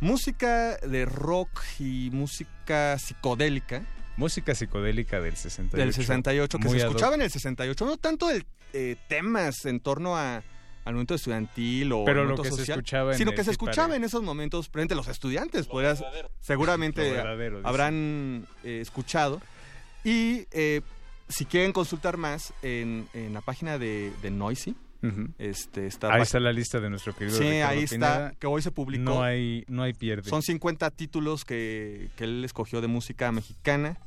[0.00, 3.82] música de rock y música psicodélica.
[4.18, 5.76] Música psicodélica del 68.
[5.78, 7.86] Del 68, que Muy se escuchaba en el 68.
[7.86, 10.42] No tanto el, eh, temas en torno a,
[10.84, 13.44] al momento estudiantil o Pero al lo momento que se social, escuchaba en sino que
[13.44, 15.66] se escuchaba en esos momentos frente a los estudiantes.
[15.66, 16.02] podrías-
[16.40, 17.60] seguramente Lo dice.
[17.68, 19.40] habrán eh, escuchado.
[20.04, 20.82] Y eh,
[21.28, 24.76] si quieren consultar más en, en la página de, de Noisy,
[25.38, 28.34] este, está Ahí está la lista de nuestro querido Sí, Ricardo ahí está, Pineda.
[28.38, 29.02] que hoy se publicó.
[29.04, 30.30] No hay, no hay pierde.
[30.30, 33.98] Son 50 títulos que, que él escogió de música mexicana,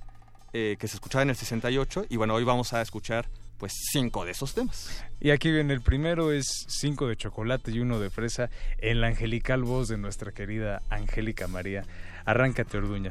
[0.53, 3.28] eh, que se escuchaba en el 68, y bueno, hoy vamos a escuchar
[3.58, 5.03] pues cinco de esos temas.
[5.20, 9.08] Y aquí viene el primero, es cinco de chocolate y uno de fresa, en la
[9.08, 11.84] angelical voz de nuestra querida Angélica María.
[12.26, 13.10] Arráncate, Orduña.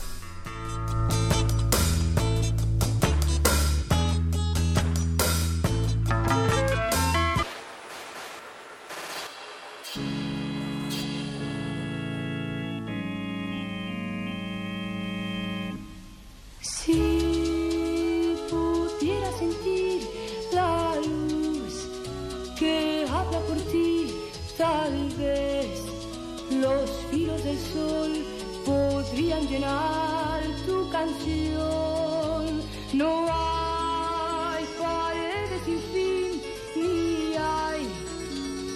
[29.48, 32.62] llenar tu canción.
[32.92, 36.42] No hay paredes sin fin,
[36.76, 37.82] ni hay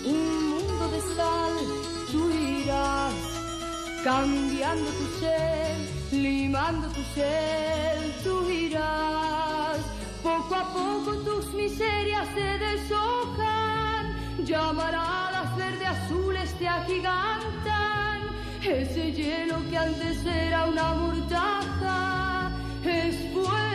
[0.04, 1.54] un mundo de sal.
[2.10, 3.14] Tú irás
[4.04, 5.76] cambiando tu ser,
[6.12, 9.80] limando tu ser, tú irás.
[10.22, 14.04] Poco a poco tus miserias se deshojan,
[14.44, 17.79] llamará a la verde azul este agiganta
[18.62, 22.50] ese hielo que antes era una mortaja
[22.84, 23.69] es fuego,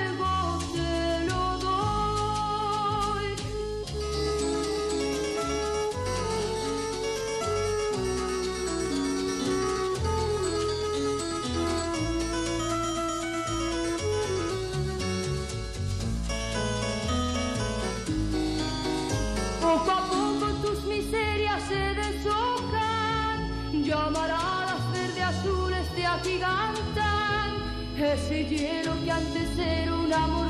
[28.14, 30.45] Ese hielo que antes era una mortaja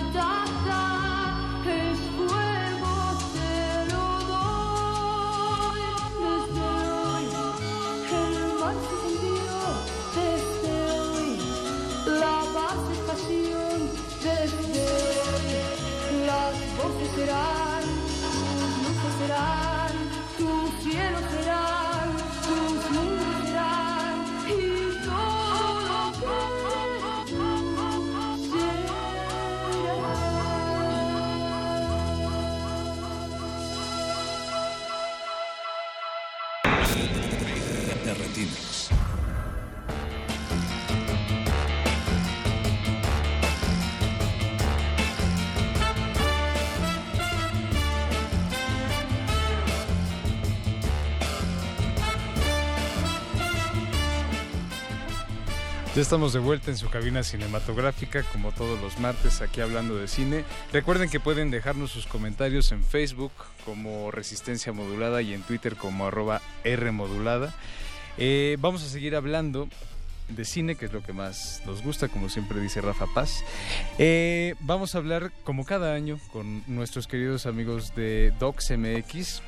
[55.95, 60.09] Ya estamos de vuelta en su cabina cinematográfica, como todos los martes, aquí hablando de
[60.09, 60.43] cine.
[60.73, 63.31] Recuerden que pueden dejarnos sus comentarios en Facebook
[63.63, 67.53] como Resistencia Modulada y en Twitter como arroba Rmodulada.
[68.17, 69.69] Eh, vamos a seguir hablando
[70.27, 73.45] de cine, que es lo que más nos gusta, como siempre dice Rafa Paz.
[73.97, 79.41] Eh, vamos a hablar, como cada año, con nuestros queridos amigos de DocsMX,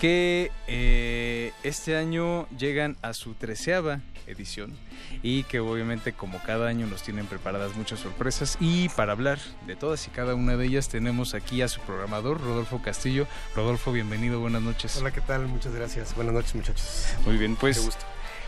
[0.00, 4.76] que eh, este año llegan a su treceava edición
[5.22, 9.74] y que obviamente como cada año nos tienen preparadas muchas sorpresas y para hablar de
[9.74, 13.26] todas y cada una de ellas tenemos aquí a su programador Rodolfo Castillo.
[13.56, 14.96] Rodolfo, bienvenido, buenas noches.
[14.98, 15.46] Hola, ¿qué tal?
[15.48, 16.14] Muchas gracias.
[16.14, 17.06] Buenas noches, muchachos.
[17.24, 18.04] Muy bien, pues Qué gusto.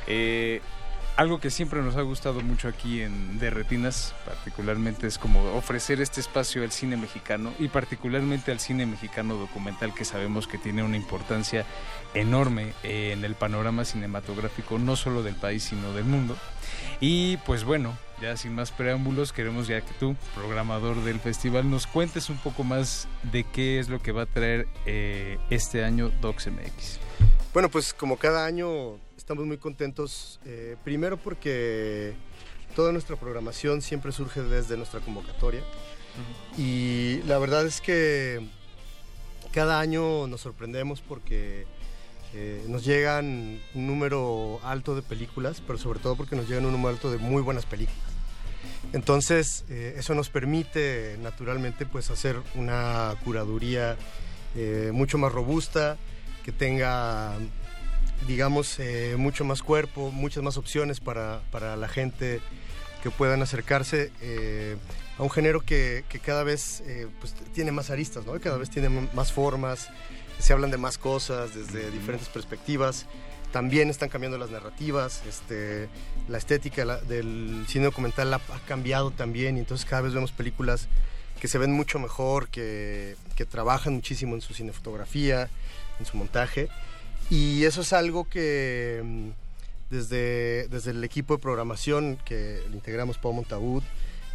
[0.07, 0.61] eh,
[1.21, 6.01] algo que siempre nos ha gustado mucho aquí en De Retinas, particularmente es como ofrecer
[6.01, 10.83] este espacio al cine mexicano y particularmente al cine mexicano documental que sabemos que tiene
[10.83, 11.67] una importancia
[12.15, 16.39] enorme en el panorama cinematográfico no solo del país sino del mundo.
[17.01, 21.87] Y pues bueno, ya sin más preámbulos, queremos ya que tú, programador del festival, nos
[21.87, 26.11] cuentes un poco más de qué es lo que va a traer eh, este año
[26.23, 26.99] DocsMX.
[27.53, 28.99] Bueno, pues como cada año
[29.31, 32.15] estamos muy contentos, eh, primero porque
[32.75, 35.61] toda nuestra programación siempre surge desde nuestra convocatoria
[36.59, 38.41] y la verdad es que
[39.53, 41.65] cada año nos sorprendemos porque
[42.35, 46.73] eh, nos llegan un número alto de películas, pero sobre todo porque nos llegan un
[46.73, 48.03] número alto de muy buenas películas.
[48.93, 53.97] Entonces, eh, eso nos permite naturalmente pues hacer una curaduría
[54.57, 55.99] eh, mucho más robusta,
[56.45, 57.35] que tenga,
[58.27, 62.41] digamos, eh, mucho más cuerpo, muchas más opciones para, para la gente
[63.03, 64.77] que puedan acercarse eh,
[65.19, 68.39] a un género que, que cada vez eh, pues, tiene más aristas, ¿no?
[68.41, 69.89] cada vez tiene más formas,
[70.39, 73.07] se hablan de más cosas desde diferentes perspectivas.
[73.53, 75.89] También están cambiando las narrativas, este,
[76.29, 80.31] la estética la- del cine documental ha, ha cambiado también y entonces cada vez vemos
[80.31, 80.87] películas
[81.41, 85.49] que se ven mucho mejor, que, que trabajan muchísimo en su cinefotografía,
[85.99, 86.69] en su montaje.
[87.31, 89.29] Y eso es algo que mm,
[89.91, 93.85] desde, desde el equipo de programación que integramos Pau Montaúd,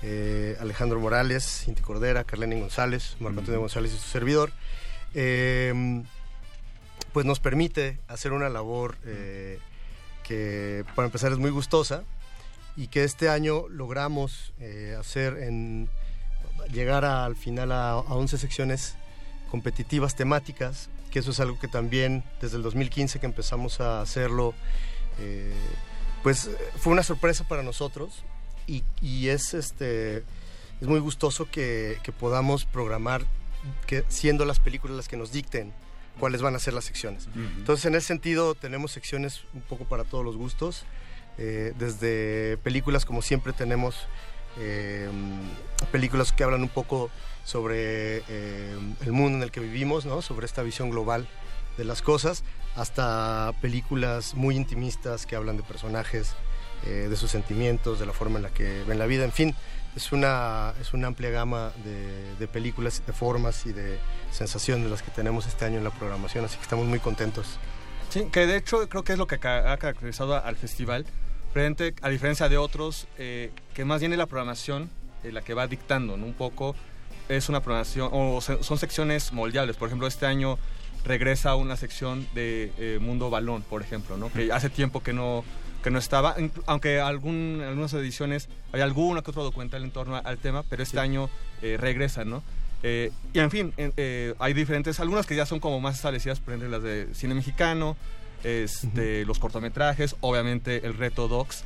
[0.02, 4.52] eh, Alejandro Morales, Cinti Cordera, Carlene González, Marco Antonio González y su servidor,
[5.14, 6.04] eh,
[7.12, 9.60] pues nos permite hacer una labor eh,
[10.24, 12.04] que para empezar es muy gustosa
[12.76, 15.90] y que este año logramos eh, hacer en
[16.74, 18.96] llegar al final a, a 11 secciones
[19.50, 24.54] competitivas temáticas, que eso es algo que también desde el 2015 que empezamos a hacerlo,
[25.18, 25.54] eh,
[26.24, 28.26] pues fue una sorpresa para nosotros
[28.68, 33.26] y, y es, este, es muy gustoso que, que podamos programar
[33.88, 35.72] que, siendo las películas las que nos dicten
[36.20, 37.30] cuáles van a ser las secciones.
[37.34, 40.84] Entonces, en ese sentido, tenemos secciones un poco para todos los gustos.
[41.38, 43.96] eh, desde películas, como siempre, tenemos
[44.58, 45.10] eh,
[45.92, 47.10] películas que hablan un poco
[47.44, 50.22] sobre eh, el mundo en el que vivimos, ¿no?
[50.22, 51.28] sobre esta visión global
[51.78, 52.44] de las cosas,
[52.76, 56.34] hasta películas muy intimistas que hablan de personajes,
[56.86, 59.56] eh, de sus sentimientos, de la forma en la que ven la vida, en fin,
[59.96, 63.98] es una, es una amplia gama de, de películas, de formas y de
[64.32, 67.58] sensaciones las que tenemos este año en la programación, así que estamos muy contentos.
[68.10, 71.06] Sí, que de hecho creo que es lo que ha caracterizado al festival,
[71.56, 74.90] frente, a diferencia de otros, eh, que más bien es la programación
[75.24, 76.26] eh, la que va dictando, ¿no?
[76.26, 76.76] Un poco
[77.30, 79.78] es una programación, o se- son secciones moldeables.
[79.78, 80.60] Por ejemplo, este año
[81.06, 84.30] regresa una sección de eh, Mundo Balón, por ejemplo, ¿no?
[84.34, 85.46] Que hace tiempo que no
[85.82, 90.38] que no estaba, aunque algún, algunas ediciones hay alguna que otro documental en torno al
[90.40, 91.30] tema, pero este año
[91.62, 92.44] eh, regresa, ¿no?
[92.84, 96.40] Eh, y en fin, en- eh, hay diferentes, algunas que ya son como más establecidas,
[96.42, 97.96] por ejemplo las de cine mexicano,
[98.44, 101.64] este, los cortometrajes, obviamente el reto Docs,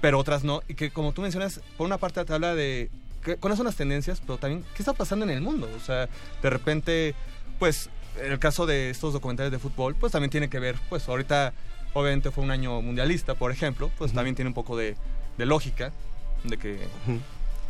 [0.00, 2.90] pero otras no, y que como tú mencionas, por una parte te habla de
[3.40, 6.08] cuáles son las tendencias, pero también qué está pasando en el mundo, o sea,
[6.42, 7.14] de repente,
[7.58, 7.90] pues,
[8.20, 11.52] en el caso de estos documentales de fútbol, pues también tiene que ver, pues ahorita
[11.92, 14.96] obviamente fue un año mundialista, por ejemplo, pues también tiene un poco de,
[15.38, 15.92] de lógica
[16.44, 16.78] de que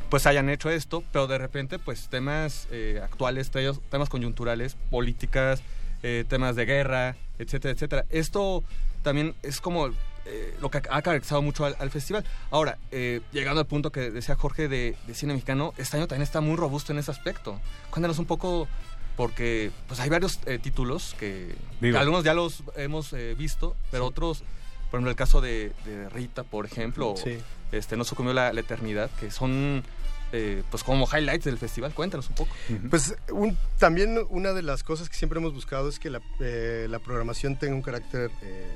[0.08, 5.62] pues hayan hecho esto, pero de repente pues temas eh, actuales, temas, temas coyunturales, políticas,
[6.08, 8.04] eh, temas de guerra, etcétera, etcétera.
[8.10, 8.62] Esto
[9.02, 12.24] también es como eh, lo que ha caracterizado mucho al, al festival.
[12.52, 16.22] Ahora, eh, llegando al punto que decía Jorge de, de cine mexicano, este año también
[16.22, 17.60] está muy robusto en ese aspecto.
[17.90, 18.68] Cuéntanos un poco,
[19.16, 21.56] porque pues hay varios eh, títulos que,
[21.96, 24.44] algunos ya los hemos visto, pero otros,
[24.90, 27.38] por ejemplo, el caso de, de Rita, por ejemplo, Sí.
[27.72, 29.82] este, No sucumbió la, la eternidad, que son
[30.32, 31.94] eh, pues como highlights del festival.
[31.94, 32.54] Cuéntanos un poco.
[32.90, 36.86] Pues un- también una de las cosas que siempre hemos buscado es que la, eh,
[36.90, 38.66] la programación tenga un carácter eh,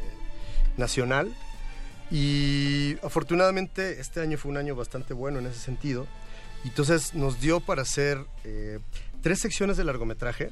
[0.76, 1.34] nacional
[2.10, 6.06] y afortunadamente este año fue un año bastante bueno en ese sentido.
[6.64, 8.78] Y Entonces nos dio para hacer eh,
[9.22, 10.50] tres secciones de largometraje.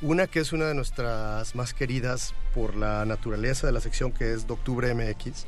[0.00, 4.32] Una que es una de nuestras más queridas por la naturaleza de la sección, que
[4.32, 5.46] es Doctubre MX,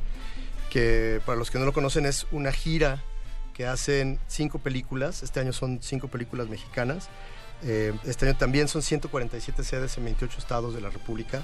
[0.71, 3.03] que para los que no lo conocen es una gira
[3.55, 5.23] que hacen cinco películas.
[5.23, 7.09] Este año son cinco películas mexicanas.
[7.63, 11.43] Eh, este año también son 147 sedes en 28 estados de la República,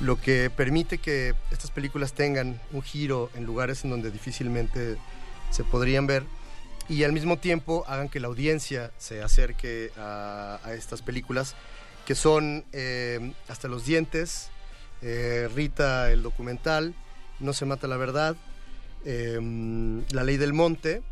[0.00, 4.96] lo que permite que estas películas tengan un giro en lugares en donde difícilmente
[5.50, 6.24] se podrían ver
[6.88, 11.54] y al mismo tiempo hagan que la audiencia se acerque a, estas películas
[12.06, 14.50] que son eh, Hasta los dientes,
[15.00, 16.92] eh, Rita el documental,
[17.38, 18.34] No se mata la verdad,
[19.04, 21.02] La ley del monte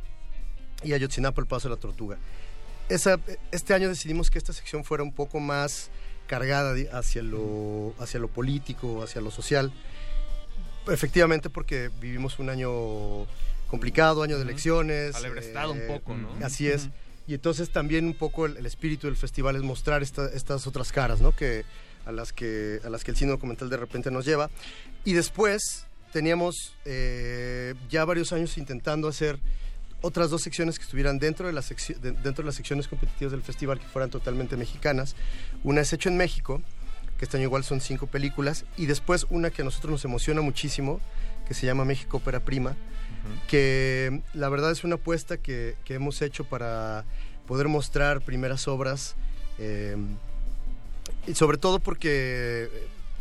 [0.83, 2.17] y Ayotzinapa el paso de la tortuga.
[2.89, 3.21] Esa-
[3.53, 5.91] este año decidimos que esta sección fuera un poco más
[6.27, 9.73] cargada hacia lo, hacia lo político, hacia lo social.
[10.89, 13.27] Efectivamente porque vivimos un año
[13.69, 15.15] complicado, año de elecciones.
[15.15, 16.29] Alebrestado un eh, poco, ¿no?
[16.45, 16.89] Así es.
[17.29, 20.91] Y entonces también un poco el, el espíritu del festival es mostrar esta- estas otras
[20.91, 21.35] caras, ¿no?
[21.37, 21.65] Que,
[22.07, 24.51] a, las que, a las que el cine documental de repente nos lleva.
[25.05, 29.39] Y después teníamos eh, ya varios años intentando hacer
[30.03, 31.69] otras dos secciones que estuvieran dentro de, las
[32.01, 35.17] dentro de las secciones competitivas del festival que fueran totalmente mexicanas.
[35.65, 36.63] Una es Hecho en México,
[37.19, 40.41] que este año igual son cinco películas, y después una que a nosotros nos emociona
[40.41, 41.01] muchísimo,
[41.47, 42.77] que se llama México Ópera Prima,
[43.49, 47.05] que la verdad es una apuesta que, que hemos hecho para
[47.47, 49.17] poder mostrar primeras obras,
[49.59, 49.97] eh,
[51.27, 52.71] y sobre todo porque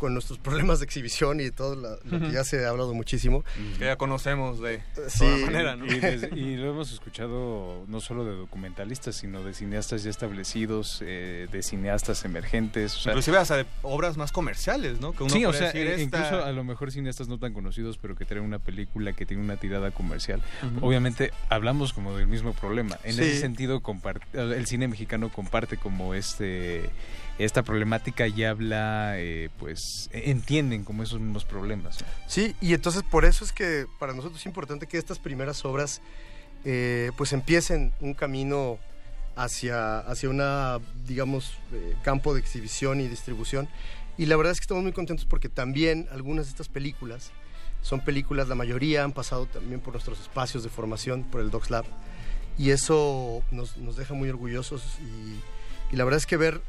[0.00, 3.44] con nuestros problemas de exhibición y todo la- lo que ya se ha hablado muchísimo.
[3.78, 5.18] Que ya conocemos de Sí.
[5.20, 5.86] toda manera, ¿no?
[5.86, 11.62] Y, lo hemos escuchado no solo de documentalistas, sino de cineastas ya establecidos, eh, de
[11.62, 12.96] cineastas emergentes.
[12.96, 15.12] o sea- Inclusive hasta de obras más comerciales, ¿no?
[15.12, 17.38] Que uno sí, o podría sea, decir, eh, esta- incluso a lo mejor cineastas no
[17.38, 20.42] tan conocidos, pero que traen una película que tiene una tirada comercial.
[20.80, 22.98] Obviamente hablamos como del mismo problema.
[23.04, 23.22] En Sí.
[23.22, 23.82] ese sentido,
[24.32, 26.88] el cine mexicano comparte como este
[27.44, 31.98] esta problemática y habla, eh, pues entienden como esos mismos problemas.
[32.26, 36.00] Sí, y entonces por eso es que para nosotros es importante que estas primeras obras
[36.64, 38.78] eh, pues empiecen un camino
[39.36, 43.68] hacia, hacia una, digamos, eh, campo de exhibición y distribución.
[44.18, 47.32] Y la verdad es que estamos muy contentos porque también algunas de estas películas
[47.80, 51.70] son películas, la mayoría han pasado también por nuestros espacios de formación, por el Docs
[51.70, 51.86] Lab.
[52.58, 56.60] Y eso nos, nos deja muy orgullosos y, y la verdad es que ver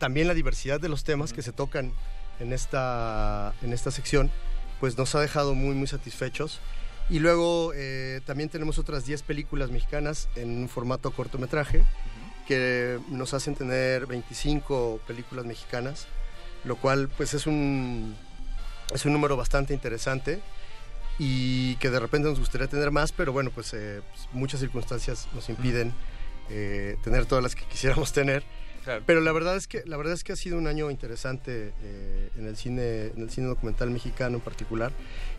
[0.00, 1.92] también la diversidad de los temas que se tocan
[2.40, 4.30] en esta, en esta sección,
[4.80, 6.58] pues nos ha dejado muy, muy satisfechos.
[7.10, 11.84] Y luego eh, también tenemos otras 10 películas mexicanas en un formato cortometraje
[12.48, 16.06] que nos hacen tener 25 películas mexicanas,
[16.64, 18.16] lo cual pues es un,
[18.94, 20.40] es un número bastante interesante
[21.18, 25.28] y que de repente nos gustaría tener más, pero bueno, pues, eh, pues, muchas circunstancias
[25.34, 25.92] nos impiden
[26.48, 28.42] eh, tener todas las que quisiéramos tener.
[29.06, 32.30] Pero la verdad es que la verdad es que ha sido un año interesante eh,
[32.36, 34.92] en el cine en el cine documental mexicano en particular.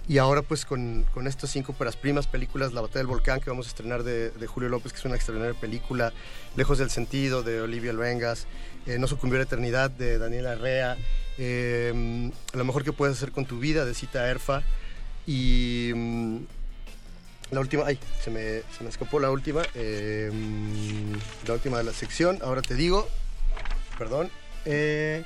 [0.08, 3.50] Y ahora pues con, con estas cinco peras primas películas La batalla del volcán que
[3.50, 6.12] vamos a estrenar de, Julio López que es una extraordinaria película
[6.56, 8.48] Lejos del sentido de Olivia Luengas
[8.88, 10.98] eh, No sucumbió la eternidad de Daniela Arrea
[11.38, 14.64] eh, Lo mejor que puedes hacer con tu vida de Cita Erfa.
[15.28, 16.38] Y mm,
[17.52, 20.32] la última, ay, se me, se me escapó la última, eh,
[21.46, 23.08] la última de la sección, ahora te digo,
[23.98, 24.30] perdón.
[24.66, 25.24] eh,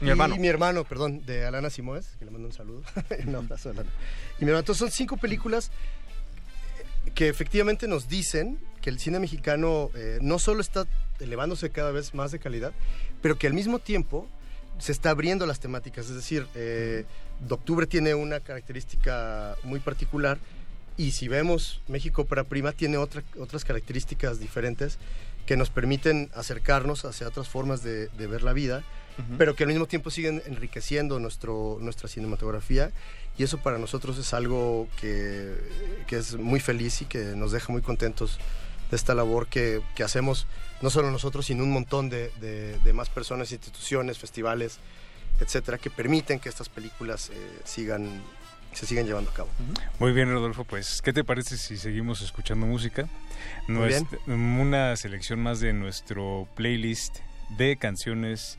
[0.00, 0.36] Mi y hermano.
[0.36, 2.82] Mi hermano, perdón, de Alana Simoes, que le mando un saludo.
[3.26, 3.90] un abrazo, Alana.
[4.38, 5.70] Y mi hermano, entonces son cinco películas
[7.14, 10.86] que efectivamente nos dicen que el cine mexicano eh, no solo está
[11.20, 12.72] elevándose cada vez más de calidad,
[13.20, 14.28] pero que al mismo tiempo
[14.78, 16.08] se está abriendo las temáticas.
[16.08, 17.04] Es decir, eh,
[17.40, 20.38] de octubre tiene una característica muy particular
[20.96, 24.98] y si vemos México para Prima tiene otra- otras características diferentes
[25.46, 28.82] que nos permiten acercarnos hacia otras formas de, de ver la vida,
[29.36, 32.90] pero que al mismo tiempo siguen enriqueciendo nuestro, nuestra cinematografía
[33.36, 35.54] y eso para nosotros es algo que,
[36.06, 38.38] que es muy feliz y que nos deja muy contentos
[38.90, 40.46] de esta labor que, que hacemos,
[40.80, 44.78] no solo nosotros, sino un montón de, de- de más personas, instituciones, festivales,
[45.40, 48.22] etcétera, que permiten que estas películas eh, sigan,
[48.72, 49.48] se sigan llevando a cabo.
[49.98, 53.06] Muy bien, Rodolfo, pues, ¿qué te parece si seguimos escuchando música?
[53.68, 57.18] Nuestra- Una selección más de nuestro playlist
[57.58, 58.58] de canciones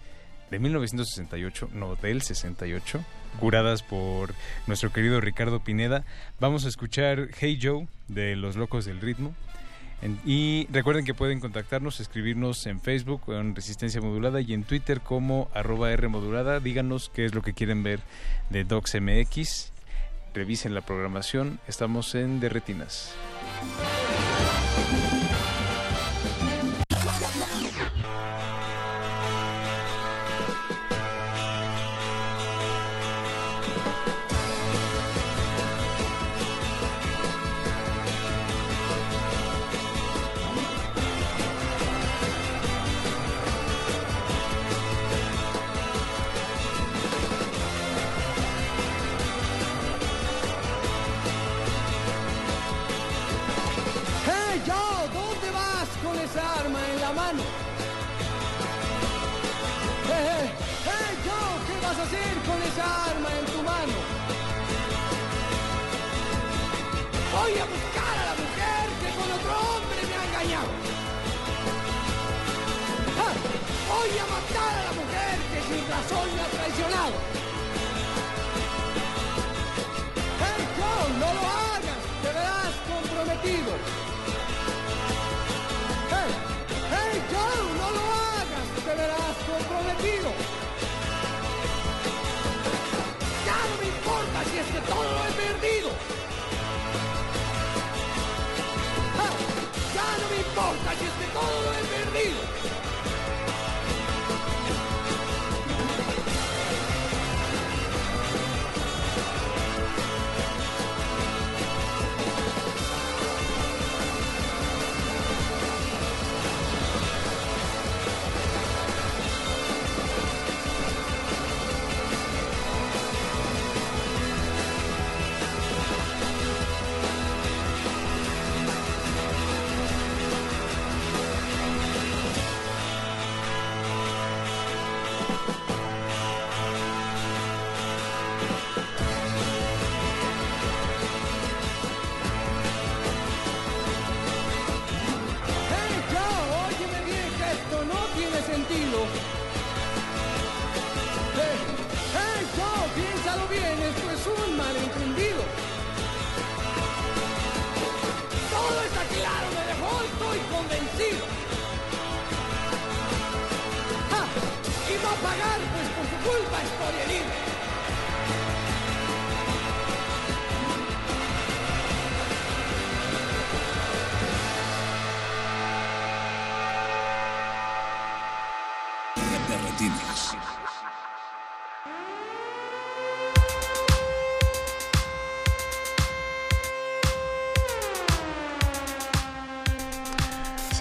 [0.51, 3.03] de 1968, no, del 68,
[3.39, 4.33] curadas por
[4.67, 6.03] nuestro querido Ricardo Pineda.
[6.39, 9.33] Vamos a escuchar Hey Joe de Los Locos del Ritmo.
[10.03, 14.99] En- y recuerden que pueden contactarnos, escribirnos en Facebook en Resistencia Modulada y en Twitter
[15.01, 16.59] como arroba R Modulada.
[16.59, 18.01] Díganos qué es lo que quieren ver
[18.51, 19.71] de DocsMX.
[20.33, 21.59] Revisen la programación.
[21.67, 23.13] Estamos en Derretinas.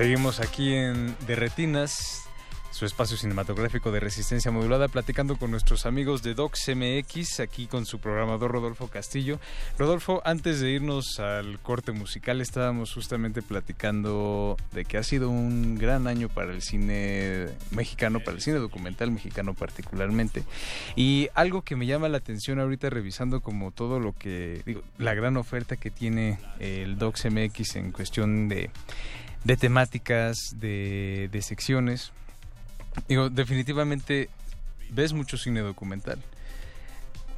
[0.02, 2.21] Seguimos aquí en Derretinas
[2.82, 7.86] su espacio cinematográfico de resistencia modulada, platicando con nuestros amigos de Docs MX, aquí con
[7.86, 9.38] su programador Rodolfo Castillo.
[9.78, 15.78] Rodolfo, antes de irnos al corte musical, estábamos justamente platicando de que ha sido un
[15.78, 20.42] gran año para el cine mexicano, para el cine documental mexicano particularmente.
[20.96, 25.14] Y algo que me llama la atención ahorita revisando como todo lo que, digo, la
[25.14, 28.70] gran oferta que tiene el Docs MX en cuestión de
[29.44, 32.12] de temáticas, de, de secciones.
[33.08, 34.28] Digo, definitivamente
[34.90, 36.18] ves mucho cine documental.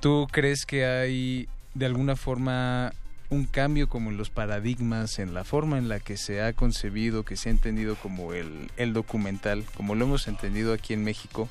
[0.01, 2.93] ¿Tú crees que hay de alguna forma
[3.31, 7.25] un cambio como en los paradigmas, en la forma en la que se ha concebido,
[7.25, 11.49] que se ha entendido como el, el documental, como lo hemos entendido aquí en México?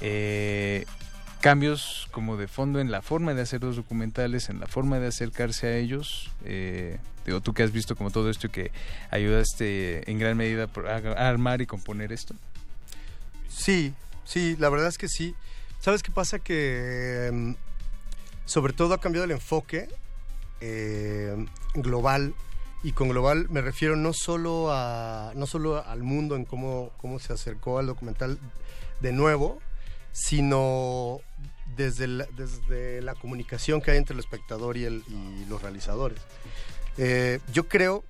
[0.00, 0.84] Eh,
[1.40, 5.08] cambios como de fondo en la forma de hacer los documentales, en la forma de
[5.08, 6.30] acercarse a ellos.
[6.44, 8.70] Eh, digo, tú que has visto como todo esto y que
[9.10, 12.34] ayudaste en gran medida a armar y componer esto.
[13.56, 13.94] Sí,
[14.24, 15.34] sí, la verdad es que sí.
[15.80, 16.38] ¿Sabes qué pasa?
[16.38, 17.52] Que mm,
[18.44, 19.88] sobre todo ha cambiado el enfoque
[20.60, 22.34] eh, global
[22.82, 27.18] y con global me refiero no solo a no solo al mundo en cómo, cómo
[27.18, 28.38] se acercó al documental
[29.00, 29.60] de nuevo,
[30.12, 31.20] sino
[31.76, 36.20] desde la, desde la comunicación que hay entre el espectador y, el, y los realizadores.
[36.98, 38.04] Eh, yo creo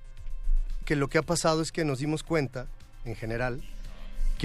[0.85, 2.67] que lo que ha pasado es que nos dimos cuenta,
[3.05, 3.63] en general,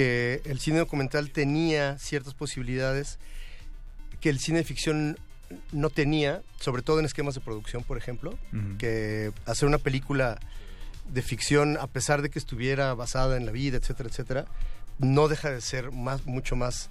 [0.01, 3.19] que el cine documental tenía ciertas posibilidades
[4.23, 5.19] que el cine de ficción
[5.73, 8.39] no tenía, sobre todo en esquemas de producción, por ejemplo,
[8.79, 10.39] que hacer una película
[11.13, 14.47] de ficción, a pesar de que estuviera basada en la vida, etcétera, etcétera,
[14.99, 16.89] no deja de ser más, mucho más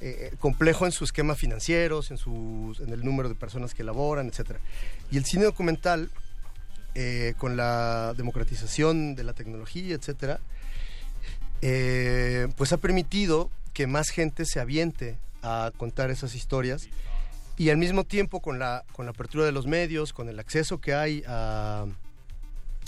[0.00, 2.18] eh, complejo en su esquema financieros, en,
[2.84, 4.58] en el número de personas que elaboran, etcétera.
[5.12, 6.10] Y el cine documental,
[6.96, 10.40] eh, con la democratización de la tecnología, etcétera,
[11.62, 16.88] eh, pues ha permitido que más gente se aviente a contar esas historias
[17.56, 20.80] y al mismo tiempo con la, con la apertura de los medios, con el acceso
[20.80, 21.86] que hay a,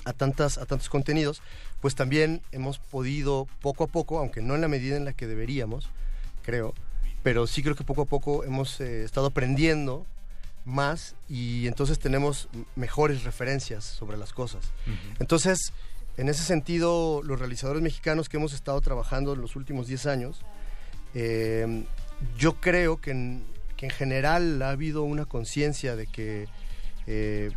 [0.04, 1.42] a, tantas, a tantos contenidos,
[1.80, 5.26] pues también hemos podido poco a poco, aunque no en la medida en la que
[5.26, 5.90] deberíamos,
[6.42, 6.74] creo,
[7.22, 10.06] pero sí creo que poco a poco hemos eh, estado aprendiendo
[10.64, 14.64] más y entonces tenemos mejores referencias sobre las cosas.
[15.18, 15.72] Entonces,
[16.16, 20.42] en ese sentido, los realizadores mexicanos que hemos estado trabajando en los últimos 10 años,
[21.14, 21.84] eh,
[22.38, 23.44] yo creo que en,
[23.76, 26.48] que en, general ha habido una conciencia de que
[27.06, 27.50] eh,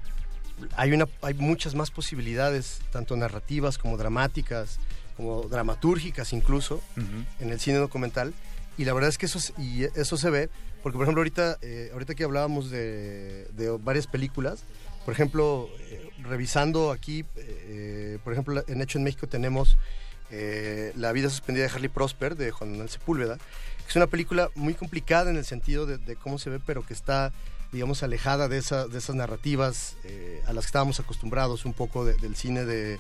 [0.76, 4.80] hay, una, hay muchas más posibilidades, tanto narrativas como dramáticas,
[5.18, 6.82] como dramatúrgicas incluso,
[7.40, 8.34] en el cine documental.
[8.78, 10.50] Y la verdad es que eso, y eso se ve,
[10.84, 13.48] porque por ejemplo ahorita, eh, ahorita que hablábamos de,
[13.82, 14.64] varias películas,
[15.06, 19.78] por ejemplo, eh, revisando aquí, eh, por ejemplo, en Hecho en México tenemos
[20.96, 24.74] La vida suspendida de Harley Prosper, de Juan Manuel Sepúlveda, que es una película muy
[24.74, 27.32] complicada en el sentido de, cómo se ve, pero que está
[27.72, 29.96] digamos, alejada de, esa, de esas narrativas
[30.46, 33.00] a las que estábamos acostumbrados un poco del cine de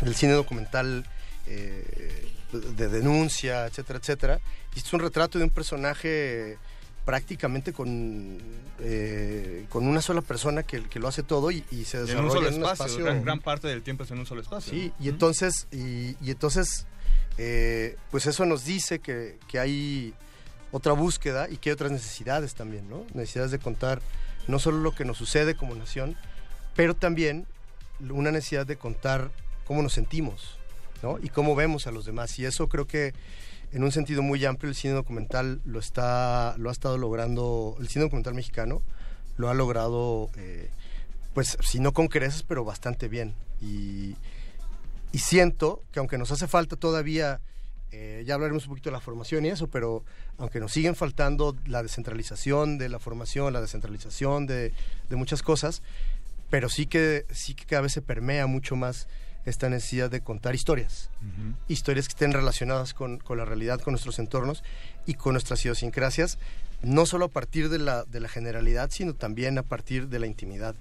[0.00, 1.04] del cine documental
[1.46, 4.40] de denuncia, etcétera, etcétera.
[4.74, 6.58] Y es un retrato de un personaje
[7.04, 8.38] prácticamente con,
[8.80, 12.30] eh, con una sola persona que, que, lo hace todo y, se desarrolla en un
[12.30, 13.04] solo espacio.
[13.22, 14.72] Gran, parte del tiempo es en un solo espacio.
[14.72, 16.86] Sí, y entonces, y, entonces
[17.36, 20.14] eh, pues eso nos dice que, que, hay
[20.72, 23.04] otra búsqueda y que hay otras necesidades también, ¿no?
[23.12, 24.00] Necesidades de contar
[24.48, 26.16] no solo lo que nos sucede como nación,
[26.74, 27.46] pero también
[28.00, 29.30] una necesidad de contar
[29.66, 30.58] cómo nos sentimos,
[31.22, 32.38] y cómo vemos a los demás.
[32.38, 33.12] Y eso creo que
[33.74, 37.88] en un sentido muy amplio el cine documental lo, está, lo ha estado logrando, el
[37.88, 38.82] cine documental mexicano
[39.36, 40.70] lo ha logrado, eh,
[41.34, 43.34] pues si no con creces, pero bastante bien.
[43.60, 44.16] Y,
[45.12, 47.40] siento que aunque nos hace falta todavía,
[47.90, 50.04] eh, ya hablaremos un poquito de la formación y eso, pero
[50.38, 54.72] aunque nos siguen faltando la descentralización de la formación, la descentralización de,
[55.08, 55.82] de muchas cosas,
[56.48, 59.08] pero sí que, sí que cada vez se permea mucho más
[59.46, 61.10] esta necesidad de contar historias,
[61.68, 64.62] historias que estén relacionadas con, la realidad, con nuestros entornos
[65.06, 66.38] y con nuestras idiosincrasias,
[66.82, 70.26] no solo a partir de la, de la generalidad, sino también a partir de la
[70.26, 70.74] intimidad.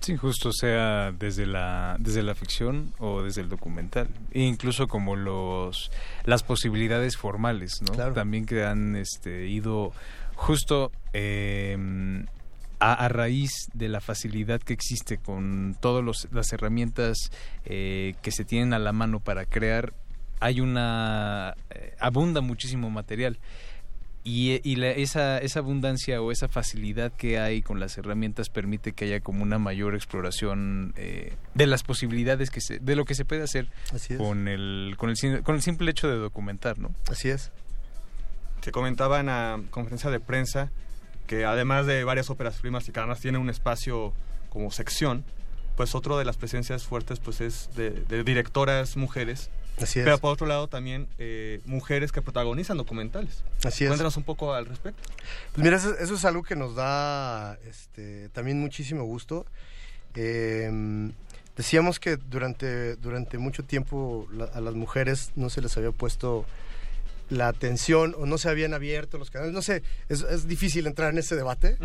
[0.00, 5.14] Sí, justo sea desde la desde la ficción o desde el documental, e incluso como
[5.14, 5.92] los
[6.24, 8.12] las posibilidades formales, ¿no?
[8.12, 9.92] También que han este, ido
[10.34, 12.24] justo eh,
[12.82, 17.16] a, raíz de la facilidad que existe con todas las herramientas
[17.64, 19.92] eh, que se tienen a la mano para crear,
[20.40, 21.54] hay una...
[21.70, 23.38] Eh, abunda muchísimo material.
[24.24, 28.92] y, y la- esa, esa abundancia o esa facilidad que hay con las herramientas permite
[28.92, 33.14] que haya como una mayor exploración eh, de las posibilidades que se, de lo que
[33.16, 34.18] se puede hacer Así es.
[34.20, 36.94] con el con el cine- con el simple hecho de documentar, ¿no?
[37.10, 37.50] Así es.
[38.60, 40.70] Se comentaba en la conferencia de prensa
[41.32, 44.12] que además de varias óperas primas y que además tiene un espacio
[44.50, 45.24] como sección,
[45.78, 49.48] pues otro de las presencias fuertes pues es de, de directoras mujeres.
[49.80, 50.04] Así es.
[50.04, 53.44] Pero por otro lado también eh, mujeres que protagonizan documentales.
[53.64, 53.88] Así es.
[53.88, 55.02] Cuéntanos un poco al respecto.
[55.54, 59.46] Pues mira, eso, eso es algo que nos da este, también muchísimo gusto.
[60.14, 60.70] Eh,
[61.56, 66.44] decíamos que durante, durante mucho tiempo la- a las mujeres no se les había puesto
[67.32, 69.54] la atención o no se habían abierto los canales.
[69.54, 71.76] No sé, es, es difícil entrar en ese debate,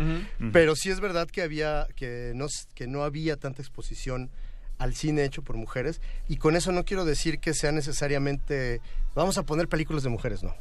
[0.52, 4.30] pero sí es verdad que, había, que, no, que no había tanta exposición
[4.78, 6.00] al cine hecho por mujeres.
[6.28, 8.80] Y con eso no quiero decir que sea necesariamente,
[9.14, 10.54] vamos a poner películas de mujeres, no.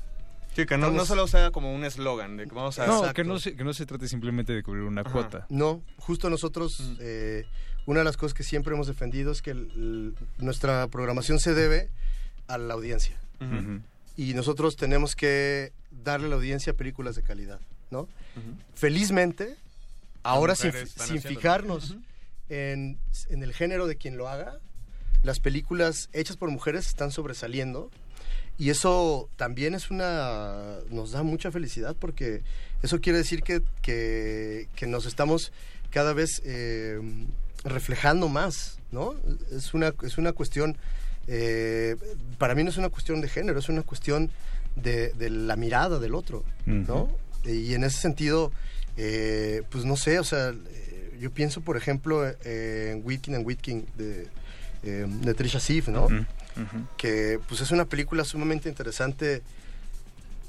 [0.55, 2.87] Sí, que no, no solo sea como un eslogan de que vamos a...
[2.87, 3.13] No, Exacto.
[3.13, 5.11] que no, se, que no se trate simplemente de cubrir una Ajá.
[5.11, 5.45] cuota.
[5.49, 7.45] No, justo nosotros, eh,
[7.85, 11.53] una de las cosas que siempre hemos defendido es que el- el- nuestra programación se
[11.53, 11.89] debe
[12.47, 13.15] a la audiencia.
[13.39, 13.81] Ujú.
[14.17, 17.59] Y nosotros tenemos que darle a la audiencia películas de calidad,
[17.91, 18.09] ¿no?
[18.75, 19.55] Felizmente,
[20.23, 21.95] ahora sin, sin fijarnos
[22.49, 22.99] en,
[23.29, 24.59] en el género de quien lo haga,
[25.23, 27.91] las películas hechas por mujeres están sobresaliendo.
[28.57, 30.77] Y eso también es una.
[30.89, 32.41] nos da mucha felicidad porque
[32.81, 35.51] eso quiere decir que, que, que nos estamos
[35.91, 36.99] cada vez eh,
[37.63, 39.15] reflejando más, ¿no?
[39.51, 40.77] Es una, es una cuestión.
[41.27, 41.95] Eh,
[42.37, 44.31] para mí no es una cuestión de género, es una cuestión
[44.75, 47.09] de, de la mirada del otro, ¿no?
[47.45, 48.51] Y en ese sentido,
[48.97, 53.45] eh, pues no sé, o sea, eh, yo pienso, por ejemplo, eh, en Whitkin and
[53.45, 54.27] Whitkin de,
[54.83, 56.07] de Trisha Sif, ¿no?
[56.97, 59.43] Que pues es una película sumamente interesante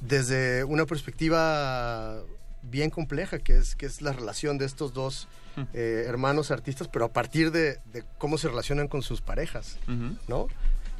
[0.00, 2.22] desde una perspectiva
[2.62, 5.28] bien compleja, que es, que es la relación de estos dos
[5.74, 9.78] eh, hermanos artistas, pero a partir de, de cómo se relacionan con sus parejas.
[10.28, 10.46] ¿no?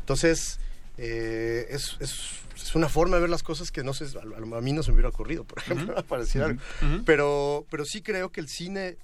[0.01, 0.59] Entonces,
[0.97, 4.61] eh, es, es- es una forma de ver las cosas que no sé, a, a
[4.61, 6.61] mí no se me hubiera ocurrido, por ejemplo, para decir algo.
[7.05, 8.97] Pero, pero sí creo que el cine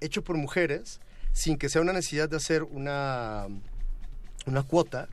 [0.00, 0.98] hecho por mujeres,
[1.32, 3.46] sin que sea una necesidad de hacer una,
[4.46, 5.08] una cuota,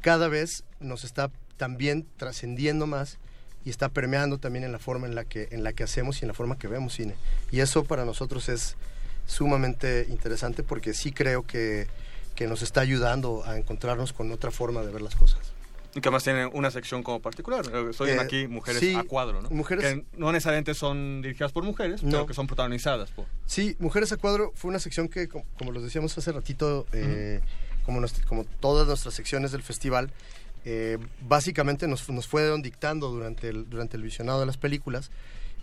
[0.00, 3.18] cada vez nos está también trascendiendo más
[3.64, 6.24] y está permeando también en la forma en la que en la que hacemos y
[6.24, 7.14] en la forma que vemos cine
[7.52, 8.74] y eso para nosotros es
[9.26, 11.86] sumamente interesante porque sí creo que,
[12.34, 15.38] que nos está ayudando a encontrarnos con otra forma de ver las cosas
[15.94, 17.64] Y que además tienen una sección como particular.
[17.92, 19.50] Soy Eh, aquí mujeres sí, a cuadro, ¿no?
[19.50, 22.10] mujeres- Que no necesariamente son dirigidas por mujeres, No.
[22.10, 23.26] pero que son protagonizadas por...
[23.46, 27.40] Sí, Mujeres a Cuadro fue una sección que, com- como los decíamos hace ratito, eh,
[27.84, 30.10] como, nuestra- como todas nuestras secciones del festival,
[30.64, 35.10] eh, básicamente nos, nos fueron dictando durante el, durante el visionado de las películas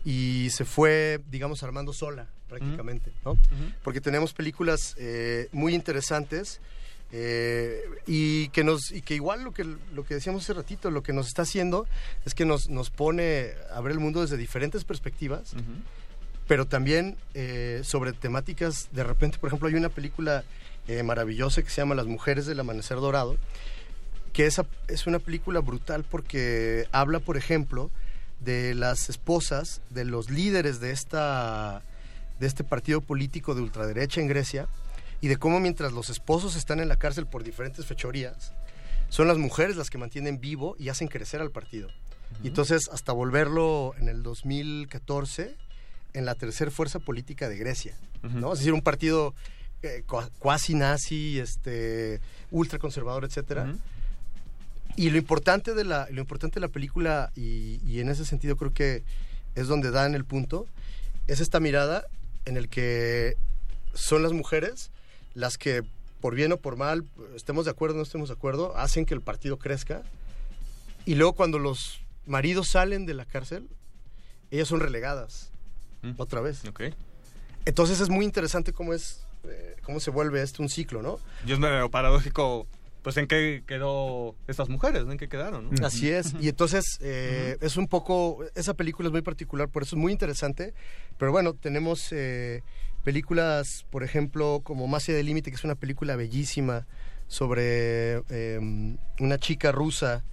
[0.05, 3.37] y se fue, digamos, armando sola prácticamente, ¿no?
[3.83, 6.59] Porque tenemos películas eh, muy interesantes
[7.11, 11.01] eh, y que nos y que igual lo que lo que decíamos hace ratito, lo
[11.03, 11.87] que nos está haciendo
[12.25, 15.55] es que nos, nos pone a ver el mundo desde diferentes perspectivas
[16.47, 20.43] pero también eh, sobre temáticas, de repente, por ejemplo, hay una película
[21.03, 23.37] maravillosa que se llama Las Mujeres del Amanecer Dorado,
[24.33, 27.91] que esa es una película brutal porque habla, por ejemplo,
[28.39, 31.81] de las esposas de los líderes de, esta,
[32.39, 34.67] de este partido político de ultraderecha en Grecia
[35.21, 38.53] y de cómo mientras los esposos están en la cárcel por diferentes fechorías,
[39.09, 41.89] son las mujeres las que mantienen vivo y hacen crecer al partido.
[42.43, 45.55] Y entonces, hasta volverlo en el 2014
[46.13, 48.53] en la tercera fuerza política de Grecia, ¿no?
[48.53, 49.33] Es decir, un partido
[49.81, 52.19] eh, cua- cuasi nazi, este,
[52.51, 53.73] ultraconservador, etcétera.
[54.95, 58.57] Y lo importante de la, lo importante de la película, y, y en ese sentido
[58.57, 59.03] creo que
[59.55, 60.65] es donde dan el punto,
[61.27, 62.05] es esta mirada
[62.45, 63.35] en el que
[63.93, 64.91] son las mujeres
[65.33, 65.83] las que,
[66.21, 67.05] por bien o por mal,
[67.35, 70.03] estemos de acuerdo o no estemos de acuerdo, hacen que el partido crezca.
[71.05, 73.69] Y luego cuando los maridos salen de la cárcel,
[74.51, 75.51] ellas son relegadas
[76.17, 76.61] otra vez.
[77.65, 81.19] Entonces es muy interesante cómo es, eh, cómo se vuelve esto un ciclo, ¿no?
[81.45, 82.67] Y es medio paradójico,
[83.09, 85.11] pues en qué quedó estas mujeres, ¿no?
[85.13, 85.85] en qué quedaron, ¿no?
[85.85, 86.35] Así es.
[86.39, 90.11] Y entonces eh, es un poco, esa película es muy particular, por eso es muy
[90.11, 90.73] interesante.
[91.17, 92.61] Pero bueno, tenemos eh,
[93.03, 96.85] películas, por ejemplo, como Más allá del límite, que es una película bellísima
[97.27, 98.59] sobre eh,
[99.19, 100.23] una chica rusa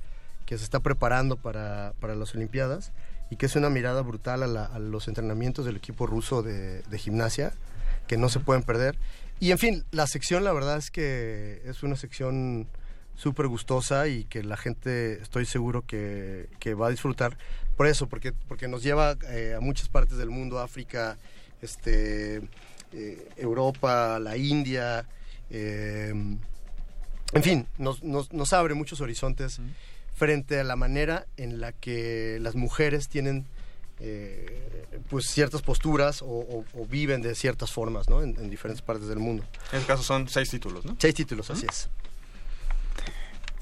[0.44, 2.92] que se está preparando para, para las Olimpiadas
[3.30, 6.82] y que es una mirada brutal a, la- a los entrenamientos del equipo ruso de,
[6.82, 7.52] de gimnasia,
[8.06, 8.96] que no se pueden perder.
[9.38, 12.66] Y en fin, la sección la verdad es que es una sección
[13.14, 17.36] súper gustosa y que la gente estoy seguro que, que va a disfrutar.
[17.76, 21.18] Por eso, porque, porque nos lleva eh, a muchas partes del mundo, África,
[21.60, 22.42] este,
[22.92, 25.06] eh, Europa, la India,
[25.50, 26.12] eh,
[27.32, 29.60] en fin, nos, nos, nos abre muchos horizontes
[30.14, 33.46] frente a la manera en la que las mujeres tienen
[34.00, 38.22] eh, pues ciertas posturas o, o- o viven de ciertas formas, ¿no?
[38.22, 39.44] En, en diferentes partes del mundo.
[39.72, 40.96] En este caso son seis títulos, ¿no?
[40.98, 41.88] Seis títulos, así es.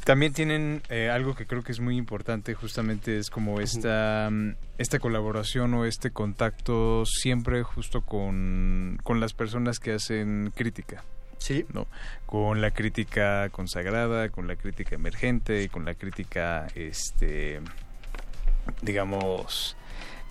[0.04, 4.50] También tienen eh, algo que creo que es muy importante, justamente es como esta, mm,
[4.76, 11.04] esta colaboración o este contacto siempre justo con, con las personas que hacen crítica.
[11.38, 11.64] Sí.
[11.72, 11.86] ¿no?
[12.26, 17.60] Con la crítica consagrada, con la crítica emergente y con la crítica, este,
[18.82, 19.76] digamos,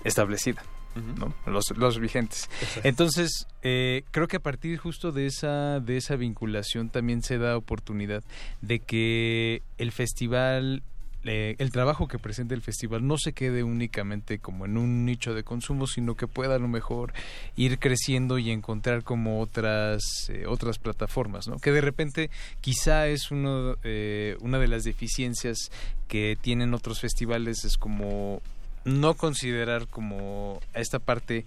[0.03, 0.63] establecida.
[0.95, 1.33] ¿no?
[1.45, 2.49] los, los vigentes.
[2.83, 7.57] Entonces, eh, creo que a partir justo de esa, de esa vinculación también se da
[7.57, 8.23] oportunidad
[8.61, 10.83] de que el festival,
[11.23, 15.33] eh, el trabajo que presenta el festival no se quede únicamente como en un nicho
[15.33, 17.13] de consumo, sino que pueda a lo mejor
[17.55, 21.57] ir creciendo y encontrar como otras, eh, otras plataformas, ¿no?
[21.57, 22.29] Que de repente
[22.61, 25.71] quizá es uno, eh, una de las deficiencias
[26.07, 28.41] que tienen otros festivales, es como
[28.85, 31.45] no considerar como esta parte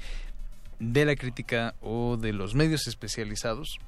[0.79, 3.79] de la crítica o de los medios especializados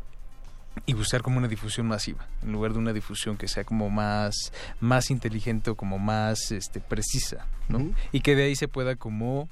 [0.86, 4.52] y buscar como una difusión masiva en lugar de una difusión que sea como más
[4.80, 7.90] más inteligente o como más este precisa ¿no?
[8.12, 9.48] y que de ahí se pueda como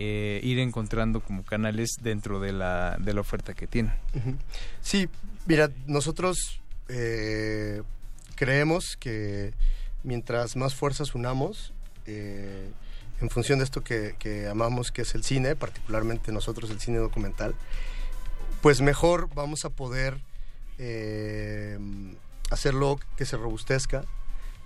[0.00, 3.92] eh, ir encontrando como canales dentro de la, de la oferta que tienen.
[4.80, 5.08] Sí,
[5.44, 7.82] mira, nosotros eh,
[8.36, 9.54] creemos que
[10.04, 11.72] mientras más fuerzas unamos,
[12.06, 12.70] eh,
[13.20, 16.98] en función de esto que, que amamos, que es el cine, particularmente nosotros el cine
[16.98, 17.54] documental,
[18.62, 20.20] pues mejor vamos a poder
[20.78, 21.78] eh,
[22.50, 24.04] hacerlo que se robustezca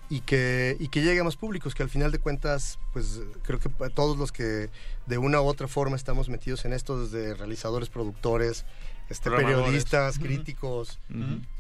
[0.09, 3.59] y que, y que llegue a más públicos, que al final de cuentas, pues creo
[3.59, 4.69] que todos los que
[5.07, 8.67] de una u otra forma estamos metidos en esto, desde realizadores, productores,
[9.09, 10.99] este, periodistas, críticos,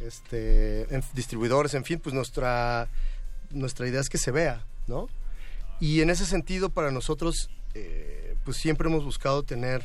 [0.00, 2.88] este, en- distribuidores, en fin, pues nuestra,
[3.50, 5.08] nuestra idea es que se vea, ¿no?
[5.82, 9.84] Y en ese sentido, para nosotros, eh, pues siempre hemos buscado tener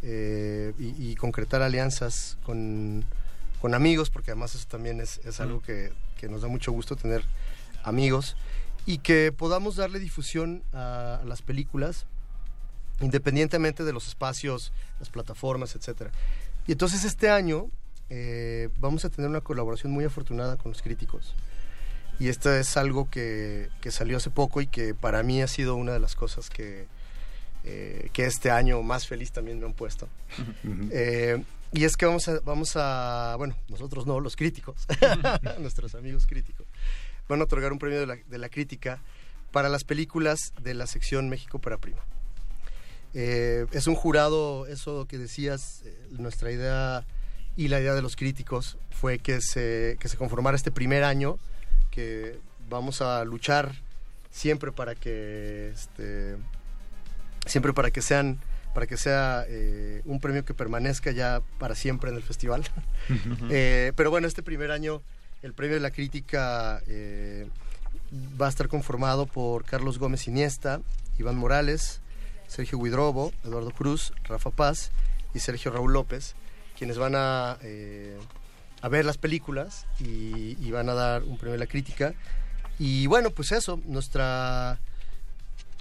[0.00, 3.04] eh, y, y concretar alianzas con,
[3.60, 6.96] con amigos, porque además eso también es, es algo que, que nos da mucho gusto
[6.96, 7.22] tener
[7.84, 8.34] amigos,
[8.86, 12.06] y que podamos darle difusión a, a las películas,
[13.02, 16.12] independientemente de los espacios, las plataformas, etcétera.
[16.66, 17.66] Y entonces este año
[18.08, 21.34] eh, vamos a tener una colaboración muy afortunada con los críticos.
[22.18, 25.76] Y esto es algo que, que salió hace poco y que para mí ha sido
[25.76, 26.86] una de las cosas que,
[27.64, 30.08] eh, que este año más feliz también me han puesto.
[30.90, 34.86] Eh, y es que vamos a, vamos a, bueno, nosotros no, los críticos,
[35.58, 36.66] nuestros amigos críticos,
[37.28, 39.02] van a otorgar un premio de la, de la crítica
[39.50, 42.00] para las películas de la sección México para Prima.
[43.14, 47.04] Eh, es un jurado, eso que decías, nuestra idea
[47.56, 51.38] y la idea de los críticos fue que se, que se conformara este primer año,
[51.96, 53.72] que vamos a luchar
[54.30, 56.36] siempre para que, este,
[57.46, 58.38] siempre para que sean,
[58.74, 62.64] para que sea eh, un premio que permanezca ya para siempre en el festival.
[63.48, 65.00] Eh, pero bueno, este primer año,
[65.42, 67.46] el premio de la crítica eh,
[68.40, 70.80] va a estar conformado por Carlos Gómez Iniesta,
[71.18, 72.00] Iván Morales,
[72.48, 74.90] Sergio Huidrobo, Eduardo Cruz, Rafa Paz
[75.32, 76.34] y Sergio Raúl López,
[76.76, 77.58] quienes van a,
[78.82, 82.14] a ver las películas y, y van a dar un premio de la crítica.
[82.78, 84.78] Y bueno, pues eso, nuestra,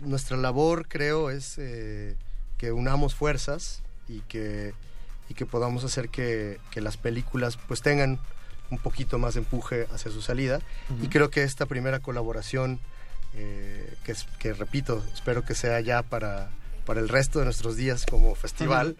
[0.01, 2.15] nuestra labor creo es eh,
[2.57, 4.73] que unamos fuerzas y que,
[5.29, 8.19] y que podamos hacer que, que las películas pues tengan
[8.71, 10.61] un poquito más de empuje hacia su salida.
[11.01, 12.79] Y creo que esta primera colaboración,
[13.35, 16.49] eh, que, que repito, espero que sea ya para,
[16.85, 18.95] para el resto de nuestros días como festival,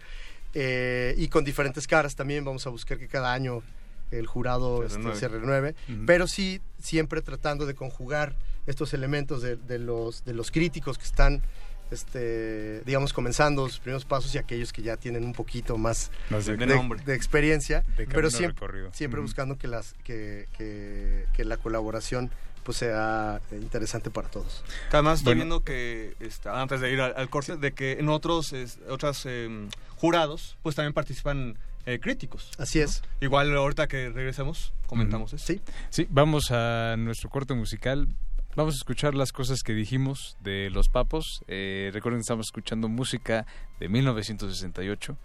[0.54, 3.62] eh, y con diferentes caras también vamos a buscar que cada año
[4.10, 5.18] el jurado Se este, renueve.
[5.20, 6.06] se renueve, Ujú.
[6.06, 11.04] pero sí siempre tratando de conjugar estos elementos de, de los, de los críticos que
[11.04, 11.42] están,
[11.90, 16.46] este, digamos, comenzando sus primeros pasos y aquellos que ya tienen un poquito más, Más
[16.46, 17.00] de- de, nombre.
[17.04, 18.92] de experiencia, De pero siempre, recorrido.
[18.92, 19.26] siempre Ujú.
[19.28, 22.30] buscando que, las, que, que, que la colaboración
[22.64, 24.64] pues sea eh, interesante para todos.
[24.90, 25.44] Además, estoy Bueno.
[25.44, 29.24] viendo que, este, antes de ir al, al corte, de que en otros es- otras
[29.26, 31.56] em, jurados, pues también participan
[31.86, 32.50] eh, críticos.
[32.58, 33.02] Así es.
[33.20, 35.46] Igual ahorita que regresemos, comentamos eso.
[35.46, 35.60] Sí.
[35.88, 38.08] Sí, vamos a nuestro corte musical.
[38.56, 41.44] Vamos a escuchar las cosas que dijimos de los papos.
[41.46, 43.46] Eh, recuerden que estamos escuchando música
[43.78, 45.16] de 1968.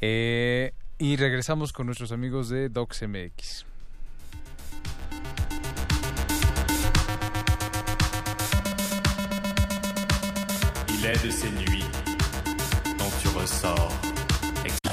[0.00, 3.64] Eh, y regresamos con nuestros amigos de Docs MX.
[10.88, 11.84] Il est de ces nuits
[12.98, 13.92] dont tu ressors.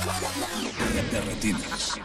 [0.09, 1.19] Retinas.
[1.25, 1.99] Retinas.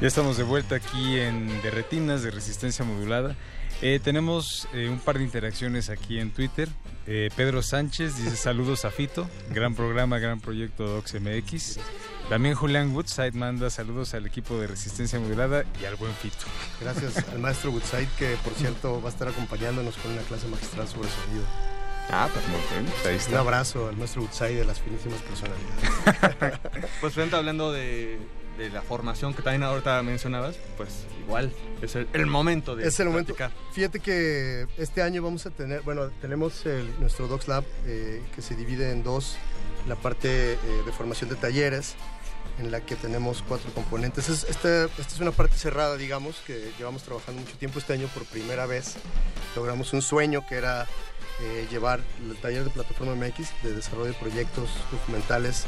[0.00, 3.36] Ya estamos de vuelta aquí en De Retinas, de Resistencia Modulada.
[3.82, 6.70] Eh, tenemos eh, un par de interacciones aquí en Twitter.
[7.06, 11.80] Eh, Pedro Sánchez dice saludos a Fito, gran programa, gran proyecto DocsMX.
[12.30, 16.46] También Julián Woodside manda saludos al equipo de Resistencia Modulada y al buen Fito.
[16.80, 20.88] Gracias al maestro Woodside, que por cierto va a estar acompañándonos con una clase magistral
[20.88, 21.44] sobre sonido.
[22.08, 22.94] Ah, pues muy bien.
[23.06, 23.32] Ahí está.
[23.32, 26.60] Un abrazo al maestro Woodside de las finísimas personalidades.
[27.00, 28.18] Pues frente hablando de,
[28.60, 30.90] de la formación que también ahorita mencionabas, pues
[31.24, 31.50] igual
[31.80, 33.34] es el, el momento de es el momento.
[33.34, 33.58] platicar.
[33.72, 38.42] Fíjate que este año vamos a tener, bueno, tenemos el- nuestro Docs Lab eh, que
[38.42, 39.36] se divide en dos,
[39.88, 41.94] la parte eh, de formación de talleres,
[42.58, 44.28] en la que tenemos cuatro componentes.
[44.28, 48.08] Es- esta, esta es una parte cerrada, digamos, que llevamos trabajando mucho tiempo este año
[48.08, 48.96] por primera vez.
[49.56, 50.86] Logramos un sueño que era
[51.40, 55.64] eh, llevar el taller de Plataforma MX de desarrollo de proyectos documentales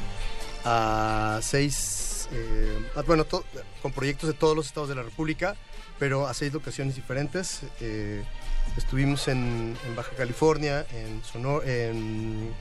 [0.64, 1.74] a seis,
[2.32, 3.44] eh, ah, bueno, to-
[3.82, 5.56] con proyectos de todos los estados de la República,
[5.98, 7.60] pero a seis locaciones diferentes.
[7.80, 8.22] Eh,
[8.76, 12.52] estuvimos en, en Baja California, en, Sonora, en,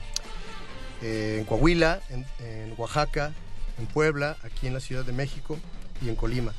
[1.02, 3.32] eh, en Coahuila, en, en Oaxaca,
[3.78, 5.58] en Puebla, aquí en la Ciudad de México
[6.00, 6.52] y en Colima.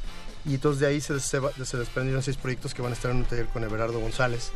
[0.45, 3.11] Y entonces de ahí se, se, va- se desprendieron seis proyectos que van a estar
[3.11, 4.52] en un taller con Everardo González.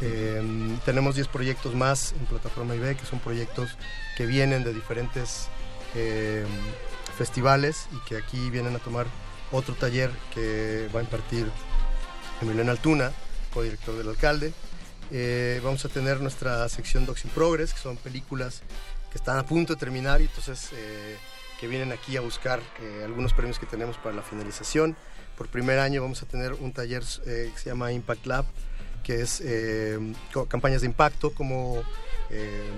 [0.00, 0.42] Eh,
[0.86, 3.76] tenemos 10 proyectos más en plataforma IB, que son proyectos
[4.16, 5.48] que vienen de diferentes
[5.94, 6.46] eh,
[7.20, 9.06] festivales y que aquí vienen a tomar
[9.52, 11.46] otro taller que va a impartir
[12.40, 13.12] Emiliano Altuna,
[13.52, 14.54] codirector del alcalde.
[15.10, 18.62] Eh, vamos a tener nuestra sección Docs in Progress, que son películas
[19.12, 21.18] que están a punto de terminar y entonces eh,
[21.60, 24.96] que vienen aquí a buscar eh, algunos premios que tenemos para la finalización.
[25.36, 28.46] Por primer año vamos a tener un taller eh, que se llama Impact Lab,
[29.04, 29.98] que es eh,
[30.48, 31.82] campañas de impacto, como
[32.30, 32.70] eh,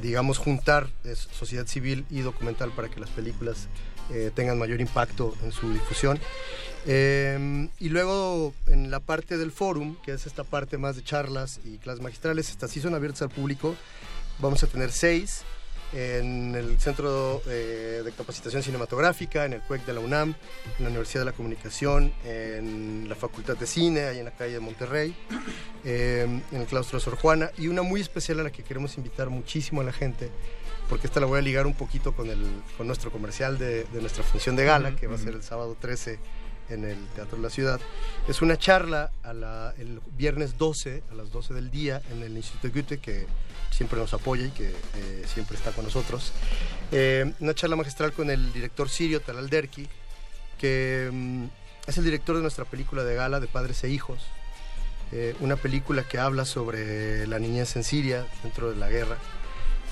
[0.00, 0.88] digamos juntar
[1.32, 3.68] sociedad civil y documental para que las películas
[4.10, 6.18] eh, tengan mayor impacto en su difusión.
[6.86, 11.60] Eh, y luego en la parte del forum, que es esta parte más de charlas
[11.64, 13.74] y clases magistrales, estas sí son abiertas al público.
[14.38, 15.44] Vamos a tener seis
[15.92, 20.34] en el Centro eh, de Capacitación Cinematográfica, en el CUEC de la UNAM,
[20.78, 24.54] en la Universidad de la Comunicación, en la Facultad de Cine, ahí en la calle
[24.54, 25.14] de Monterrey.
[25.84, 28.96] eh, en el claustro de Sor Juana y una muy especial a la que queremos
[28.96, 30.30] invitar muchísimo a la gente
[30.88, 32.44] porque esta la voy a ligar un poquito con, el,
[32.76, 35.76] con nuestro comercial de, de nuestra función de gala, que va a ser el sábado
[35.80, 36.18] 13
[36.70, 37.80] en el Teatro de la Ciudad.
[38.28, 42.36] Es una charla a la- el viernes 12, a las 12 del día, en el
[42.36, 43.26] Instituto Goethe, que
[43.70, 46.32] siempre nos apoya y que eh, siempre está con nosotros.
[46.92, 49.86] Eh, una charla magistral con el director sirio Talal Derki,
[50.58, 51.44] que mm,
[51.86, 54.20] es el director de nuestra película de gala de Padres e Hijos.
[55.12, 59.16] Eh, una película que habla sobre la niñez en Siria dentro de la guerra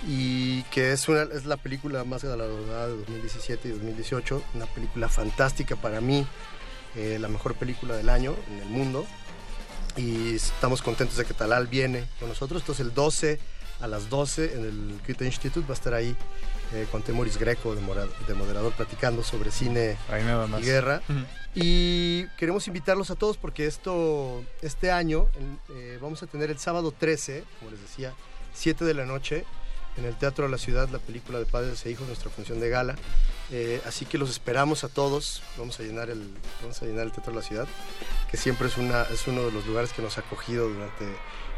[0.08, 5.08] y que es, una, es la película más galardonada de 2017 y 2018, una película
[5.08, 6.26] fantástica para mí,
[6.96, 9.06] eh, la mejor película del año en el mundo.
[9.96, 13.38] Y estamos contentos de que Talal viene con nosotros, entonces el 12
[13.80, 16.16] a las 12 en el Goethe Institute va a estar ahí
[16.72, 19.96] eh, con Temoris Greco de, mora- de moderador platicando sobre cine
[20.58, 21.00] y guerra.
[21.54, 25.28] Y queremos invitarlos a todos porque esto, este año
[25.70, 28.12] eh, vamos a tener el sábado 13, como les decía,
[28.54, 29.44] 7 de la noche,
[29.96, 32.68] en el Teatro de la Ciudad, la película de Padres e Hijos, nuestra función de
[32.68, 32.96] gala.
[33.50, 35.42] Eh, así que los esperamos a todos.
[35.58, 36.22] Vamos a llenar el,
[36.62, 37.66] vamos a llenar el Teatro de la Ciudad,
[38.30, 41.04] que siempre es, una, es uno de los lugares que nos ha acogido durante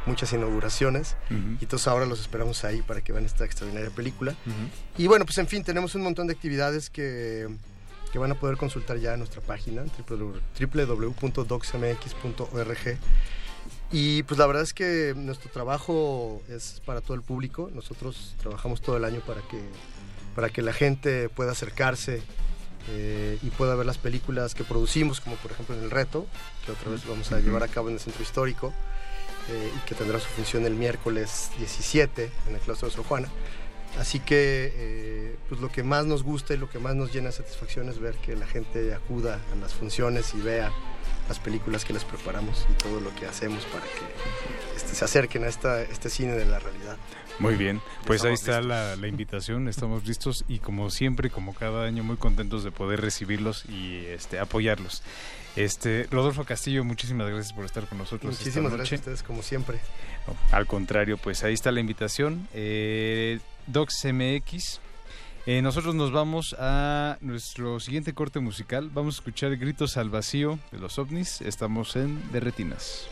[0.05, 1.17] muchas inauguraciones.
[1.31, 1.57] Ujú.
[1.61, 4.35] Y entonces ahora los esperamos ahí para que vean esta extraordinaria película.
[4.99, 7.49] Y bueno, pues en fin, tenemos un montón de actividades que,
[8.13, 10.41] que van a poder consultar ya en nuestra página www-
[11.67, 12.99] www.docsmx.org.
[13.93, 17.71] Y pues la verdad es que nuestro trabajo es para todo el público.
[17.73, 19.61] Nosotros trabajamos todo el año para que,
[20.35, 22.23] para que la gente pueda acercarse
[22.91, 26.27] eh, y pueda ver las películas que producimos, como por ejemplo en El Reto,
[26.65, 28.73] que otra vez vamos a llevar a cabo en el Centro Histórico
[29.49, 33.29] eh, y que tendrá su función el miércoles 17 en el claustro de Sor Juana.
[33.99, 37.29] Así que eh, pues lo que más nos gusta y lo que más nos llena
[37.29, 40.71] de satisfacción es ver que la gente acuda a las funciones y vea
[41.29, 45.45] las películas que les preparamos y todo lo que hacemos para que este, se acerquen
[45.45, 46.97] a esta, este cine de la realidad.
[47.39, 51.85] Muy bien, pues ahí está la, la invitación, estamos listos y como siempre, como cada
[51.85, 55.03] año, muy contentos de poder recibirlos y este apoyarlos.
[55.55, 58.33] Este Rodolfo Castillo, muchísimas gracias por estar con nosotros.
[58.33, 58.77] esta Muchísimas noche.
[58.79, 59.81] gracias a ustedes como siempre.
[60.27, 62.47] No, al contrario, pues ahí está la invitación.
[62.55, 64.81] Eh, DocsMX.
[65.49, 68.91] Eh, nosotros nos vamos a nuestro siguiente corte musical.
[68.93, 71.41] Vamos a escuchar Gritos al Vacío de los ovnis.
[71.41, 73.07] Estamos en Derretinas.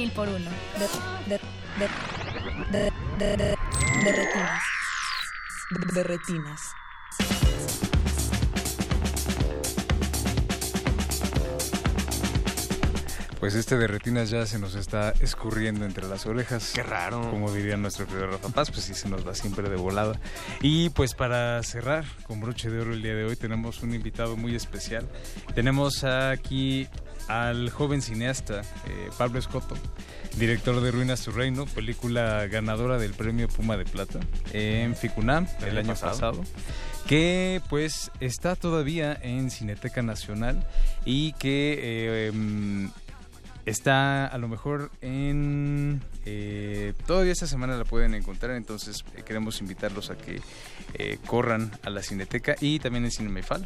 [0.00, 0.50] Mil por uno.
[0.78, 1.40] De, de,
[1.78, 1.88] de,
[2.72, 3.56] de, de, de,
[4.04, 4.62] de retinas.
[5.94, 6.60] De retinas.
[13.40, 16.72] Pues este de retinas ya se nos está escurriendo entre las orejas.
[16.74, 17.20] Qué raro.
[17.30, 20.18] Como diría nuestro querido Rafa Paz, pues sí se nos va siempre de volada.
[20.62, 24.36] Y pues para cerrar con broche de oro el día de hoy tenemos un invitado
[24.36, 25.06] muy especial.
[25.54, 26.88] Tenemos aquí
[27.30, 29.76] al joven cineasta eh, Pablo Escoto,
[30.36, 34.18] director de Ruinas tu Reino, película ganadora del premio Puma de Plata
[34.52, 36.42] en Ficunam el, año pasado.
[37.06, 40.66] que pues está todavía en Cineteca Nacional
[41.04, 42.90] y que eh, em,
[43.64, 46.02] está a lo mejor en...
[46.26, 50.40] eh, todavía esta semana la pueden encontrar, entonces queremos invitarlos a que
[51.26, 53.64] corran a la Cineteca y también en Cinemefal.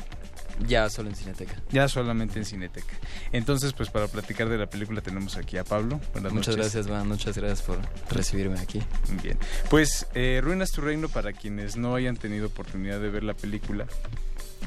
[0.66, 1.54] Ya solo en Cineteca.
[1.70, 2.94] Ya solamente en Cineteca.
[3.32, 6.00] Entonces, pues para platicar de la película tenemos aquí a Pablo.
[6.12, 6.72] Buenas Muchas noches.
[6.72, 7.08] gracias, Van.
[7.08, 7.78] Muchas gracias por
[8.10, 8.82] recibirme aquí.
[9.22, 9.38] Bien.
[9.70, 13.86] Pues eh, Ruinas tu Reino, para quienes no hayan tenido oportunidad de ver la película,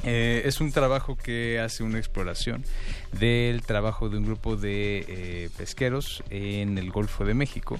[0.04, 2.64] eh, es un trabajo que hace una exploración
[3.12, 7.78] del trabajo de un grupo de eh, pesqueros en el Golfo de México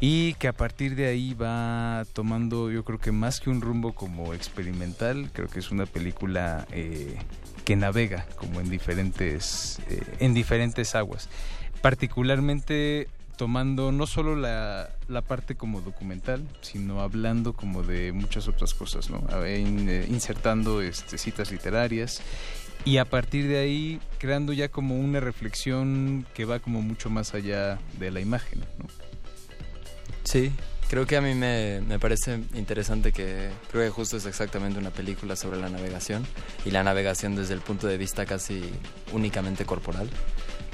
[0.00, 3.92] y que a partir de ahí va tomando yo creo que más que un rumbo
[3.92, 7.16] como experimental, creo que es una película eh,
[7.64, 9.78] que navega como en diferentes,
[10.20, 11.28] en diferentes aguas.
[11.82, 13.08] Particularmente
[13.38, 19.08] tomando no solo la, la parte como documental, sino hablando como de muchas otras cosas,
[19.08, 19.24] ¿no?
[19.44, 22.20] Eh, insertando este, citas literarias
[22.84, 27.32] y a partir de ahí creando ya como una reflexión que va como mucho más
[27.32, 28.64] allá de la imagen.
[30.24, 30.50] Sí,
[30.90, 34.90] creo que a mí me, me parece interesante que creo que justo es exactamente una
[34.90, 36.26] película sobre la navegación
[36.64, 38.62] y la navegación desde el punto de vista casi
[39.12, 40.10] únicamente corporal,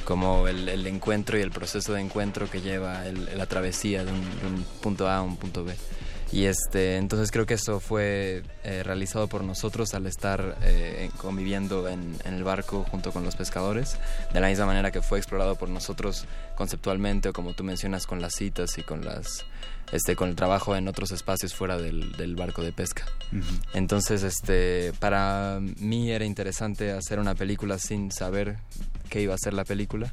[0.04, 4.12] como el, el encuentro y el proceso de encuentro que lleva el- la travesía de
[4.12, 5.74] un, de un punto A a un punto B.
[6.34, 11.88] Y este, entonces creo que eso fue eh, realizado por nosotros al estar eh, conviviendo
[11.88, 13.98] en, en el barco junto con los pescadores,
[14.32, 18.20] de la misma manera que fue explorado por nosotros conceptualmente o como tú mencionas con
[18.20, 19.44] las citas y con las
[19.92, 23.04] este con el trabajo en otros espacios fuera del, del barco de pesca.
[23.72, 28.56] Entonces, este, para mí era interesante hacer una película sin saber
[29.08, 30.12] qué iba a ser la película,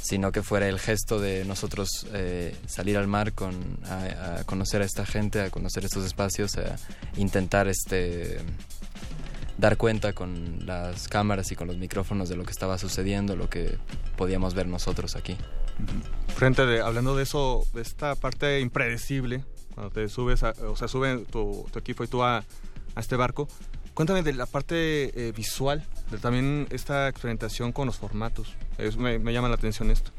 [0.00, 3.54] sino que fuera el gesto de nosotros eh, salir al mar con,
[3.84, 6.76] a, conocer a esta gente, a conocer estos espacios, a
[7.16, 8.38] intentar este
[9.58, 13.50] dar cuenta con las cámaras y con los micrófonos de lo que estaba sucediendo, lo
[13.50, 13.76] que
[14.16, 15.36] podíamos ver nosotros aquí.
[16.36, 19.44] Frente de, hablando de eso, de esta parte impredecible,
[19.74, 23.16] cuando te subes, a- o sea, sube tu, tu equipo y tú a, a este
[23.16, 23.48] barco,
[23.98, 24.76] cuéntame de la parte
[25.28, 28.54] eh, visual, de también esta experimentación con los formatos.
[28.78, 30.12] Es- me, me llama la atención esto.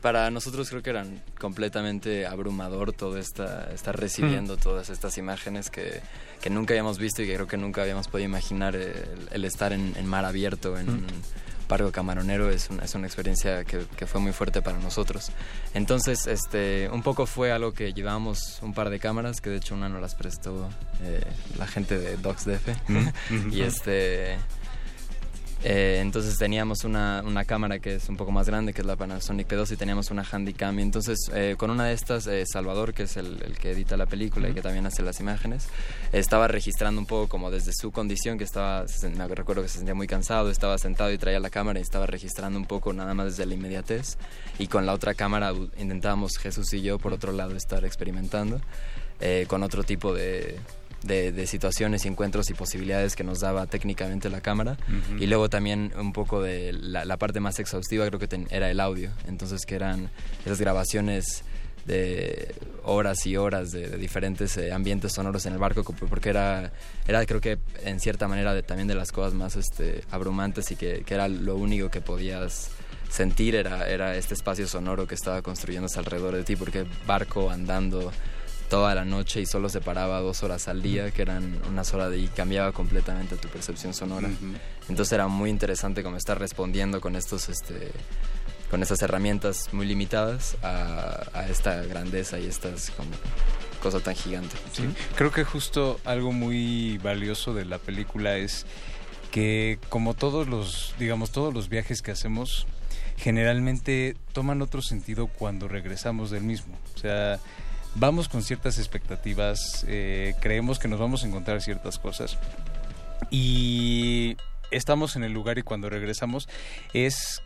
[0.00, 6.02] Para nosotros creo que eran completamente abrumador todo esta, estar recibiendo todas estas imágenes que,
[6.40, 8.94] que nunca habíamos visto y que creo que nunca habíamos podido imaginar el,
[9.32, 11.06] el estar en, en mar abierto, en Mm.
[11.66, 15.30] Parco camaronero, es, un- es una experiencia que, que fue muy fuerte para nosotros.
[15.74, 19.74] Entonces, este, un poco fue algo que llevábamos un par de cámaras, que de hecho
[19.74, 20.68] una nos las prestó
[21.02, 21.20] eh,
[21.58, 22.68] la gente de DocsDF.
[22.88, 23.08] Mm,
[23.52, 24.38] y este...
[25.64, 28.94] Eh, entonces teníamos una, una cámara que es un poco más grande, que es la
[28.94, 30.78] Panasonic P2, y teníamos una Handycam.
[30.78, 33.96] Y entonces eh, con una de estas, eh, Salvador, que es el, el que edita
[33.96, 35.66] la película y que también hace las imágenes,
[36.12, 39.78] estaba registrando un poco como desde su condición, que estaba, se- me recuerdo que se
[39.78, 43.14] sentía muy cansado, estaba sentado y traía la cámara y estaba registrando un poco nada
[43.14, 44.18] más desde la inmediatez.
[44.58, 48.60] Y con la otra cámara intentábamos Jesús y yo, por otro lado, estar experimentando
[49.48, 50.58] con otro tipo de,
[51.02, 54.76] de, de situaciones y encuentros y posibilidades que nos daba técnicamente la cámara.
[55.20, 58.70] Y luego también un poco de la, la parte más exhaustiva creo que ten- era
[58.70, 59.10] el audio.
[59.28, 60.10] Entonces que eran
[60.44, 61.44] esas grabaciones
[61.86, 62.52] de
[62.82, 66.72] horas y horas de, de diferentes eh, ambientes sonoros en el barco porque era
[67.06, 70.76] era creo que en cierta manera de, también de las cosas más este abrumantes y
[70.76, 72.70] que, que era lo único que podías
[73.08, 78.10] sentir era era este espacio sonoro que estaba construyéndose alrededor de ti porque barco andando
[78.68, 82.10] toda la noche y solo se paraba dos horas al día, que eran unas horas
[82.10, 84.28] de, y cambiaba completamente tu percepción sonora.
[84.88, 87.92] Entonces era muy interesante como estar respondiendo con estos, este,
[88.70, 93.10] con estas herramientas muy limitadas a, a esta grandeza y estas como
[93.82, 94.56] cosa tan gigante.
[94.72, 94.84] Sí,
[95.14, 98.66] creo que justo algo muy valioso de la película es
[99.30, 102.66] que como todos los, digamos, todos los viajes que hacemos,
[103.16, 106.74] generalmente toman otro sentido cuando regresamos del mismo.
[106.94, 107.38] O sea,
[107.98, 112.38] vamos con ciertas expectativas, eh, creemos que nos vamos a encontrar ciertas cosas.
[113.30, 114.36] Y
[114.70, 116.48] estamos en el lugar y cuando regresamos
[116.92, 117.42] es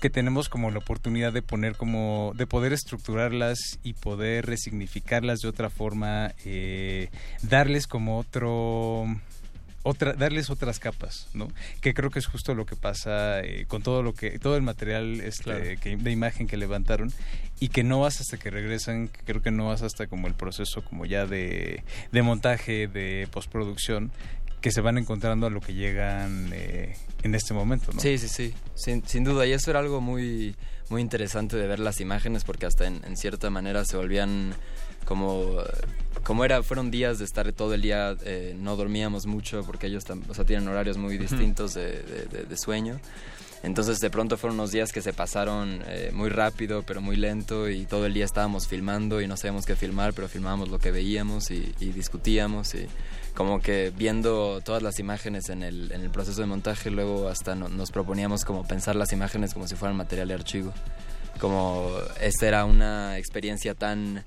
[0.00, 5.48] que tenemos como la oportunidad de poner como de poder estructurarlas y poder resignificarlas de
[5.48, 7.08] otra forma eh,
[7.42, 9.06] darles como otro
[9.86, 11.48] otra, darles otras capas, ¿no?
[11.80, 14.62] Que creo que es justo lo que pasa eh, con todo lo que, todo el
[14.62, 15.64] material este, Claro.
[15.80, 17.12] que, de imagen que levantaron
[17.60, 20.34] y que no vas hasta que regresan, que creo que no vas hasta como el
[20.34, 24.10] proceso como ya de, de montaje, de postproducción,
[24.60, 28.00] que se van encontrando a lo que llegan eh, en este momento, ¿no?
[28.00, 29.46] Sí, sí, sí, sin, sin duda.
[29.46, 30.56] Y eso era algo muy,
[30.88, 34.54] muy interesante de ver las imágenes porque hasta en, en cierta manera se volvían
[35.06, 35.56] como...
[36.24, 40.02] Como era, fueron días de estar todo el día, eh, no dormíamos mucho porque ellos
[40.28, 42.98] o sea, tienen horarios muy distintos de, de- de- de sueño.
[43.62, 47.68] Entonces de pronto fueron unos días que se pasaron eh, muy rápido, pero muy lento
[47.70, 50.90] y todo el día estábamos filmando y no sabíamos qué filmar, pero filmábamos lo que
[50.90, 52.88] veíamos y, y discutíamos y
[53.36, 57.54] como que viendo todas las imágenes en el, en el proceso de montaje, luego hasta
[57.54, 60.72] no- nos proponíamos como pensar las imágenes como si fueran material de archivo.
[61.38, 64.24] Como esta era una experiencia tan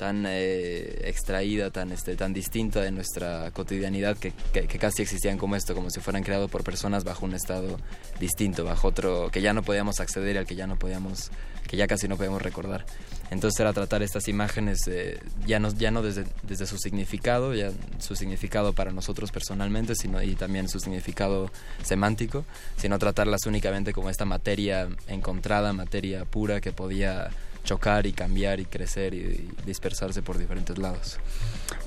[0.00, 5.36] tan eh, extraída, tan este, tan distinta de nuestra cotidianidad que, que- que casi existían
[5.36, 7.76] como esto, como si fueran creados por personas bajo un estado
[8.18, 11.30] distinto, bajo otro que ya no podíamos acceder al que ya no podíamos,
[11.68, 12.86] que ya casi no podíamos recordar.
[13.30, 17.70] Entonces era tratar estas imágenes eh, ya no, ya no desde, desde su significado, ya
[17.98, 21.50] su significado para nosotros personalmente, sino y también su significado
[21.84, 22.46] semántico,
[22.78, 27.28] sino tratarlas únicamente como esta materia encontrada, materia pura que podía
[27.64, 31.18] chocar y cambiar y crecer y, y dispersarse por diferentes lados.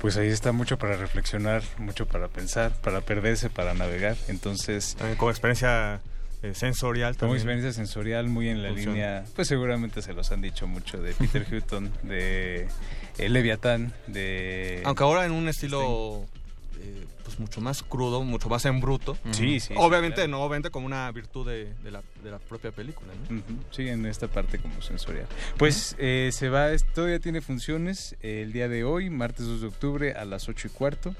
[0.00, 4.16] Pues ahí está mucho para reflexionar, mucho para pensar, para perderse, para navegar.
[4.28, 6.00] Entonces, También como experiencia
[6.42, 7.16] eh, sensorial.
[7.16, 8.92] como experiencia sensorial muy en la Funciona.
[8.92, 12.68] línea, pues seguramente se los han dicho mucho de Peter Hutton, de
[13.18, 14.82] eh, Leviatán, de...
[14.84, 16.26] Aunque ahora en un estilo
[16.80, 19.16] eh, pues mucho más crudo, mucho más en bruto.
[19.32, 20.30] Sí, sí, sí, Obviamente, claro.
[20.30, 23.12] no, obviamente como una virtud de, de la, de la propia película,
[23.70, 25.26] Sí, en esta parte como sensorial.
[25.56, 30.12] Pues eh, se va, todavía tiene funciones el día de hoy, martes 2 de octubre
[30.12, 31.14] a las 8 y cuarto.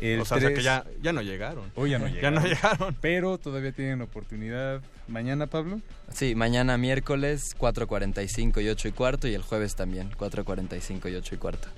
[0.00, 1.70] El o sea, o sea que 3 ya, ya no llegaron.
[1.76, 2.42] Hoy ya no Ya llegaron.
[2.42, 2.96] no llegaron.
[3.00, 4.80] Pero todavía tienen oportunidad.
[5.06, 5.80] Mañana, Pablo.
[6.12, 11.34] Sí, mañana miércoles 4.45 y 8 y cuarto y el jueves también 4.45 y 8
[11.34, 11.68] y cuarto.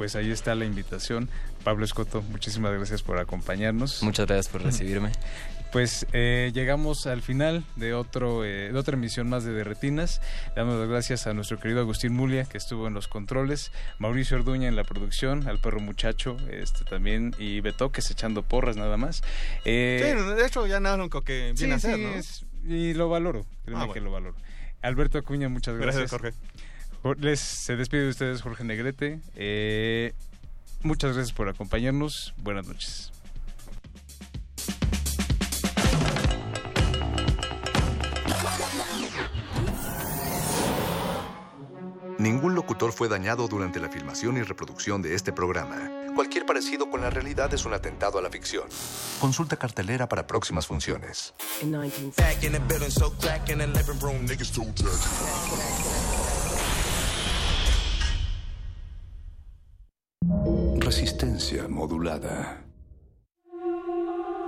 [0.00, 1.28] Pues ahí está la invitación.
[1.62, 4.02] Pablo Escoto, muchísimas gracias por acompañarnos.
[4.02, 5.12] Muchas gracias por recibirme.
[5.72, 10.22] Pues eh, llegamos al final de, otro, eh, de otra emisión más de Derretinas.
[10.56, 14.68] Damos las gracias a nuestro querido Agustín Mulia, que estuvo en los controles, Mauricio Orduña
[14.68, 19.22] en la producción, al perro muchacho este también, y Betoques echando porras nada más.
[19.66, 22.08] Eh, Sí, de hecho ya nada único que sí, viene a hacer, sí, ¿no?
[22.14, 24.34] es- y lo valoro, créeme Ah, que lo valoro.
[24.80, 26.10] Alberto Acuña, muchas gracias.
[26.10, 26.36] Gracias, Jorge.
[27.02, 29.20] Les, se despide de ustedes Jorge Negrete.
[29.34, 30.12] Eh,
[30.82, 32.34] muchas gracias por acompañarnos.
[32.38, 33.12] Buenas noches.
[42.18, 45.90] Ningún locutor fue dañado durante la filmación y reproducción de este programa.
[46.14, 48.64] Cualquier parecido con la realidad es un atentado a la ficción.
[49.18, 51.32] Consulta cartelera para próximas funciones.
[60.90, 62.64] Resistencia modulada.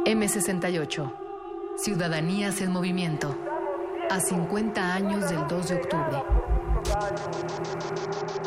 [0.05, 1.12] M68.
[1.77, 3.32] Ciudadanías en movimiento.
[4.10, 6.24] A 50 años del 2 de octubre.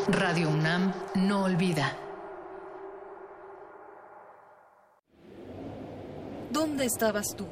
[0.09, 1.97] Radio UNAM no olvida.
[6.51, 7.47] ¿Dónde estabas tú?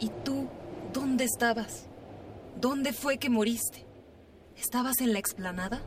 [0.00, 0.50] ¿Y tú
[0.92, 1.86] dónde estabas?
[2.60, 3.86] ¿Dónde fue que moriste?
[4.54, 5.80] ¿Estabas en la explanada?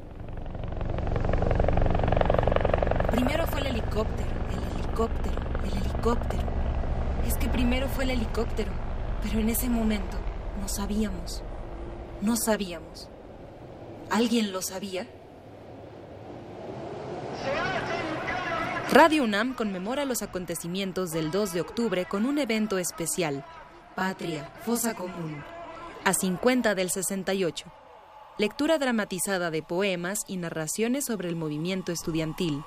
[3.14, 6.44] Primero fue el helicóptero, el helicóptero, el helicóptero.
[7.27, 8.72] Es que primero fue el helicóptero,
[9.22, 10.18] pero en ese momento
[10.60, 11.44] no sabíamos.
[12.22, 13.07] No sabíamos.
[14.10, 15.06] ¿Alguien lo sabía?
[18.91, 23.45] Radio UNAM conmemora los acontecimientos del 2 de octubre con un evento especial,
[23.95, 25.44] Patria, Fosa Común,
[26.03, 27.72] a 50 del 68.
[28.40, 32.64] Lectura dramatizada de poemas y narraciones sobre el movimiento estudiantil.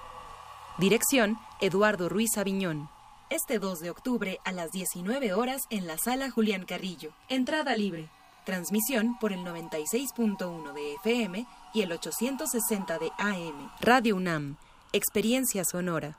[0.78, 2.90] Dirección, Eduardo Ruiz Aviñón.
[3.30, 7.12] Este 2 de octubre a las 19 horas en la sala Julián Carrillo.
[7.30, 8.10] Entrada libre.
[8.44, 13.70] Transmisión por el 96.1 de FM y el 860 de AM.
[13.80, 14.56] Radio UNAM.
[14.92, 16.18] Experiencia sonora.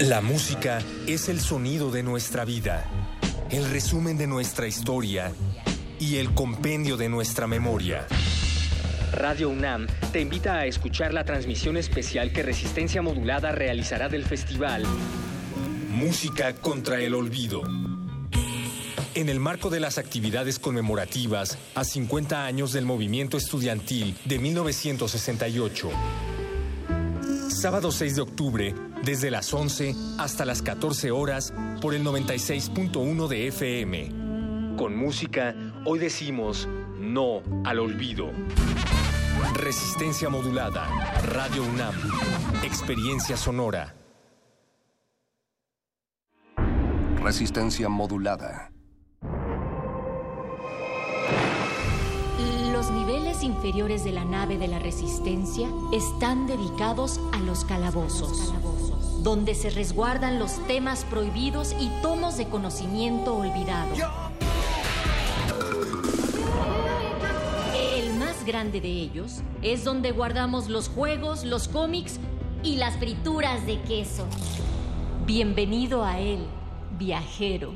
[0.00, 2.84] La música es el sonido de nuestra vida,
[3.50, 5.32] el resumen de nuestra historia
[5.98, 8.06] y el compendio de nuestra memoria.
[9.14, 14.84] Radio UNAM te invita a escuchar la transmisión especial que Resistencia Modulada realizará del festival
[15.88, 17.62] Música contra el olvido.
[19.14, 25.90] En el marco de las actividades conmemorativas a 50 años del movimiento estudiantil de 1968.
[27.48, 28.74] Sábado 6 de octubre,
[29.04, 34.76] desde las 11 hasta las 14 horas, por el 96.1 de FM.
[34.76, 35.54] Con música,
[35.84, 36.68] hoy decimos
[36.98, 38.30] no al olvido.
[39.54, 40.86] Resistencia modulada.
[41.22, 41.94] Radio UNAM.
[42.62, 43.94] Experiencia sonora.
[47.22, 48.70] Resistencia modulada.
[53.46, 58.52] Inferiores de la nave de la Resistencia están dedicados a los calabozos,
[59.22, 63.94] donde se resguardan los temas prohibidos y tomos de conocimiento olvidado.
[67.94, 72.18] El más grande de ellos es donde guardamos los juegos, los cómics
[72.64, 74.26] y las frituras de queso.
[75.24, 76.44] Bienvenido a él,
[76.98, 77.74] viajero.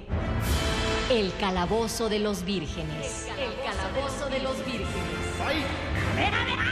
[1.10, 3.26] El calabozo de los vírgenes.
[3.38, 4.99] El calabozo de los vírgenes.
[5.40, 6.69] さい。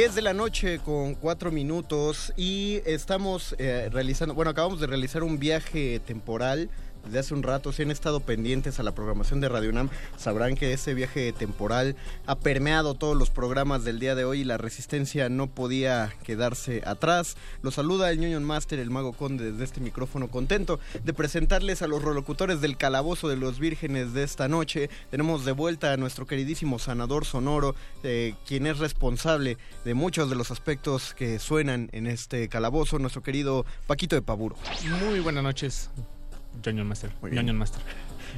[0.00, 5.22] Diez de la noche con cuatro minutos y estamos eh, realizando, bueno, acabamos de realizar
[5.22, 6.70] un viaje temporal
[7.04, 10.54] desde hace un rato, si han estado pendientes a la programación de Radio UNAM, sabrán
[10.54, 11.96] que ese viaje temporal
[12.26, 16.82] ha permeado todos los programas del día de hoy y la resistencia no podía quedarse
[16.86, 17.36] atrás.
[17.62, 21.86] Los saluda el Ñoño Master, el Mago Conde, desde este micrófono contento de presentarles a
[21.86, 24.90] los relocutores del Calabozo de los Vírgenes de esta noche.
[25.10, 30.36] Tenemos de vuelta a nuestro queridísimo sanador sonoro, eh, quien es responsable de muchos de
[30.36, 34.56] los aspectos que suenan en este calabozo, nuestro querido Paquito de Paburo.
[35.08, 35.90] Muy buenas noches.
[36.58, 37.10] Dungeon Master.
[37.22, 37.36] Dungeon Master.
[37.36, 37.80] Dungeon Master.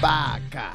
[0.00, 0.74] ¡Vaca!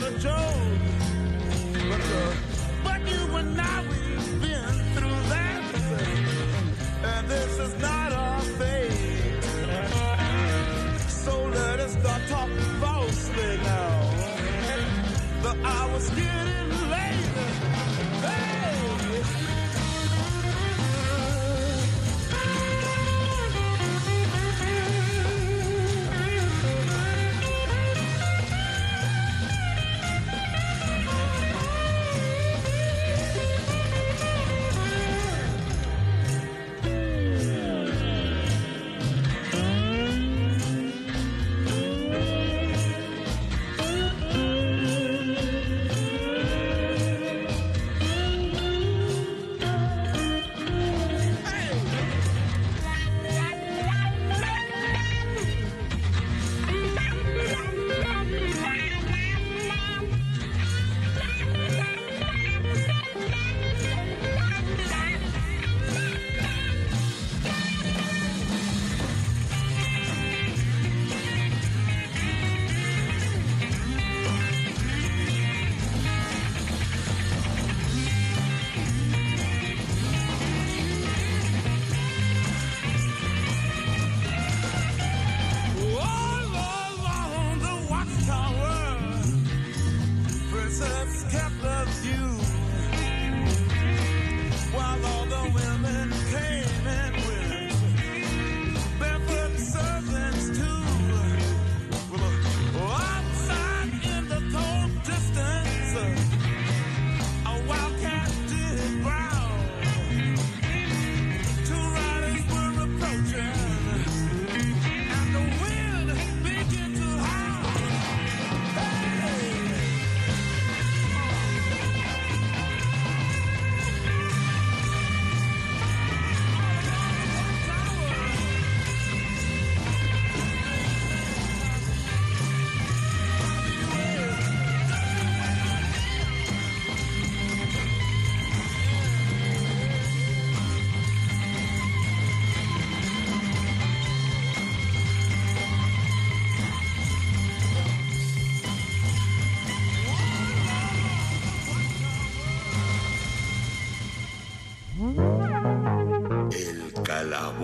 [0.00, 0.34] But a joke.
[1.88, 2.34] But, uh,
[2.84, 5.74] but you and I, we've been through that.
[7.04, 9.44] And this is not our fate.
[11.08, 14.10] So let us start talking falsely now.
[15.42, 16.89] The hour's getting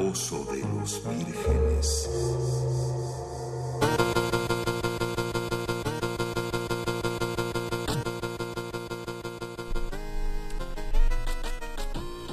[0.06, 2.10] calabozo de los vírgenes.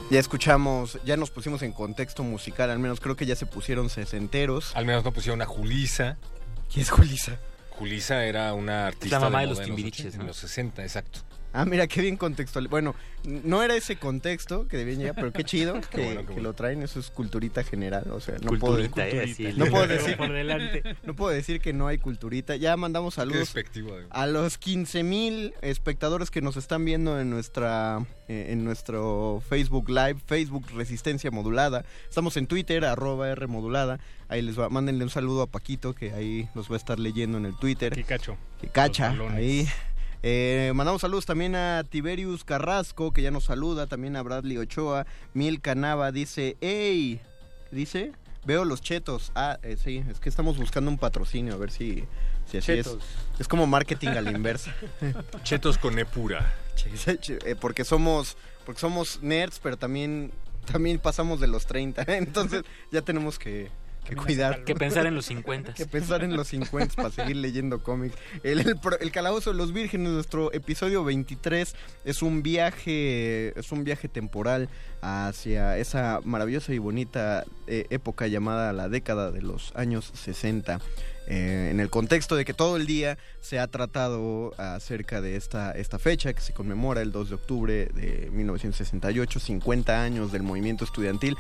[0.10, 3.90] Ya escuchamos, ya nos pusimos en contexto musical, al menos creo que ya se pusieron
[3.90, 4.76] sesenteros.
[4.76, 6.18] Al menos no pusieron a Julisa.
[6.72, 7.40] ¿Quién es Julisa?
[7.72, 10.24] Julisa era una artista mamá de los Timbiriches, 80, ¿no?
[10.24, 11.22] En los 60, exacto.
[11.54, 12.68] Ah, mira, qué bien contextual.
[12.68, 16.34] Bueno, no era ese contexto que debían llegar, pero qué chido que, bueno, qué que
[16.34, 16.50] bueno.
[16.50, 16.82] lo traen.
[16.82, 18.06] Eso es culturita general.
[18.12, 20.84] O sea, no Culturita, puedo, eh, no puedo decir, por delante.
[21.04, 22.56] no puedo decir que no hay culturita.
[22.56, 23.54] Ya mandamos saludos
[24.10, 29.90] a los 15 mil espectadores que nos están viendo en nuestra eh, en nuestro Facebook
[29.90, 31.86] Live, Facebook Resistencia Modulada.
[32.10, 34.00] Estamos en Twitter, arroba R Modulada.
[34.28, 37.38] Ahí les va, mándenle un saludo a Paquito, que ahí los va a estar leyendo
[37.38, 37.94] en el Twitter.
[37.94, 38.38] Qué cacho.
[38.60, 39.68] Que cacha, ahí.
[40.26, 45.06] Eh, mandamos saludos también a Tiberius Carrasco, que ya nos saluda, también a Bradley Ochoa,
[45.34, 47.20] Mil Canava dice, ¡Ey!
[47.70, 48.12] ¿Qué dice?
[48.46, 49.32] Veo los chetos.
[49.36, 52.06] Ah, eh, sí, es que estamos buscando un patrocinio, a ver si,
[52.50, 52.86] si así es.
[52.86, 53.04] Chetos.
[53.38, 54.74] Es como marketing a la inversa.
[55.44, 56.54] Chetos con E pura.
[57.46, 58.36] Eh, porque somos
[58.66, 60.32] porque somos nerds, pero también
[60.66, 63.70] también pasamos de los 30, entonces ya tenemos que,
[64.06, 64.64] que cuidar.
[64.64, 65.74] Que pensar en los 50.
[65.74, 68.16] que pensar en los 50 para seguir leyendo cómics.
[68.44, 71.76] El, el, pro- el Calabozo de los Vírgenes, nuestro episodio 23,
[72.06, 74.70] es un viaje, es un viaje temporal
[75.02, 80.80] hacia esa maravillosa y bonita eh, época llamada la década de los años 60.
[81.28, 85.72] eh, en el contexto de que todo el día se ha tratado acerca de esta,
[85.72, 90.84] esta fecha que se conmemora el 2 de octubre de 1968, 50 años del movimiento
[90.84, 91.38] estudiantil.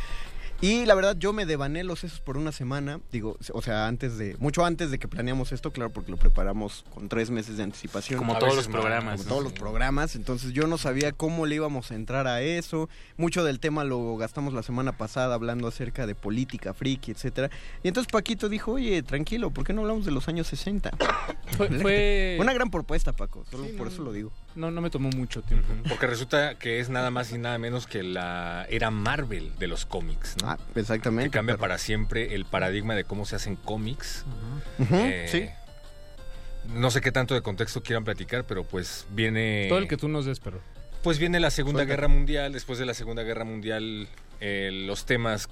[0.63, 4.17] Y la verdad, yo me devané los sesos por una semana, digo, o sea, antes
[4.17, 7.63] de, mucho antes de que planeamos esto, claro, porque lo preparamos con tres meses de
[7.63, 8.17] anticipación.
[8.17, 9.29] Como A todos veces los programas, Como ¿no?
[9.29, 12.87] todos los programas, entonces yo no sabía cómo le íbamos a entrar a eso.
[13.17, 17.49] Mucho del tema lo gastamos la semana pasada hablando acerca de política, friki, etcétera.
[17.83, 20.91] Y entonces Paquito dijo, oye, tranquilo, ¿por qué no hablamos de los años 60?
[21.57, 24.31] Fue- fue- Una gran propuesta, Paco, solo Sí, por no, eso lo digo.
[24.55, 25.67] No, no me tomó mucho tiempo.
[25.89, 29.85] Porque resulta que es nada más y nada menos que la era Marvel de los
[29.85, 30.51] cómics, ¿no?
[30.51, 31.29] Ah, exactamente.
[31.29, 34.25] Que cambia para siempre el paradigma de cómo se hacen cómics.
[34.91, 35.49] Eh, sí.
[36.73, 39.65] No sé qué tanto de contexto quieran platicar, pero pues viene...
[39.69, 40.61] Todo el que tú nos des, pero.
[41.01, 41.95] Pues viene la Segunda Suelta.
[41.95, 44.07] Guerra Mundial, después de la Segunda Guerra Mundial
[44.39, 45.49] eh, los temas,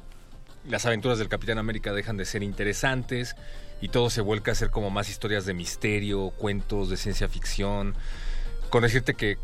[0.68, 3.36] las aventuras del Capitán América dejan de ser interesantes
[3.82, 7.95] y todo se vuelca a ser como más historias de misterio, cuentos de ciencia ficción.
[8.72, 9.38] Con decirte que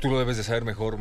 [0.00, 0.98] tú lo debes de saber mejor,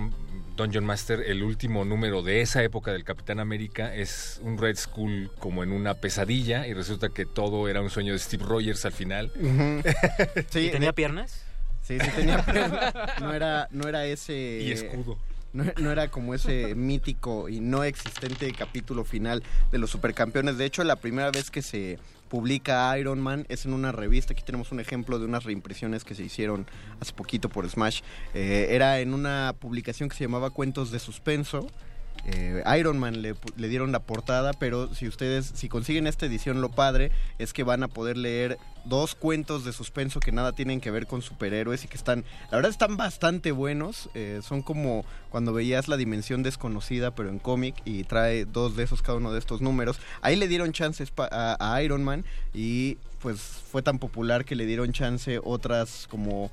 [0.56, 5.30] Dungeon Master, el último número de esa época del Capitán América es un Red Skull
[5.40, 8.94] como en una pesadilla y resulta que todo era un sueño de Steve Rogers al
[8.94, 9.32] final.
[10.50, 11.44] Sí, ¿Y tenía de- piernas?
[11.82, 12.94] Sí, sí tenía piernas.
[13.20, 14.34] No era, no era ese...
[14.62, 15.18] Y escudo.
[15.52, 20.58] No, no era como ese mítico y no existente capítulo final de los supercampeones.
[20.58, 22.00] De hecho, la primera vez que se
[22.34, 24.34] publica Iron Man es en una revista.
[24.34, 26.66] Aquí tenemos un ejemplo de unas reimpresiones que se hicieron
[27.00, 28.02] hace poquito por Smash.
[28.34, 31.68] Eh, era en una publicación que se llamaba Cuentos de Suspenso.
[32.26, 33.36] Eh, Iron Man le,
[33.68, 37.84] dieron la portada, pero si ustedes, si consiguen esta edición, lo padre es que van
[37.84, 41.88] a poder leer dos cuentos de suspenso que nada tienen que ver con superhéroes y
[41.88, 44.10] que están, la verdad están bastante buenos.
[44.14, 48.84] Eh, son como cuando veías la dimensión desconocida, pero en cómic, y trae dos de
[48.84, 50.00] esos, cada uno de estos números.
[50.22, 52.24] Ahí le dieron chances a, a Iron Man
[52.54, 56.52] y pues fue tan popular que le dieron chance otras como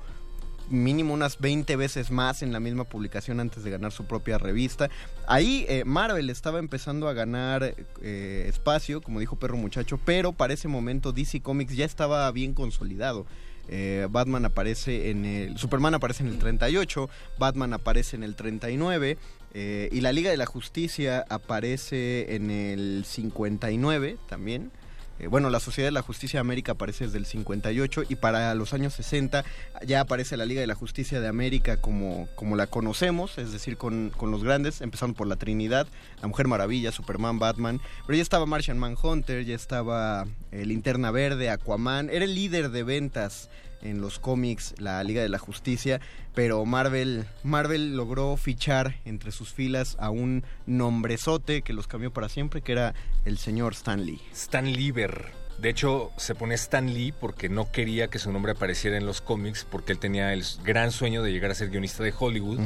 [0.71, 4.89] mínimo unas 20 veces más en la misma publicación antes de ganar su propia revista.
[5.27, 10.53] Ahí eh, Marvel estaba empezando a ganar eh, espacio, como dijo Perro Muchacho, pero para
[10.53, 13.25] ese momento DC Comics ya estaba bien consolidado.
[13.67, 15.57] Eh, Batman aparece en el.
[15.57, 19.17] Superman aparece en el 38, Batman aparece en el 39,
[19.53, 24.71] eh, y la Liga de la Justicia aparece en el 59 también.
[25.19, 28.55] Eh, bueno, la Sociedad de la Justicia de América aparece desde el 58 y para
[28.55, 29.43] los años 60
[29.85, 33.77] ya aparece la Liga de la Justicia de América como, como la conocemos, es decir,
[33.77, 35.87] con, con los grandes, empezando por la Trinidad,
[36.21, 41.49] la Mujer Maravilla, Superman, Batman, pero ya estaba Martian Manhunter, ya estaba eh, Linterna Verde,
[41.49, 43.49] Aquaman, era el líder de ventas
[43.81, 45.99] en los cómics, la Liga de la Justicia,
[46.33, 52.29] pero Marvel, Marvel logró fichar entre sus filas a un nombrezote que los cambió para
[52.29, 52.93] siempre, que era
[53.25, 54.21] el señor Stan Lee.
[54.31, 55.31] Stan Lieber.
[55.59, 59.21] De hecho, se pone Stan Lee porque no quería que su nombre apareciera en los
[59.21, 62.59] cómics, porque él tenía el gran sueño de llegar a ser guionista de Hollywood.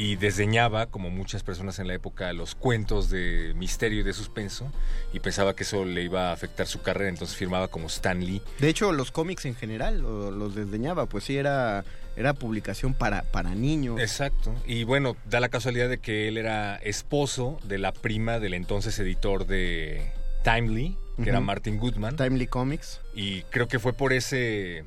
[0.00, 4.72] Y desdeñaba, como muchas personas en la época, los cuentos de misterio y de suspenso
[5.12, 8.40] y pensaba que eso le iba a afectar su carrera, entonces firmaba como Stan Lee.
[8.60, 11.84] De hecho, los cómics en general lo- los desdeñaba, pues sí, era,
[12.16, 14.00] era publicación para, para niños.
[14.00, 14.54] Exacto.
[14.66, 18.98] Y bueno, da la casualidad de que él era esposo de la prima del entonces
[19.00, 20.10] editor de
[20.44, 21.40] Timely, que era.
[21.40, 22.16] Martin Goodman.
[22.16, 23.02] Timely Comics.
[23.14, 24.84] Y creo que fue por ese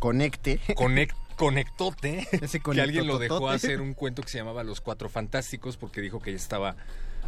[0.00, 0.58] Conecte.
[0.74, 5.08] conect- conectote Ese que alguien lo dejó hacer un cuento que se llamaba Los Cuatro
[5.08, 6.76] Fantásticos porque dijo que ya estaba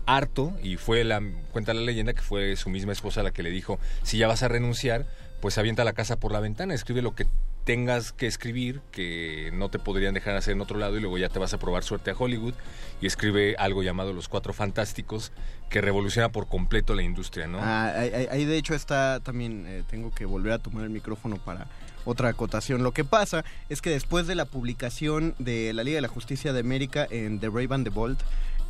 [0.07, 1.23] harto y fue la
[1.53, 4.43] cuenta la leyenda que fue su misma esposa la que le dijo si ya vas
[4.43, 5.07] a renunciar
[5.41, 7.27] pues avienta la casa por la ventana escribe lo que
[7.65, 11.31] tengas que escribir que no te podrían dejar hacer en otro lado y luego ya
[11.31, 12.53] te vas a probar suerte a Hollywood
[13.01, 15.33] y escribe algo llamado Los Cuatro Fantásticos
[15.71, 20.11] que revoluciona por completo la industria no Ah, ahí de hecho está también, eh, tengo
[20.11, 21.67] que volver a tomar el micrófono para
[22.05, 22.83] otra acotación.
[22.83, 26.53] Lo que pasa es que después de la publicación de la Liga de la Justicia
[26.53, 28.19] de América en The Brave and the Bold,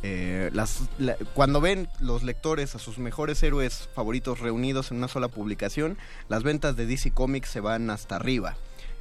[0.03, 5.07] eh, las, la- cuando ven los lectores a sus mejores héroes favoritos reunidos en una
[5.07, 5.97] sola publicación,
[6.29, 8.55] las ventas de DC Comics se van hasta arriba.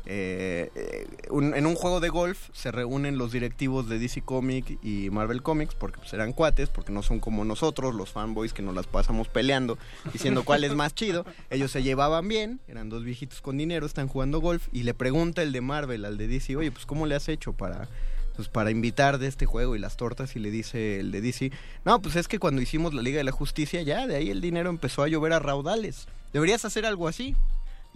[0.06, 4.72] Eh, eh, un- en un juego de golf se reúnen los directivos de DC Comics
[4.82, 8.60] y Marvel Comics porque pues, eran cuates, porque no son como nosotros, los fanboys que
[8.62, 9.78] nos las pasamos peleando,
[10.12, 11.24] diciendo cuál es más chido.
[11.50, 15.42] Ellos se llevaban bien, eran dos viejitos con dinero, están jugando golf y le pregunta
[15.42, 17.88] el de Marvel al de DC, oye, pues ¿cómo le has hecho para
[18.36, 21.52] pues para invitar de este juego y las tortas y le dice el de DC,
[21.84, 24.40] no, pues es que cuando hicimos la Liga de la Justicia ya de ahí el
[24.40, 26.08] dinero empezó a llover a raudales.
[26.32, 27.36] Deberías hacer algo así.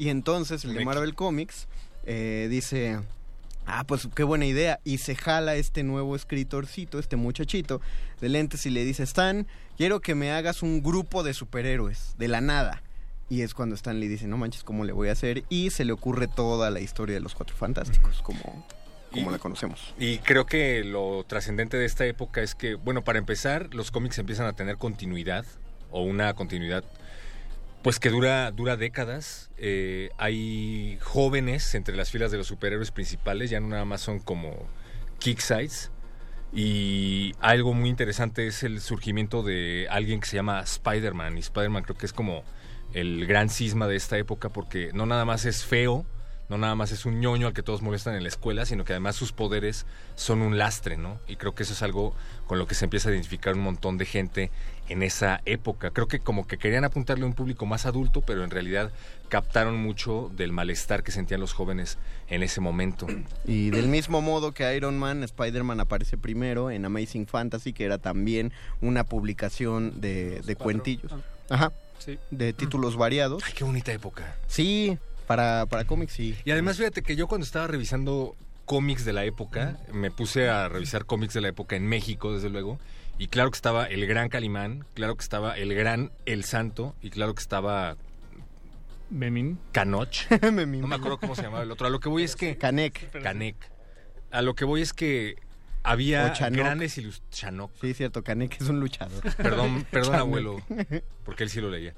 [0.00, 1.66] Y entonces el de Marvel Comics
[2.04, 3.00] eh, dice,
[3.66, 4.80] ah, pues qué buena idea.
[4.84, 7.80] Y se jala este nuevo escritorcito, este muchachito
[8.20, 9.46] de lentes y le dice, Stan,
[9.76, 12.82] quiero que me hagas un grupo de superhéroes, de la nada.
[13.30, 15.44] Y es cuando Stanley dice, no manches, ¿cómo le voy a hacer?
[15.50, 18.64] Y se le ocurre toda la historia de los Cuatro Fantásticos, como,
[19.12, 19.94] como Y- la conocemos.
[19.98, 24.18] Y creo que lo trascendente de esta época es que, bueno, para empezar, los cómics
[24.18, 25.44] empiezan a tener continuidad
[25.90, 26.84] o una continuidad
[27.82, 29.50] pues que dura, dura décadas.
[29.56, 34.18] Eh, hay jóvenes entre las filas de los superhéroes principales, ya no nada más son
[34.18, 34.68] como
[35.20, 35.90] kick-sides.
[36.52, 41.36] Y algo muy interesante es el surgimiento de alguien que se llama Spider-Man.
[41.36, 42.42] Y Spider-Man creo que es como
[42.94, 46.06] el gran cisma de esta época porque no nada más es feo,
[46.48, 48.94] no nada más es un ñoño al que todos molestan en la escuela, sino que
[48.94, 49.84] además sus poderes
[50.14, 51.20] son un lastre, ¿no?
[51.28, 52.14] Y creo que eso es algo
[52.46, 54.50] con lo que se empieza a identificar un montón de gente
[54.88, 55.90] en esa época.
[55.90, 58.90] Creo que como que querían apuntarle a un público más adulto, pero en realidad
[59.28, 61.98] captaron mucho del malestar que sentían los jóvenes
[62.28, 63.06] en ese momento.
[63.46, 67.98] Y del mismo modo que Iron Man, Spider-Man aparece primero en Amazing Fantasy, que era
[67.98, 71.12] también una publicación de, de cuentillos.
[71.50, 71.72] Ajá.
[71.98, 72.18] Sí.
[72.30, 73.42] De títulos variados.
[73.46, 74.36] Ay, qué bonita época.
[74.46, 76.36] Sí, para, para cómics sí.
[76.44, 80.68] Y además fíjate que yo cuando estaba revisando cómics de la época, me puse a
[80.68, 82.78] revisar cómics de la época en México, desde luego,
[83.18, 87.10] y claro que estaba el gran Calimán, claro que estaba el gran El Santo, y
[87.10, 87.96] claro que estaba
[89.10, 89.58] Memín.
[89.72, 90.30] Canoch.
[90.52, 90.82] Memín.
[90.82, 91.86] No me acuerdo cómo se llamaba el otro.
[91.86, 92.56] A lo que voy es que...
[92.56, 93.22] Canek.
[93.22, 93.56] Canek.
[94.30, 95.36] A lo que voy es que
[95.82, 97.30] había grandes ilustraciones.
[97.30, 97.70] Chanok.
[97.80, 99.22] Sí, cierto, Canek es un luchador.
[99.36, 100.62] Perdón, perdón abuelo,
[101.24, 101.94] porque él sí lo leía.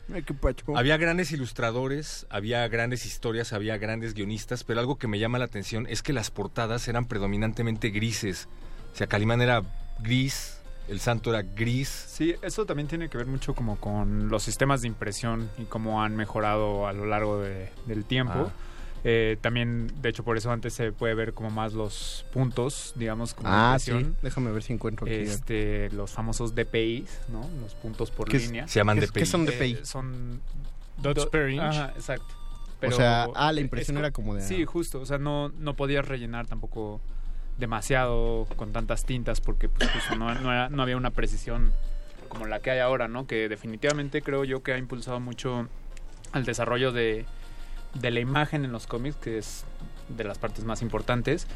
[0.77, 5.47] Había grandes ilustradores, había grandes historias, había grandes guionistas, pero algo que me llama la
[5.47, 8.49] atención es que las portadas eran predominantemente grises.
[8.93, 9.63] O sea, Calimán era
[10.01, 10.60] gris,
[10.91, 11.89] el santo era gris.
[11.89, 16.03] Sí, eso también tiene que ver mucho como con los sistemas de impresión y cómo
[16.03, 18.35] han mejorado a lo largo de- del tiempo.
[18.49, 18.53] Ah.
[19.03, 23.33] Eh, también, de hecho, por eso antes se puede ver como más los puntos, digamos,
[23.33, 23.91] como Ah, sí.
[23.93, 24.17] impresión.
[24.21, 25.15] Déjame ver si encuentro aquí.
[25.15, 27.49] Este, los famosos DPIs, ¿no?
[27.63, 28.69] Los puntos por ¿Qué es- línea.
[28.69, 29.21] Se llaman ¿Qué DPI.
[29.21, 29.79] qué son Eh, DPI?
[29.85, 30.41] son
[30.99, 31.63] Dots do- per inch.
[31.63, 32.27] Ajá, exacto.
[32.83, 35.01] O sea, ah, la es impresión era como de- Sí, justo.
[35.01, 37.01] O sea, no, no podías rellenar tampoco
[37.61, 39.89] demasiado con tantas tintas porque pues
[40.19, 41.73] no, había una precisión
[42.29, 43.27] como la que hay ahora, ¿no?
[43.27, 45.69] Que definitivamente creo yo que ha impulsado mucho
[46.33, 47.27] al desarrollo de,
[47.95, 49.65] de la imagen en los cómics, que es
[50.09, 51.47] de las partes más importantes,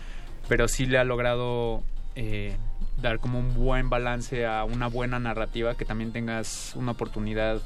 [0.49, 1.83] pero sí le ha logrado
[2.17, 2.57] eh,
[3.01, 7.61] dar como un buen balance a una buena narrativa, que también tengas una oportunidad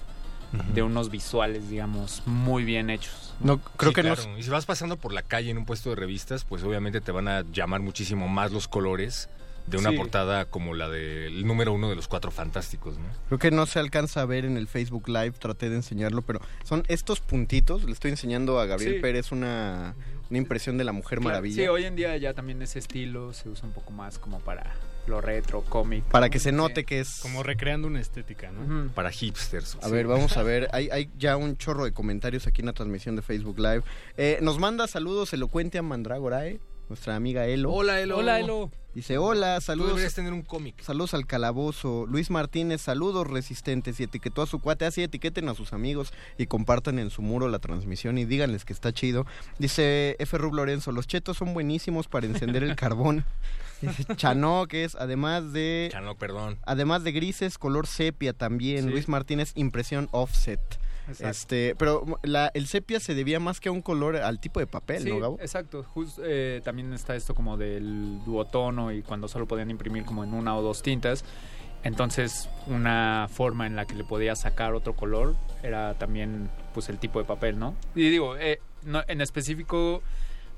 [0.74, 3.34] de unos visuales, digamos, muy bien hechos.
[3.40, 4.38] No, creo Sí, que no claro.
[4.38, 7.12] Y si vas pasando por la calle en un puesto de revistas, pues obviamente te
[7.12, 9.28] van a llamar muchísimo más los colores
[9.66, 9.96] de una Sí.
[9.98, 13.04] portada como la del número uno de los cuatro fantásticos, ¿no?
[13.26, 16.40] Creo que no se alcanza a ver en el Facebook Live, traté de enseñarlo, pero
[16.64, 19.00] son estos puntitos, le estoy enseñando a Gabriel Sí.
[19.00, 19.94] Pérez una,
[20.30, 21.62] una impresión de la Mujer Claro, Maravilla.
[21.62, 24.72] Sí, hoy en día ya también ese estilo se usa un poco más como para
[25.08, 26.04] lo retro, cómic.
[26.04, 27.20] Para que se note que es...
[27.20, 28.92] Como recreando una estética, ¿no?
[28.92, 29.76] Para hipsters.
[29.82, 30.68] A ver, vamos a ver.
[30.72, 33.82] Hay, hay ya un chorro de comentarios aquí en la transmisión de Facebook Live.
[34.16, 37.70] Eh, nos manda saludos elocuente a Mandragorae, nuestra amiga Elo.
[37.72, 38.18] Hola, Elo.
[38.18, 38.70] Hola, Elo.
[38.94, 39.90] Dice, hola, Tú saludos.
[39.90, 40.80] deberías tener un cómic.
[40.82, 42.06] Saludos al calabozo.
[42.08, 44.00] Luis Martínez, saludos resistentes.
[44.00, 44.86] Y etiquetó a su cuate.
[44.86, 48.72] Así etiqueten a sus amigos y compartan en su muro la transmisión y díganles que
[48.72, 49.26] está chido.
[49.58, 50.36] Dice F.
[50.38, 53.24] Rub Lorenzo, los chetos son buenísimos para encender el carbón.
[53.80, 55.88] Dice Chano, que es además de...
[55.92, 56.58] Chano, perdón.
[56.66, 58.86] Además de grises, color sepia también.
[58.86, 58.90] Sí.
[58.90, 60.60] Luis Martínez, impresión offset.
[61.08, 61.28] Exacto.
[61.30, 64.66] Este, pero la, el sepia se debía más que a un color, al tipo de
[64.66, 65.38] papel, Sí, ¿no, Gabo?
[65.40, 65.84] exacto.
[65.94, 70.34] Jus- eh, también está esto como del duotono y cuando solo podían imprimir como en
[70.34, 71.24] una o dos tintas.
[71.84, 76.98] Entonces, una forma en la que le podías sacar otro color era también pues el
[76.98, 77.74] tipo de papel, ¿no?
[77.94, 80.02] Y digo, eh, no- en específico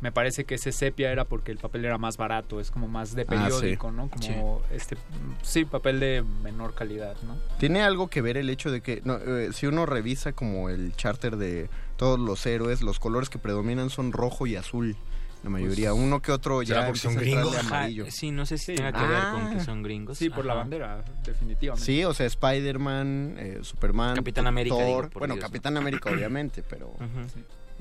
[0.01, 3.14] me parece que ese sepia era porque el papel era más barato, es como más
[3.14, 3.31] de Ah, sí.
[3.36, 4.09] periódico, ¿no?
[4.09, 4.97] Como este
[5.43, 7.36] sí, papel de menor calidad, ¿no?
[7.59, 10.94] Tiene algo que ver el hecho de que no, eh, si uno revisa como el
[10.97, 14.97] charter de todos los héroes, los colores que predominan son rojo y azul.
[15.43, 17.56] La mayoría, Pues, uno que otro ya ¿será porque son gringos?
[17.56, 18.02] amarillo.
[18.02, 18.74] Ajá, sí, no sé si Sí.
[18.74, 19.51] tenga que ver con Ah.
[19.55, 20.18] que son gringos.
[20.18, 21.86] Sí, por la bandera, definitivamente.
[21.86, 25.48] Sí, o sea, Spider-Man, eh, Superman, Capitán América, digo, bueno, Dios, ¿no?
[25.48, 26.94] Capitán América obviamente, pero.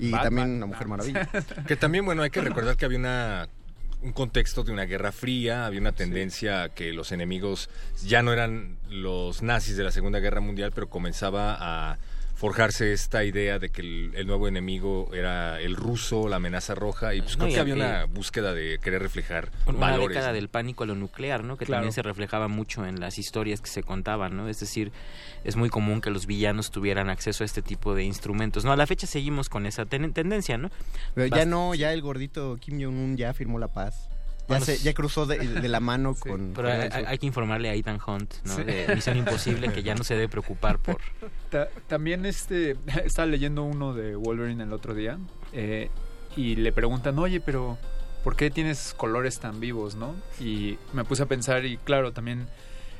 [0.00, 0.22] Y Batman.
[0.36, 0.88] también la Mujer Ah.
[0.88, 1.28] Maravilla.
[1.68, 3.48] Que también, bueno, hay que recordar que había una
[4.02, 7.68] un contexto de una guerra fría, había una tendencia a que los enemigos
[8.02, 11.98] ya no eran los nazis de la Segunda Guerra Mundial, pero comenzaba a
[12.40, 17.14] forjarse esta idea de que el, el nuevo enemigo era el ruso, la amenaza roja,
[17.14, 20.08] y pues No, creo y que había una búsqueda de querer reflejar Una valores.
[20.16, 21.58] década del pánico a lo nuclear, ¿no?
[21.58, 21.80] Que Claro.
[21.80, 24.48] también se reflejaba mucho en las historias que se contaban, ¿no?
[24.48, 24.90] Es decir,
[25.44, 28.72] es muy común que los villanos tuvieran acceso a este tipo de instrumentos, ¿no?
[28.72, 30.70] A la fecha seguimos con esa ten- tendencia, ¿no?
[31.14, 34.08] Pero ya Bast- no, ya el gordito Kim Jong-un ya firmó la paz.
[34.50, 36.52] Ya, se, ya cruzó de, de la mano con...
[36.54, 38.56] Pero con hay, que informarle a Ethan Hunt, ¿no?
[38.56, 38.64] Sí.
[38.64, 40.98] De Misión Imposible, que ya no se debe preocupar por...
[41.50, 45.18] Ta- también este estaba leyendo uno de Wolverine el otro día
[45.52, 45.90] eh,
[46.36, 47.78] y le preguntan, oye, pero
[48.22, 50.14] ¿por qué tienes colores tan vivos, no?
[50.38, 52.46] Y me puse a pensar y claro, también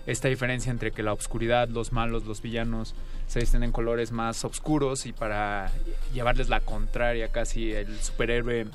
[0.07, 2.95] esta diferencia entre que la oscuridad, los malos, los villanos
[3.29, 5.71] se visten en colores más oscuros y para
[6.13, 8.67] llevarles la contraria casi el superhéroe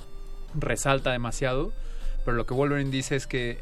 [0.53, 1.73] resalta demasiado,
[2.25, 3.59] pero lo que Wolverine dice es que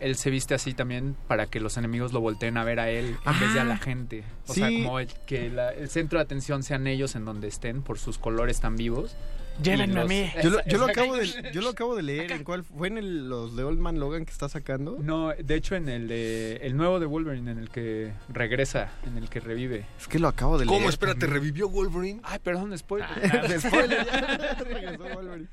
[0.00, 3.16] él se viste así también para que los enemigos lo volteen a ver a él
[3.26, 4.24] en vez de a la Ah, gente.
[4.48, 7.82] O sea, como el- que la- el centro de atención sean ellos en donde estén
[7.82, 9.14] por sus colores tan vivos.
[9.62, 10.30] Llévenme a mí.
[10.42, 11.00] Yo lo, yo lo Exacto.
[11.02, 12.32] acabo de, yo lo acabo de leer.
[12.32, 12.64] ¿En cuál?
[12.64, 14.96] ¿Fue en el- los de Old Man Logan que está sacando?
[15.02, 19.18] No, de hecho en el de el nuevo de Wolverine en el que regresa, en
[19.18, 19.84] el que revive.
[20.00, 20.78] Es que lo acabo de leer.
[20.78, 20.88] ¿Cómo?
[20.88, 22.20] Espérate, ¿revivió Wolverine?
[22.24, 23.08] Ay, perdón, spoiler.
[23.48, 24.06] De spoiler,
[24.64, 25.48] regresó Wolverine.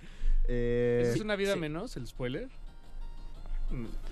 [0.48, 2.48] Eh, ¿Es una vida menos el spoiler?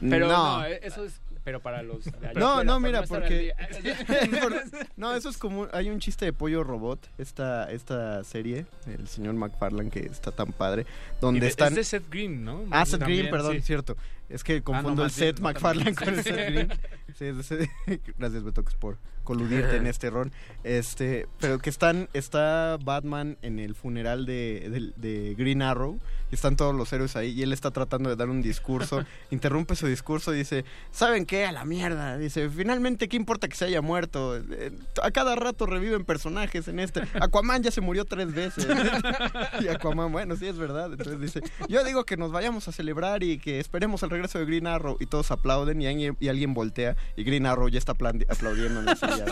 [0.02, 0.58] Pero No.
[0.60, 3.54] no, eh, eso es pero para los de allá No, afuera, no, mira, porque...
[4.98, 5.68] no, eso es como...
[5.74, 10.52] Hay un chiste de Pollo Robot, esta, esta serie, el señor McFarlane, que está tan
[10.54, 10.88] padre,
[11.22, 11.68] donde Y de- están...
[11.70, 12.64] Es de Seth Green, ¿no?
[12.72, 13.62] Ah, Seth También, Green, perdón, sí.
[13.62, 13.96] cierto.
[14.28, 15.94] Es que confundo el Seth no, también.
[15.94, 16.70] con el Seth Green.
[17.16, 17.70] Sí, es ese-
[18.18, 20.32] Gracias, Betox, por coludirte en este error.
[20.64, 26.00] Este, pero que están, está Batman en el funeral de, de- de Green Arrow
[26.36, 29.88] están todos los héroes ahí y él está tratando de dar un discurso, interrumpe su
[29.88, 31.46] discurso y dice, ¿saben qué?
[31.46, 32.18] A la mierda.
[32.18, 34.38] Dice, finalmente, ¿qué importa que se haya muerto?
[34.38, 34.72] Eh,
[35.02, 37.02] A cada rato reviven personajes en este.
[37.20, 38.68] Aquaman ya se murió tres veces.
[39.62, 40.92] y Aquaman, bueno, sí es verdad.
[40.92, 44.46] Entonces dice, yo digo que nos vayamos a celebrar y que esperemos el regreso de
[44.46, 47.92] Green Arrow y todos aplauden y alguien, y alguien voltea y Green Arrow ya está
[47.94, 49.26] aplaudiendo en la silla.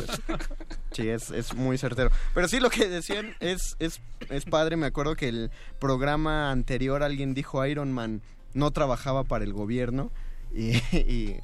[0.92, 2.12] Sí, es, es muy certero.
[2.36, 4.00] Pero sí, lo que decían es, es,
[4.30, 4.78] es padre.
[4.78, 8.22] Me acuerdo que el programa anterior alguien dijo Iron Man
[8.54, 10.12] no trabajaba para el gobierno
[10.54, 11.36] y,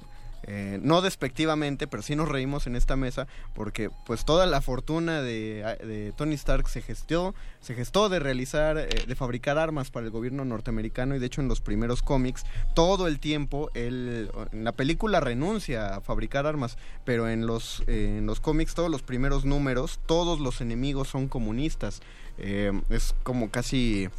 [0.43, 5.21] eh, no despectivamente, pero sí nos reímos en esta mesa porque pues toda la fortuna
[5.21, 10.05] de, de Tony Stark se gestó, se gestó de realizar, eh, de fabricar armas para
[10.05, 14.63] el gobierno norteamericano y de hecho en los primeros cómics todo el tiempo él, en
[14.63, 19.01] la película renuncia a fabricar armas, pero en los, eh, en los cómics todos los
[19.01, 22.01] primeros números todos los enemigos son comunistas.
[22.37, 24.09] Es como casi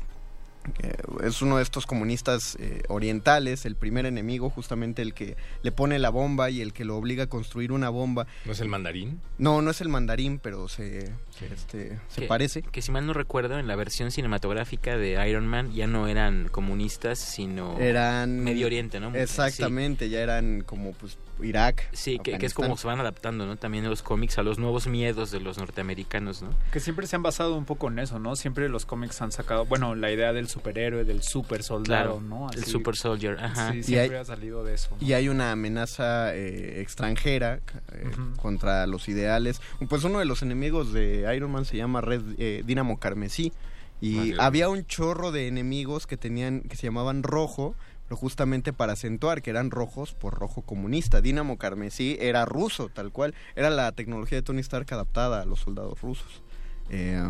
[0.82, 0.94] eh,
[1.24, 5.98] es uno de estos comunistas eh, orientales, el primer enemigo, justamente el que le pone
[5.98, 8.26] la bomba y el que lo obliga a construir una bomba.
[8.44, 9.20] ¿No es el mandarín?
[9.38, 11.12] No, no es el mandarín, pero se,
[11.48, 12.62] se, este, se que- parece.
[12.62, 16.48] Que si mal no recuerdo, en la versión cinematográfica de Iron Man ya no eran
[16.48, 19.12] comunistas, sino Eran Medio Oriente, ¿no?
[19.14, 21.88] Exactamente, ya eran como pues Irak.
[21.92, 23.56] Sí, que, que es como se van adaptando, ¿no?
[23.56, 26.50] También los cómics a los nuevos miedos de los norteamericanos, ¿no?
[26.70, 28.36] Que siempre se han basado un poco en eso, ¿no?
[28.36, 32.50] Siempre los cómics han sacado, bueno, la idea del superhéroe, del super soldado, Claro, ¿no?
[32.52, 33.72] el super soldier, ajá.
[33.72, 34.90] Sí, Y siempre hay- ha salido de eso.
[35.00, 35.06] ¿no?
[35.06, 37.60] Y hay una amenaza eh, extranjera
[37.94, 39.62] eh, contra los ideales.
[39.88, 43.52] Pues uno de los enemigos de Iron Man se llama Red eh, Dínamo Carmesí.
[44.00, 47.74] Y Ah, había un chorro de enemigos que tenían, que se llamaban rojo,
[48.08, 51.20] pero justamente para acentuar que eran rojos por rojo comunista.
[51.20, 53.34] Dínamo Carmesí era ruso, tal cual.
[53.56, 56.42] Era la tecnología de Tony Stark adaptada a los soldados rusos.
[56.88, 57.22] Eh,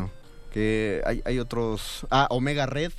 [0.53, 2.07] que hay, hay otros.
[2.11, 2.93] Ah, Omega Red.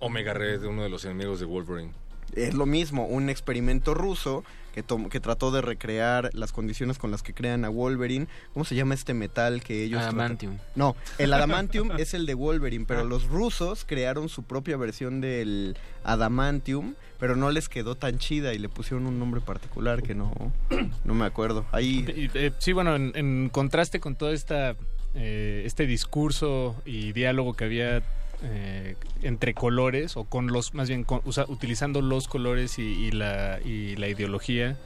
[0.00, 1.92] Omega Red, uno de los enemigos de Wolverine.
[2.34, 4.44] Es lo mismo, un experimento ruso
[4.74, 8.28] que, que trató de recrear las condiciones con las que crean a Wolverine.
[8.52, 10.00] ¿Cómo se llama este metal que ellos...
[10.00, 10.20] tratan?
[10.20, 10.58] Adamantium.
[10.74, 15.76] No, el adamantium es el de Wolverine, pero los rusos crearon su propia versión del
[16.04, 20.32] adamantium, pero no les quedó tan chida y le pusieron un nombre particular que no,
[21.04, 21.66] no me acuerdo.
[21.72, 22.04] Ahí...
[22.34, 24.76] Eh, sí, bueno, en, en contraste con todo esta,
[25.14, 28.02] eh, este discurso y diálogo que había
[28.42, 33.60] eh, entre colores, o con los, más bien con- utilizando los colores y, y la,
[33.64, 34.76] y la ideología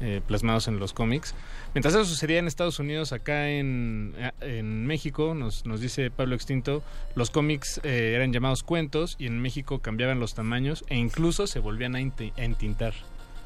[0.00, 1.34] eh, plasmados en los cómics.
[1.74, 6.82] Mientras eso sucedía en Estados Unidos, acá en, en México, nos, nos dice Pablo Extinto,
[7.14, 11.60] los cómics eh, eran llamados cuentos y en México cambiaban los tamaños e incluso se
[11.60, 12.94] volvían a entintar.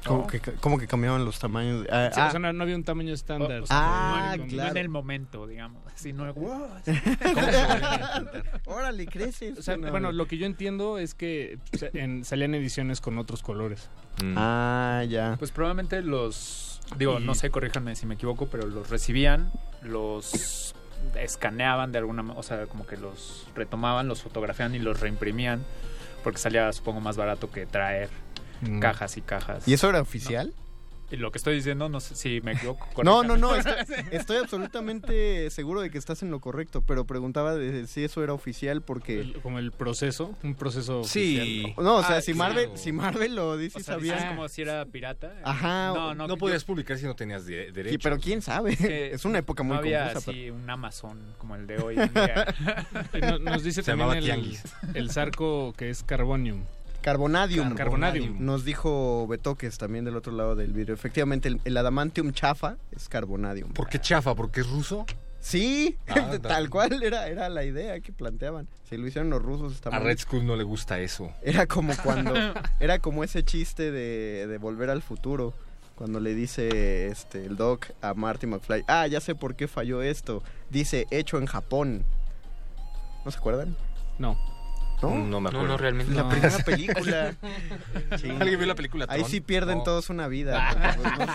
[0.07, 1.87] ¿Cómo, que, cómo que cambiaban los tamaños?
[1.91, 2.27] ah, Sí, ah.
[2.29, 3.63] o sea, no, no había un tamaño estándar.
[3.71, 4.71] Ah, No, claro.
[4.73, 5.83] No en el momento, digamos.
[5.93, 6.69] Así no, wow.
[8.67, 9.59] Órale, creces.
[9.59, 9.91] O sea, No.
[9.91, 11.59] bueno, lo que yo entiendo es que
[11.95, 13.89] en- salían ediciones con otros colores.
[14.37, 15.37] Ah, ya.
[15.39, 19.51] Pues probablemente los, digo, Y- no sé, corríjanme si me equivoco, pero los recibían,
[19.83, 20.75] los
[21.15, 25.65] escaneaban de alguna manera, o sea, como que los retomaban, los fotografiaban y los reimprimían,
[26.25, 28.09] porque salía, supongo, más barato que traer
[28.63, 28.81] Mm.
[28.81, 29.67] cajas y cajas.
[29.69, 30.53] ¿Y eso era oficial?
[31.09, 32.89] Y lo que estoy diciendo, no sé si me equivoco.
[33.05, 33.75] No, no, no, estoy,
[34.11, 38.33] estoy absolutamente seguro de que estás en lo correcto, pero preguntaba de si eso era
[38.33, 39.21] oficial porque...
[39.21, 41.63] El- como el proceso, un proceso Sí.
[41.63, 41.85] oficial.
[41.85, 42.55] No, o sea, Ah, si claro.
[42.55, 44.15] Marvel, si Marvel lo dice, O sea, sabía...
[44.15, 45.33] dices como si era pirata.
[45.45, 48.01] Ajá, No, no, No yo- podías publicar si no tenías de- Sí, derechos.
[48.03, 48.77] pero quién sabe.
[48.77, 50.31] que es una época muy no había confusa.
[50.33, 53.39] así un Amazon como el de hoy en día.
[53.43, 54.59] Nos dice Se también llamaba el,
[54.95, 56.65] el sarco que es Carbonium.
[57.07, 57.75] Carbonadium.
[57.77, 58.45] Carbonadium.
[58.45, 60.93] Nos dijo Betoques también del otro lado del vidrio.
[60.93, 63.73] Efectivamente, el, el adamantium chafa es carbonadium.
[63.73, 64.35] ¿Por qué chafa?
[64.35, 65.07] ¿Porque es ruso?
[65.39, 68.67] Sí, Ah, tal cual era, era la idea que planteaban.
[68.91, 70.03] Si lo hicieron los rusos está A mal.
[70.03, 71.31] Red Skull no le gusta eso.
[71.43, 72.35] Era como cuando
[72.81, 75.55] era como ese chiste de, de volver al futuro
[75.95, 80.03] cuando le dice este el doc a Marty McFly, "Ah, ya sé por qué falló
[80.03, 82.05] esto." Dice, "Hecho en Japón."
[83.25, 83.77] ¿No se acuerdan?
[84.19, 84.37] No.
[85.03, 85.15] ¿No?
[85.17, 85.69] No me acuerdo.
[85.69, 86.29] no, realmente La no.
[86.31, 87.35] primera película.
[88.19, 88.31] Sí.
[88.31, 89.31] ¿Alguien vio la película Ahí Tron?
[89.31, 89.85] sí pierden No.
[89.85, 90.69] todos una vida.
[90.97, 91.27] porque, Pues, no,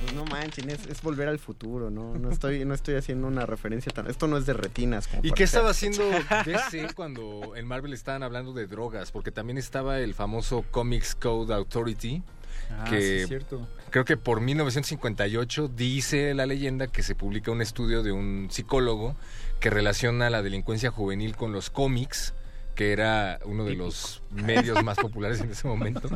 [0.00, 2.14] pues, no manchen, es, es volver al futuro, ¿no?
[2.16, 4.06] No estoy, no estoy haciendo una referencia tan...
[4.08, 5.08] Esto no es de retinas.
[5.08, 6.04] como ¿Y qué estaba haciendo
[6.44, 9.12] DC cuando en Marvel estaban hablando de drogas?
[9.12, 12.22] Porque también estaba el famoso Comics Code Authority,
[12.70, 13.68] Ah, que sí, es cierto.
[13.90, 19.14] creo que por 1958 dice la leyenda que se publica un estudio de un psicólogo
[19.60, 22.34] que relaciona la delincuencia juvenil con los cómics,
[22.76, 26.08] que era uno de los medios más populares en ese momento.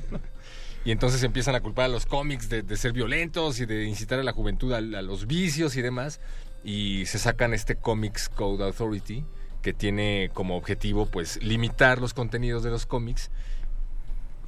[0.84, 4.22] Y entonces empiezan a culpar a los cómics de, ser violentos y de incitar a
[4.22, 6.20] la juventud a, a los vicios y demás.
[6.62, 9.24] Y se sacan este Comics Code Authority
[9.62, 13.30] que tiene como objetivo pues limitar los contenidos de los cómics.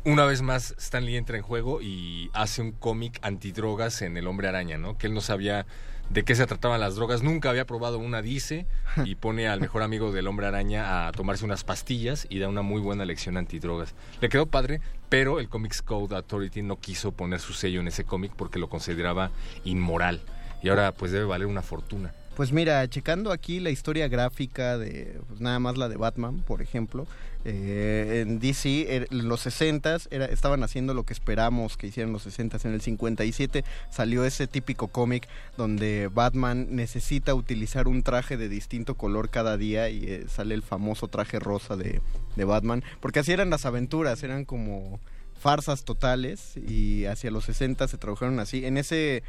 [0.04, 4.26] Una vez más Stan Lee entra en juego y hace un cómic antidrogas en El
[4.26, 4.96] Hombre Araña, ¿no?
[4.98, 5.66] Que él no sabía
[6.12, 8.66] de qué se trataban las drogas, nunca había probado una, dice,
[9.04, 12.62] y pone al mejor amigo del Hombre Araña a tomarse unas pastillas y da una
[12.62, 13.94] muy buena lección antidrogas.
[14.20, 18.04] Le quedó padre, pero el Comics Code Authority no quiso poner su sello en ese
[18.04, 19.30] cómic porque lo consideraba
[19.64, 20.20] inmoral.
[20.62, 22.12] Y ahora pues debe valer una fortuna.
[22.36, 26.62] Pues mira, checando aquí la historia gráfica de pues, nada más la de Batman, por
[26.62, 27.06] ejemplo,
[27.44, 32.12] eh, en DC er- en los 60 era, estaban haciendo lo que esperamos que hicieran
[32.12, 35.28] los 60 En el 57 salió ese típico cómic
[35.58, 40.62] donde Batman necesita utilizar un traje de distinto color cada día y eh, sale el
[40.62, 42.00] famoso traje rosa de,
[42.36, 42.82] de Batman.
[43.00, 45.00] Porque así eran las aventuras, eran como
[45.38, 48.64] farsas totales y hacia los 60 se trabajaron así.
[48.64, 49.22] En ese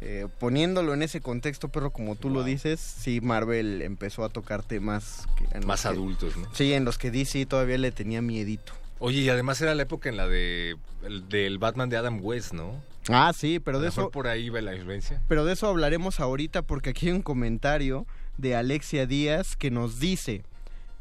[0.00, 4.62] eh, poniéndolo en ese contexto, pero como tú lo dices, sí, Marvel empezó a tocar
[4.62, 6.46] temas que, en los Más que- adultos, ¿no?
[6.54, 8.72] Sí, en los que DC todavía le tenía miedito.
[9.00, 12.52] Oye, y además era la época en la de el- del Batman de Adam West,
[12.52, 12.80] ¿no?
[13.08, 15.22] Ah, sí, pero A de mejor eso, por ahí va la influencia.
[15.28, 19.98] pero de eso hablaremos ahorita porque aquí hay un comentario de Alexia Díaz que nos
[19.98, 20.42] dice,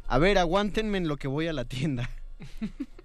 [0.08, 2.10] a ver, aguántenme en lo que voy a la tienda.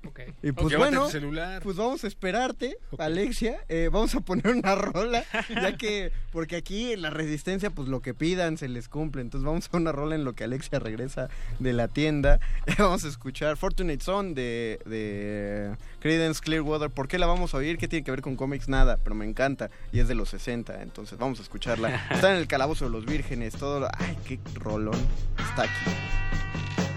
[0.42, 1.62] Y pues bueno, celular.
[1.62, 3.64] pues vamos a esperarte, Alexia.
[3.68, 8.00] Eh, vamos a poner una rola, ya que, porque aquí en la resistencia, pues lo
[8.00, 9.22] que pidan se les cumple.
[9.22, 12.40] Entonces vamos a una rola en lo que Alexia regresa de la tienda.
[12.78, 16.90] vamos a escuchar Fortunate Son de, de Credence Clearwater.
[16.90, 17.78] ¿Por qué la vamos a oír?
[17.78, 18.68] ¿Qué tiene que ver con cómics?
[18.68, 20.82] Nada, pero me encanta y es de los 60.
[20.82, 22.06] Entonces vamos a escucharla.
[22.10, 23.88] Está en el calabozo de los vírgenes, todo lo.
[23.98, 24.98] ¡Ay, qué rolón!
[25.38, 26.91] Está aquí.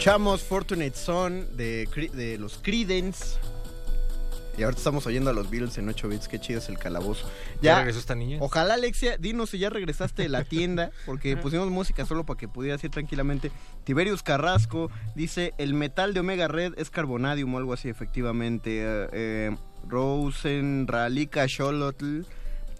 [0.00, 3.36] Escuchamos Fortunate Son de, de los Creedence.
[4.56, 6.26] Y ahorita estamos oyendo a los Beatles en 8 bits.
[6.26, 7.28] Qué chido es el calabozo.
[7.60, 8.38] ¿Ya regresó esta niña?
[8.40, 10.90] Ojalá, Alexia, dinos si ya regresaste de la tienda.
[11.04, 13.52] Porque pusimos música solo para que pudieras ir tranquilamente.
[13.84, 18.80] Tiberius Carrasco dice: El metal de Omega Red es carbonadium o algo así, efectivamente.
[18.80, 19.56] Eh, eh,
[19.86, 22.22] Rosen Ralika Xolotl.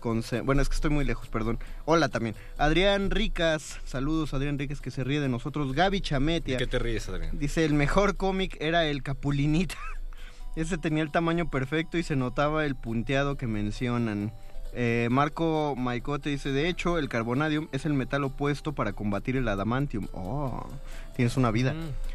[0.01, 1.59] Bueno, es que estoy muy lejos, perdón.
[1.85, 2.35] Hola también.
[2.59, 5.73] Adrián Ricas, saludos Adrián Ricas que se ríe de nosotros.
[5.75, 6.57] Gaby Chametia.
[6.57, 7.39] ¿Qué te ríes, Adrián?
[7.39, 9.77] Dice, el mejor cómic era el Capulinita.
[10.57, 14.33] Ese tenía el tamaño perfecto y se notaba el punteado que mencionan.
[14.73, 19.49] Eh, Marco Maicote dice, de hecho, el carbonadium es el metal opuesto para combatir el
[19.49, 20.09] adamantium.
[20.13, 20.67] Oh,
[21.17, 21.75] tienes una vida.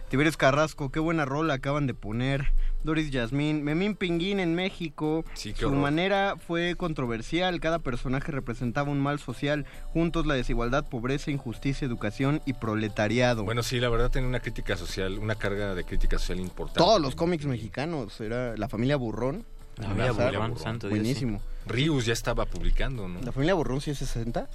[0.10, 2.52] Tiberius Carrasco, qué buena rola acaban de poner.
[2.86, 5.26] Doris Yasmín, Memín Pinguín en México.
[5.34, 5.80] Sí, qué Su horror.
[5.80, 7.60] manera fue controversial.
[7.60, 9.66] Cada personaje representaba un mal social.
[9.92, 13.44] Juntos la desigualdad, pobreza, injusticia, educación y proletariado.
[13.44, 16.80] Bueno, sí, la verdad tiene una crítica social, una carga de crítica social importante.
[16.80, 19.44] Todos los cómics mexicanos, era la familia Burrón.
[19.78, 21.42] La familia Burrón, santo Dios, Buenísimo.
[21.66, 23.20] Rius ya estaba publicando, ¿no?
[23.22, 24.48] ¿La familia Burrón sí es 60?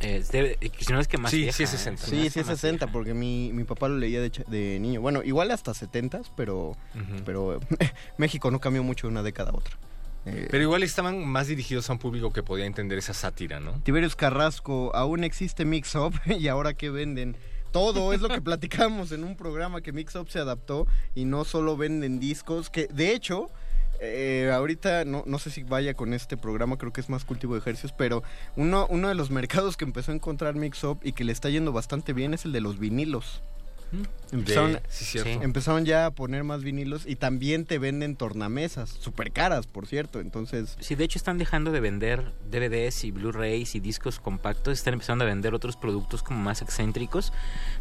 [0.00, 1.78] Eh, eh, si no es que más Sí, vieja, sí es ¿eh?
[1.78, 2.06] 60.
[2.06, 5.00] Sí, sí es 60, porque mi, mi papá lo leía de, niño.
[5.00, 6.76] Bueno, igual hasta 70, pero,
[7.24, 7.60] pero
[8.18, 9.76] México no cambió mucho de una década a otra.
[10.26, 13.80] Eh, Pero igual estaban más dirigidos a un público que podía entender esa sátira, ¿no?
[13.84, 17.36] Tiberius Carrasco, aún existe Mix Up y ahora que venden.
[17.70, 21.44] Todo es lo que platicamos en un programa que Mix Up se adaptó y no
[21.44, 23.50] solo venden discos, que de hecho,
[24.00, 27.54] eh, ahorita no, no sé si vaya con este programa, creo que es más cultivo
[27.54, 28.22] de ejercicios, pero
[28.56, 31.48] uno, uno de los mercados que empezó a encontrar Mix Up y que le está
[31.50, 33.42] yendo bastante bien es el de los vinilos.
[34.32, 35.42] Empezaron, De- sí, cierto.
[35.44, 40.18] empezaron ya a poner más vinilos y también te venden tornamesas, súper caras, por cierto.
[40.20, 44.94] Entonces, Sí, de hecho están dejando de vender DVDs y Blu-rays y discos compactos, están
[44.94, 47.32] empezando a vender otros productos como más excéntricos,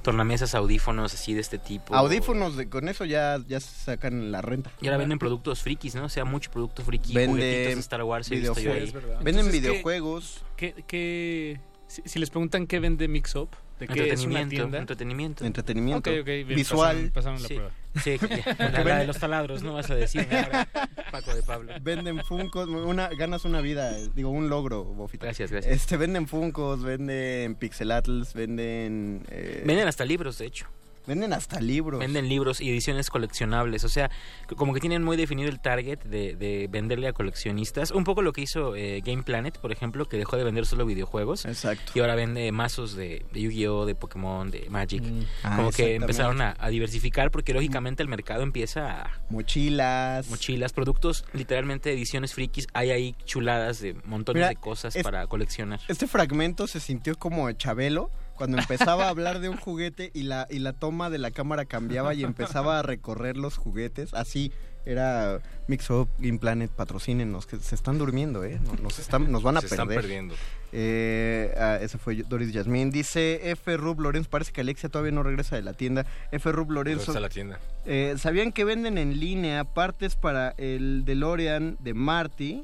[0.04, 1.96] tornamesas, audífonos así de este tipo.
[1.96, 4.72] audífonos, de, con eso ya, ya sacan la renta.
[4.82, 6.06] Y ahora venden productos frikis, ¿no?
[6.06, 8.38] O sea, mucho producto friki, Venden Star Wars, ahí.
[8.38, 8.94] videojuegos.
[8.94, 10.44] Venden Entonces, ¿qué- videojuegos.
[10.56, 14.50] ¿Qué, qué- si, si les preguntan qué vende Mix Up, ¿de qué es una Entretenimiento,
[14.50, 14.78] tienda?
[14.80, 16.12] entretenimiento.
[16.24, 17.12] Bien, Visual.
[17.12, 17.72] pasaron- pasaron la Sí, prueba.
[18.04, 19.74] sí, ya, la, la de los taladros, ¿no?
[19.74, 20.68] Vas a decir, ahora,
[21.12, 21.74] Paco de Pablo.
[21.82, 25.26] Venden Funkos, una, ganas una vida, digo, un logro, Bofita.
[25.26, 25.74] Gracias, gracias.
[25.76, 29.24] Este, venden Funkos, venden Pixelatls, venden...
[29.30, 30.68] eh, Venden hasta libros, de hecho.
[31.08, 32.00] Venden hasta libros.
[32.00, 33.84] Venden libros y ediciones coleccionables.
[33.84, 34.10] O sea,
[34.56, 37.92] como que tienen muy definido el target de, de venderle a coleccionistas.
[37.92, 40.86] Un poco lo que hizo eh, Game Planet, por ejemplo, que dejó de vender solo
[40.86, 41.46] videojuegos.
[41.46, 41.92] Exacto.
[41.96, 45.04] Y ahora vende mazos de, de Yu-Gi-Oh!, de Pokémon, de Magic.
[45.44, 49.22] Ah, como que empezaron a, a diversificar porque lógicamente el mercado empieza a...
[49.30, 50.30] Mochilas.
[50.30, 52.68] Mochilas, productos, literalmente ediciones frikis.
[52.74, 55.80] Hay ahí chuladas de montones Mira, de cosas es- para coleccionar.
[55.88, 60.48] Este fragmento se sintió como Chabelo cuando empezaba a hablar de un juguete y la,
[60.50, 64.14] y la toma de la cámara cambiaba y empezaba a recorrer los juguetes.
[64.14, 64.52] Así
[64.86, 68.60] era Mix Up, Planet, patrocínenos, que se están durmiendo, ¿eh?
[68.84, 69.88] Nos, están, nos van a Se perder.
[69.90, 70.36] están perdiendo.
[70.72, 72.92] Eh, ah, ese fue Doris Yasmín.
[72.92, 73.78] Dice F.
[73.78, 76.06] Rub Lorenzo, parece que Alexia todavía no regresa de la tienda.
[76.32, 76.52] F.
[76.52, 77.12] Rub ¿Dónde Lorenzo.
[77.12, 77.60] está la tienda?
[77.86, 82.64] Eh, ¿Sabían que venden en línea partes para el DeLorean de Marty?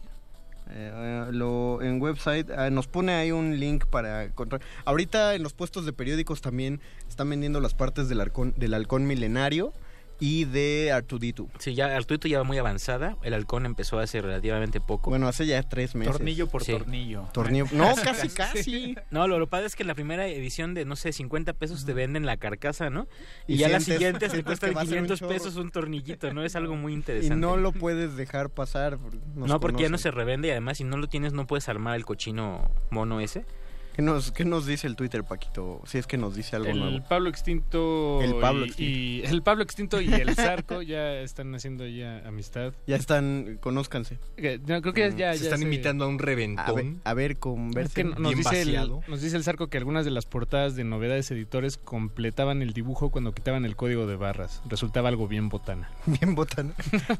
[0.74, 4.61] Eh, lo, en website ah, nos pone ahí un link para encontrar.
[4.85, 9.74] Ahorita en los puestos de periódicos también están vendiendo las partes del del halcón milenario
[10.22, 11.50] y de Artuditu.
[11.58, 13.17] Sí, ya Artuito ya va muy avanzada.
[13.24, 15.09] El halcón empezó hace relativamente poco.
[15.09, 16.14] Bueno, hace ya tres meses.
[16.14, 16.72] Tornillo por Sí.
[16.74, 17.27] tornillo.
[17.33, 17.66] Tornillo.
[17.72, 18.95] No, casi, casi.
[19.09, 21.93] No, lo, lo padre es que la primera edición de, no sé, 50 pesos te
[21.93, 23.08] venden la carcasa, ¿no?
[23.48, 25.19] Y, Y ya las sientes- siguientes te sientes cuestan que va a ser un 500
[25.19, 25.32] chorro.
[25.33, 26.43] pesos un tornillito, ¿no?
[26.43, 27.35] Es algo muy Y interesante.
[27.35, 29.00] no lo puedes dejar pasar.
[29.35, 29.98] no, porque ya no conocen.
[29.98, 33.43] se revende y además si no lo tienes no puedes armar el cochino mono ese.
[33.95, 35.82] ¿Qué nos, ¿Qué nos dice el Twitter, Paquito?
[35.86, 37.06] Si es que nos dice algo El nuevo.
[37.10, 38.92] Pablo Extinto, El Pablo y, Extinto.
[38.92, 42.74] y- el Pablo Extinto y el Zarco ya están haciendo ya amistad.
[42.88, 44.18] Ya están, conózcanse.
[44.66, 47.02] No, creo que ya, ya se están invitando a un A ver, reventón.
[47.03, 48.14] a ver Es conversen.
[48.14, 49.02] que nos bien dice, el, vaciado.
[49.08, 53.10] nos dice el Zarco que algunas de las portadas de novedades editores completaban el dibujo
[53.11, 54.61] cuando quitaban el código de barras.
[54.70, 55.90] Resultaba algo bien botana.
[56.06, 56.74] Bien botana.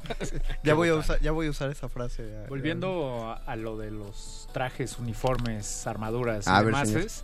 [0.64, 2.24] ya, voy a usar, ya voy a usar esa frase.
[2.26, 6.74] eh, Volviendo a, a lo de los trajes, uniformes, armaduras A ver,
[7.06, 7.24] es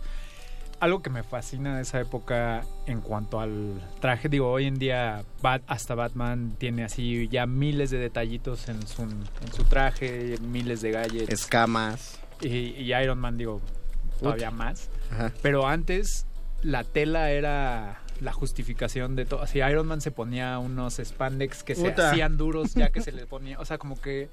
[0.80, 4.28] algo que me fascina de esa época en cuanto al traje.
[4.28, 9.02] Digo, hoy en día Bat- hasta Batman tiene así ya miles de detallitos en su,
[9.02, 11.32] en su traje, miles de gadgets.
[11.32, 12.20] Escamas.
[12.40, 13.60] Y, y Iron Man, digo,
[14.20, 14.88] todavía más.
[15.10, 15.32] Ajá.
[15.42, 16.26] Pero antes
[16.62, 19.46] la tela era la justificación de todo.
[19.48, 23.26] Si Iron Man se ponía unos spandex que se hacían duros ya que se les
[23.26, 24.28] ponía, o sea, como que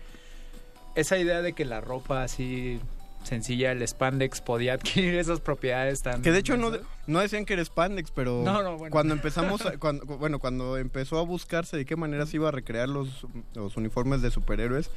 [0.96, 2.80] esa idea de que la ropa así
[3.26, 6.72] sencilla, el spandex podía adquirir esas propiedades tan Que de hecho no,
[7.08, 8.92] no decían que era spandex, pero No, no, bueno.
[8.92, 12.52] cuando empezamos, a- cuando, bueno, cuando empezó a buscarse de qué manera se iba a
[12.52, 14.90] recrear los, los uniformes de superhéroes,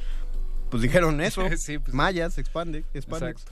[0.70, 1.94] pues dijeron eso, Sí, pues.
[1.94, 3.44] mallas, spandex, spandex.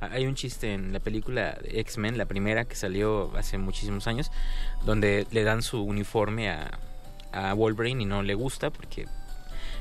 [0.00, 4.06] Ah, Hay un chiste en la película de X-Men, la primera que salió hace muchísimos
[4.06, 4.30] años,
[4.84, 6.78] donde le dan su uniforme a,
[7.32, 9.06] a Wolverine y no le gusta porque...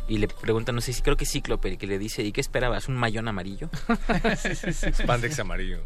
[0.07, 2.87] Y le preguntan, no sé si creo que Cíclope, que le dice, ¿y qué esperabas?
[2.89, 3.69] ¿Un mayón amarillo?
[4.35, 5.79] Spandex amarillo.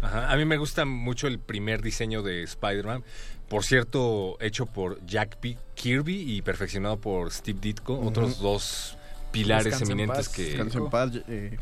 [0.00, 0.30] Ajá.
[0.30, 3.02] A mí me gusta mucho el primer diseño de Spider-Man.
[3.48, 8.96] Por cierto, hecho por Jack P- Kirby y perfeccionado por Steve Ditko, otros dos
[9.32, 11.56] pilares eminentes paz, que, descansa en paz, eh.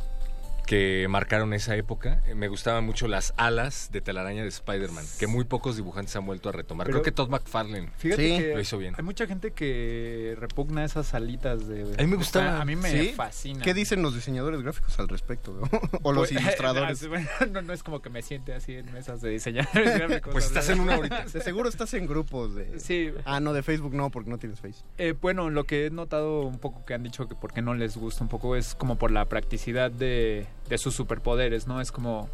[0.67, 2.23] Que marcaron esa época.
[2.27, 6.27] Eh, Me gustaban mucho las alas de telaraña de Spider-Man, que muy pocos dibujantes han
[6.27, 6.87] vuelto a retomar.
[6.87, 8.95] Pero- Creo que Todd McFarlane Fíjate que lo hizo bien.
[8.99, 11.83] hay mucha gente que repugna esas alitas de...
[11.99, 12.41] A mí me.
[12.41, 13.13] A mí me ¿Sí?
[13.17, 13.63] fascina.
[13.63, 15.53] ¿Qué dicen los diseñadores gráficos al respecto?
[15.53, 15.69] no?
[16.03, 17.09] o los Pues, ilustradores.
[17.53, 20.33] no, no es como que me siente así en mesas de diseñadores gráficos.
[20.33, 21.25] Pues estás en una ahorita.
[21.27, 22.81] De seguro estás en grupos de...
[22.81, 23.13] Sí.
[23.25, 24.83] Ah, no, de Facebook no, porque no tienes Face.
[24.99, 27.97] Eh, bueno, lo que he notado un poco que han dicho que porque no les
[27.97, 31.81] gusta un poco es como por la practicidad de, de sus superpoderes, ¿no?
[31.81, 32.29] Es como...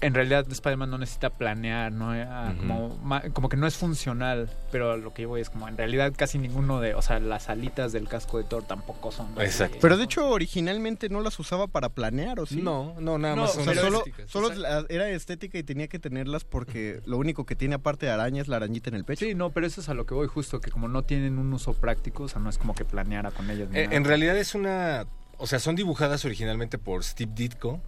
[0.00, 2.10] En realidad Spider-Man no necesita planear, ¿no?
[2.10, 5.66] Ah, como, ma- como que no es funcional, pero lo que yo voy es como
[5.66, 6.94] en realidad casi ninguno de...
[6.94, 9.28] O sea, las alitas del casco de Thor tampoco son...
[9.38, 9.64] así.
[9.80, 12.60] Pero de hecho, originalmente no las usaba para planear, ¿o sí?
[12.60, 14.30] No, no, nada No, más O sea, solo, estéticas.
[14.30, 18.12] solo la- era estética y tenía que tenerlas porque lo único que tiene aparte de
[18.12, 19.24] araña es la arañita en el pecho.
[19.24, 21.50] Sí, no, pero eso es a lo que voy justo, que como no tienen un
[21.54, 23.70] uso práctico, o sea, no es como que planeara con ellas.
[23.70, 23.96] ni Eh, nada.
[23.96, 25.06] en realidad es una...
[25.44, 27.82] O sea, son dibujadas originalmente por Steve Ditko,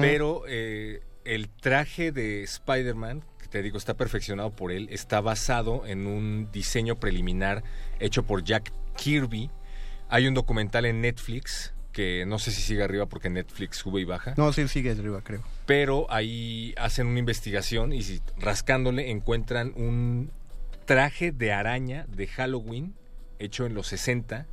[0.00, 5.86] pero eh, el traje de Spider-Man, que te digo, está perfeccionado por él, está basado
[5.86, 7.62] en un diseño preliminar
[8.00, 9.52] hecho por Jack Kirby.
[10.08, 14.04] Hay un documental en Netflix que no sé si sigue arriba porque Netflix sube y
[14.04, 14.34] baja.
[14.36, 15.44] No, sí, sigue arriba, creo.
[15.64, 20.32] Pero ahí hacen una investigación y si, rascándole encuentran un
[20.86, 22.96] traje de araña de Halloween
[23.38, 24.48] hecho en los 60,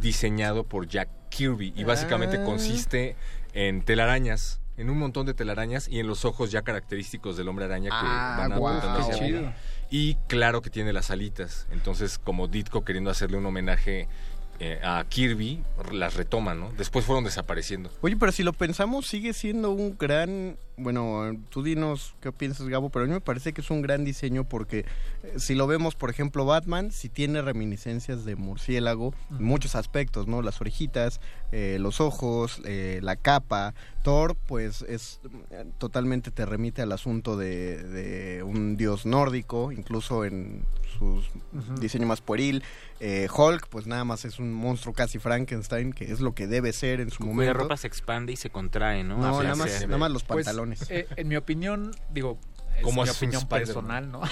[0.00, 1.72] diseñado por Jack Kirby.
[1.76, 2.44] Y básicamente Ah.
[2.44, 3.16] consiste
[3.52, 7.64] en telarañas, en un montón de telarañas y en los ojos ya característicos del hombre
[7.64, 9.52] araña que Ah, van apuntando hacia Qué chido.
[9.90, 11.66] Y claro que tiene las alitas.
[11.70, 14.08] Entonces, como Ditko queriendo hacerle un homenaje
[14.58, 16.72] eh, a Kirby, las retoma, ¿no?
[16.72, 17.90] Después fueron desapareciendo.
[18.00, 20.56] Oye, pero si lo pensamos, sigue siendo un gran...
[20.78, 24.04] Bueno, tú dinos qué piensas, Gabo, pero a mí me parece que es un gran
[24.04, 24.80] diseño porque
[25.22, 30.26] eh, si lo vemos, por ejemplo, Batman, si tiene reminiscencias de murciélago en muchos aspectos,
[30.26, 30.42] ¿no?
[30.42, 33.72] Las orejitas, eh, los ojos, eh, la capa.
[34.02, 40.24] Thor, pues, es eh, totalmente te remite al asunto de, de un dios nórdico, incluso
[40.26, 40.64] en
[40.98, 41.74] su Ujú.
[41.80, 42.62] diseño más pueril.
[43.00, 46.72] Eh, Hulk, pues nada más es un monstruo casi Frankenstein, que es lo que debe
[46.72, 47.52] ser en su Cuya momento.
[47.54, 49.16] ropa se expande y se contrae, ¿no?
[49.18, 50.90] No, nada más- nada más los Pues, pantalones.
[50.90, 52.38] eh, en mi opinión, digo,
[52.76, 54.22] es ¿Cómo mi opinión personal, ¿no?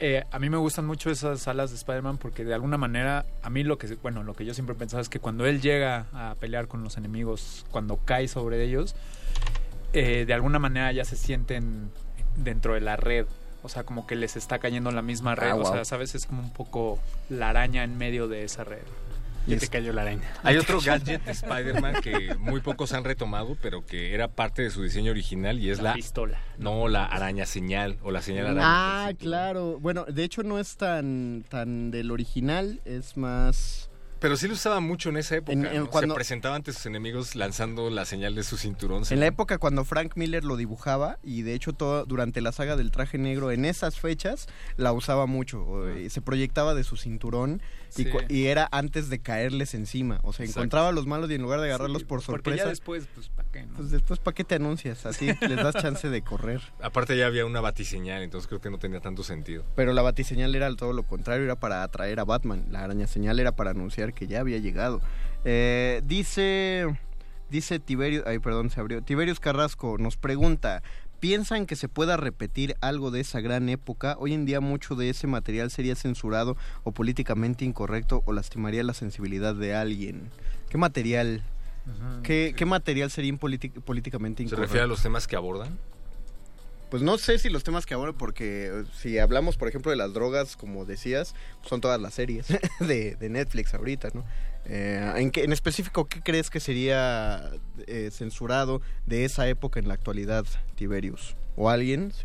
[0.00, 3.50] Eh, a mí me gustan mucho esas alas de Spider-Man porque de alguna manera, a
[3.50, 6.06] mí lo que, bueno, lo que yo siempre he pensado es que cuando él llega
[6.12, 8.94] a pelear con los enemigos, cuando cae sobre ellos,
[9.92, 11.90] eh, de alguna manera ya se sienten
[12.36, 13.26] dentro de la red.
[13.64, 15.50] O sea, como que les está cayendo la misma red.
[15.50, 18.78] Ah, O sea, sabes, es como un poco la araña en medio de esa red.
[19.46, 20.30] Y te cayó la araña.
[20.42, 24.70] Hay otro gadget de Spider-Man que muy pocos han retomado, pero que era parte de
[24.70, 26.38] su diseño original y es La la, pistola.
[26.58, 28.60] No, la araña señal o la señal araña.
[29.06, 29.78] Ah, claro.
[29.80, 33.86] Bueno, de hecho no es tan, tan del original, es más...
[34.20, 35.52] Pero sí lo usaba mucho en esa época.
[35.52, 35.90] En- en ¿no?
[35.90, 39.04] cuando- Se presentaba ante sus enemigos lanzando la señal de su cinturón.
[39.10, 42.74] En la época cuando Frank Miller lo dibujaba, y de hecho todo, durante la saga
[42.74, 45.62] del traje negro, en esas fechas, la usaba mucho.
[45.62, 47.62] o, eh, Se proyectaba de su cinturón
[47.96, 48.10] y, Sí.
[48.10, 50.20] cu- y era antes de caerles encima.
[50.22, 50.60] O sea, Exacto.
[50.60, 52.64] encontraba a los malos y en lugar de agarrarlos por Porque sorpresa...
[52.64, 53.66] ya después, pues, ¿para qué?
[53.66, 53.74] no?
[53.74, 55.06] Pues después, ¿para qué te anuncias?
[55.06, 56.60] Así les das chance de correr.
[56.82, 59.64] Aparte ya había una batiseñal, entonces creo que no tenía tanto sentido.
[59.74, 62.66] Pero la batiseñal era todo lo contrario, era para atraer a Batman.
[62.70, 65.00] La araña señal era para anunciar que ya había llegado.
[65.44, 66.86] Eh, dice,
[67.50, 69.02] dice Tiberio, ay perdón, se abrió.
[69.02, 70.82] Tiberius Carrasco nos pregunta,
[71.20, 74.16] ¿piensan que se pueda repetir algo de esa gran época?
[74.18, 78.94] Hoy en día mucho de ese material sería censurado o políticamente incorrecto o lastimaría la
[78.94, 80.30] sensibilidad de alguien.
[80.68, 81.42] ¿Qué material?
[82.22, 84.62] ¿Qué, qué material sería políticamente ¿Se incorrecto?
[84.62, 85.78] refiere a los temas que abordan?
[86.90, 89.96] Pues no sé si los temas que ahora, porque eh, si hablamos, por ejemplo, de
[89.96, 92.46] las drogas, como decías, son todas las series
[92.80, 94.24] de, de Netflix ahorita, ¿no?
[94.68, 97.50] Eh, ¿en, qué- en específico, ¿qué crees que sería
[97.86, 101.36] eh, censurado de esa época en la actualidad, Tiberius?
[101.56, 102.24] ¿O alguien se,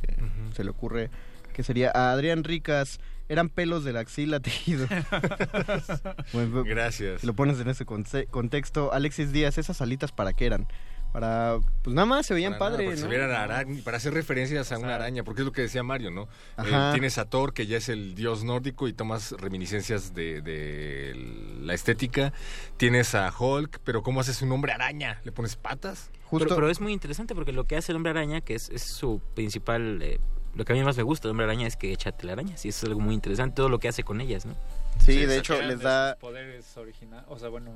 [0.55, 1.09] se le ocurre
[1.53, 2.99] que sería a Adrián Ricas,
[3.30, 4.88] eran pelos de la axila tejido.
[6.33, 7.22] Bueno, Gracias.
[7.22, 10.67] Si lo pones en ese conce- contexto, Alexis Díaz, ¿esas alitas para qué eran?
[11.14, 13.83] Para, pues nada más se veían padres, se ¿no?
[13.83, 16.24] para hacer referencias a una araña, porque es lo que decía Mario, ¿no?
[16.24, 16.27] Eh,
[16.58, 16.92] Ajá.
[16.92, 21.14] tienes a Thor, que ya es el dios nórdico y tomas reminiscencias de, de
[21.61, 22.33] la estética.
[22.77, 25.22] Tienes a Hulk, pero ¿cómo haces un hombre araña?
[25.24, 26.09] ¿Le pones patas?
[26.32, 28.82] Pero, pero es muy interesante porque lo que hace el hombre araña, que es, es
[28.82, 30.01] su principal...
[30.01, 30.19] eh,
[30.56, 32.69] lo que a mí más me gusta del hombre araña es que echa telarañas y
[32.69, 34.56] eso es algo muy interesante, todo lo que hace con ellas, ¿no?
[35.00, 36.16] Sí, de hecho, les da...
[36.19, 37.72] poderes originales, o sea, bueno,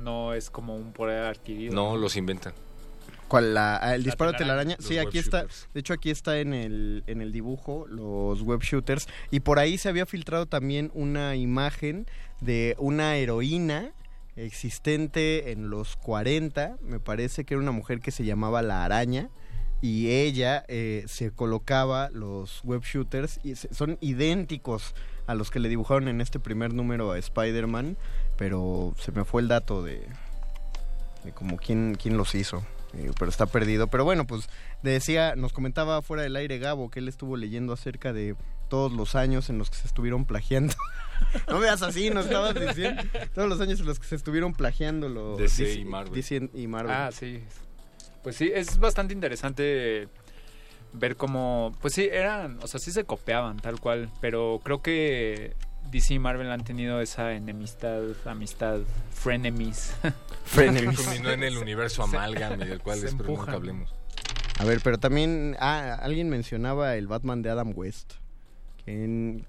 [0.00, 1.74] no es como un poder adquirido.
[1.74, 2.52] No, los inventan.
[3.28, 3.54] ¿Cuál?
[3.54, 4.76] La, el La disparo de telaraña.
[4.80, 5.46] Sí, aquí está.
[5.72, 9.06] De hecho, aquí está en el, en el dibujo los web shooters.
[9.30, 12.06] Y por ahí se había filtrado también una imagen
[12.40, 13.92] de una heroína
[14.54, 16.76] existente en los 40.
[16.82, 19.28] Me parece que era una mujer que se llamaba La Araña.
[19.82, 24.94] Y ella eh, se colocaba los web shooters y se- son idénticos
[25.26, 27.96] a los que le dibujaron en este primer número a Spider-Man.
[28.40, 30.00] Pero se me fue el dato de,
[31.24, 32.64] de como quién, quién los hizo.
[32.94, 33.88] Eh, pero está perdido.
[33.88, 34.48] Pero bueno, pues
[34.82, 38.34] decía, nos comentaba fuera del aire Gabo que él estuvo leyendo acerca de
[38.70, 40.72] todos los años en los que se estuvieron plagiando.
[41.48, 43.02] no me veas así, nos estabas diciendo.
[43.34, 46.14] Todos los años en los que se estuvieron plagiando los DC y Marvel.
[46.14, 46.94] DC y Marvel.
[46.94, 47.42] Ah, sí.
[48.22, 50.08] Pues sí, es bastante interesante
[50.94, 55.54] ver cómo, pues sí, eran, o sea, sí se copiaban tal cual, pero creo que
[55.90, 58.80] DC y Marvel han tenido esa enemistad, amistad,
[59.12, 59.94] frenemies.
[60.54, 63.94] Culminó en el universo Amalgam y del cual espero nunca hablemos.
[64.58, 68.12] A ver, pero también ah, alguien mencionaba el Batman de Adam West.
[68.84, 69.46] Que en-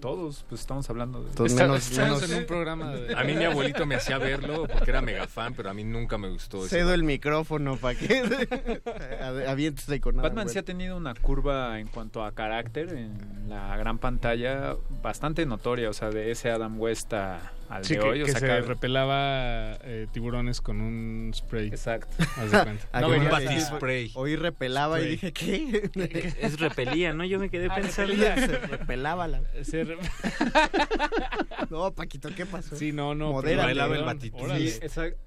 [0.00, 1.30] Todos, pues estamos hablando de...
[1.34, 3.14] Todos menos- estamos menos- en un programa de...
[3.14, 6.16] A mí mi abuelito me hacía verlo porque era mega fan, pero a mí nunca
[6.18, 8.80] me gustó ese cedo el micrófono para que
[9.46, 13.48] avientes ahí con Adam Batman sí ha tenido una curva en cuanto a carácter en
[13.48, 18.00] la gran pantalla bastante notoria, o sea, de ese Adam West a- al Sí, de
[18.00, 18.22] que, hoy.
[18.22, 21.68] o que sea, se repelaba eh, tiburones con un spray.
[21.68, 22.14] Exacto.
[22.36, 23.00] Haz de cuenta.
[23.00, 24.10] No, así, spray.
[24.14, 25.90] Oí repelaba y dije, ¿qué?
[26.40, 27.24] Es repelía, ¿no?
[27.24, 28.12] Yo me quedé Ah, pensando...
[28.12, 28.36] repelía.
[28.46, 29.40] Se repelaba la...
[29.62, 29.96] Se re-
[31.70, 32.74] No, Paquito, ¿qué pasó?
[32.76, 33.32] Sí, no, no.
[33.32, 34.02] Bailaba el.
[34.34, 34.70] Órale.
[34.70, 34.80] Sí,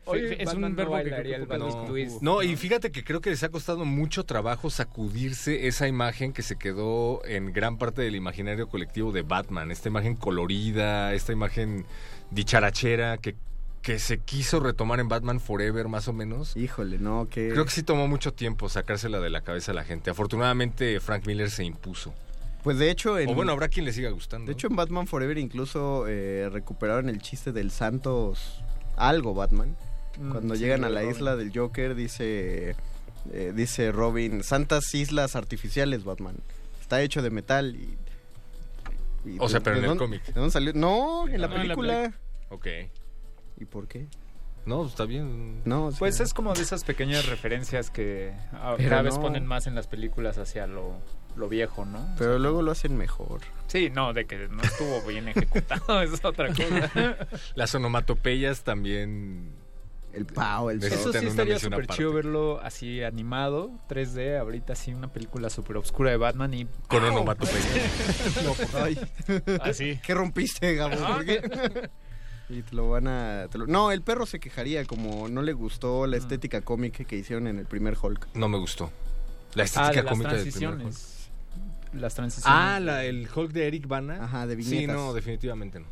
[0.06, 2.22] Hoy es Batman un no verbo que bailaría creo que el twist.
[2.22, 6.42] No, y fíjate que creo que les ha costado mucho trabajo sacudirse esa imagen que
[6.42, 9.72] se quedó en gran parte del imaginario colectivo de Batman.
[9.72, 11.86] Esta imagen colorida, esta imagen
[12.32, 13.36] dicharachera que,
[13.82, 16.56] que se quiso retomar en Batman Forever, más o menos.
[16.56, 17.50] Híjole, no, que...
[17.50, 20.10] Creo que sí tomó mucho tiempo sacársela de la cabeza a la gente.
[20.10, 22.14] Afortunadamente, Frank Miller se impuso.
[22.64, 23.20] Pues de hecho...
[23.20, 23.30] En...
[23.30, 24.48] O bueno, habrá quien le siga gustando.
[24.48, 28.64] De hecho, en Batman Forever incluso eh, recuperaron el chiste del Santos
[28.96, 29.76] algo Batman.
[30.18, 31.16] Mm, Cuando sí, llegan a la Robin.
[31.16, 32.76] isla del Joker, dice,
[33.32, 36.38] eh, dice Robin, santas islas artificiales, Batman.
[36.80, 37.98] Está hecho de metal y...
[39.26, 40.26] y O sea, pero ¿de en el cómic.
[40.26, 40.74] ¿De dónde salió?
[40.74, 42.14] No, en la No, en la película.
[42.50, 42.68] Ok.
[43.58, 44.08] ¿Y por qué?
[44.66, 45.62] No, está bien.
[45.66, 45.98] No, sí.
[46.00, 49.22] Pues es como de esas pequeñas referencias que ah, Pero cada vez no.
[49.22, 51.02] ponen más en las películas hacia lo,
[51.36, 52.16] lo viejo, ¿no?
[52.18, 53.42] Pero luego lo hacen mejor.
[53.68, 57.18] Sí, no, de que no estuvo bien ejecutado es otra cosa.
[57.56, 59.52] Las onomatopeyas también.
[60.14, 65.12] El pao, el Eso sí estaría súper chido verlo así animado, 3D, ahorita sí, una
[65.12, 66.68] película súper oscura de Batman y...
[66.88, 67.66] Con onomatopeyas.
[68.44, 69.00] No, pues, ay.
[69.62, 70.00] Así.
[70.06, 70.96] ¿Qué rompiste, Gabo?
[70.96, 71.90] ¿Por qué?
[72.50, 73.48] Y te lo van a...
[73.50, 76.10] te lo- No, el perro se quejaría como no le gustó Mm.
[76.12, 78.28] la estética cómica que hicieron en el primer Hulk.
[78.36, 78.92] No me gustó.
[79.56, 80.80] La Ah, estética cómica del primer Hulk.
[80.82, 81.30] transiciones.
[81.94, 82.60] Las transiciones.
[82.60, 84.24] Ah, la, el Hulk de Eric Bana.
[84.24, 84.96] Ajá, de Sí, viñetas.
[84.96, 85.88] no, definitivamente no.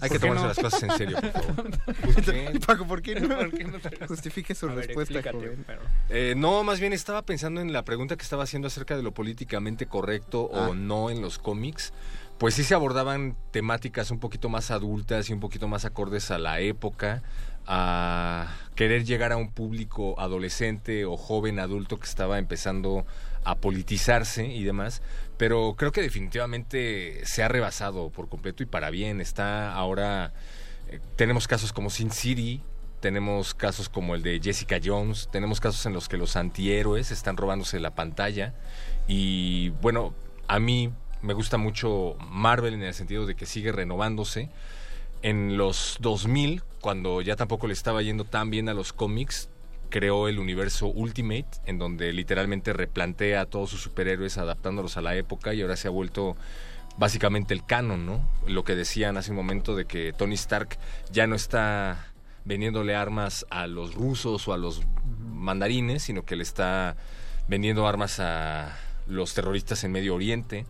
[0.00, 0.48] Hay ¿Por que tomarse no?
[0.48, 1.70] las cosas en serio, por favor.
[2.24, 2.60] ¿qué?
[2.66, 3.36] Paco, ¿por qué no?
[3.36, 5.64] ¿Por qué no te- Justifique su A respuesta, explícate, joven.
[5.66, 9.02] pero- Eh, no, más bien estaba pensando en la pregunta que estaba haciendo acerca de
[9.02, 10.68] lo políticamente correcto Ah.
[10.68, 11.92] o no en los cómics.
[12.38, 16.38] Pues sí se abordaban temáticas un poquito más adultas y un poquito más acordes a
[16.38, 17.22] la época,
[17.66, 18.46] a
[18.76, 23.04] querer llegar a un público adolescente o joven adulto que estaba empezando
[23.48, 25.00] a politizarse y demás,
[25.38, 29.22] pero creo que definitivamente se ha rebasado por completo y para bien.
[29.22, 30.34] Está ahora,
[30.88, 32.60] eh, tenemos casos como Sin City,
[33.00, 37.38] tenemos casos como el de Jessica Jones, tenemos casos en los que los antihéroes están
[37.38, 38.52] robándose la pantalla
[39.06, 40.12] y bueno,
[40.46, 44.50] a mí me gusta mucho Marvel en el sentido de que sigue renovándose.
[45.22, 49.48] En los 2000, cuando ya tampoco le estaba yendo tan bien a los cómics,
[49.88, 55.16] creó el universo Ultimate, en donde literalmente replantea a todos sus superhéroes adaptándolos a la
[55.16, 56.36] época y ahora se ha vuelto
[56.98, 58.28] básicamente el canon, ¿no?
[58.46, 60.78] Lo que decían hace un momento de que Tony Stark
[61.12, 62.08] ya no está
[62.44, 64.82] vendiéndole armas a los rusos o a los
[65.20, 66.96] mandarines, sino que le está
[67.46, 68.76] vendiendo armas a
[69.06, 70.66] los terroristas en Medio Oriente.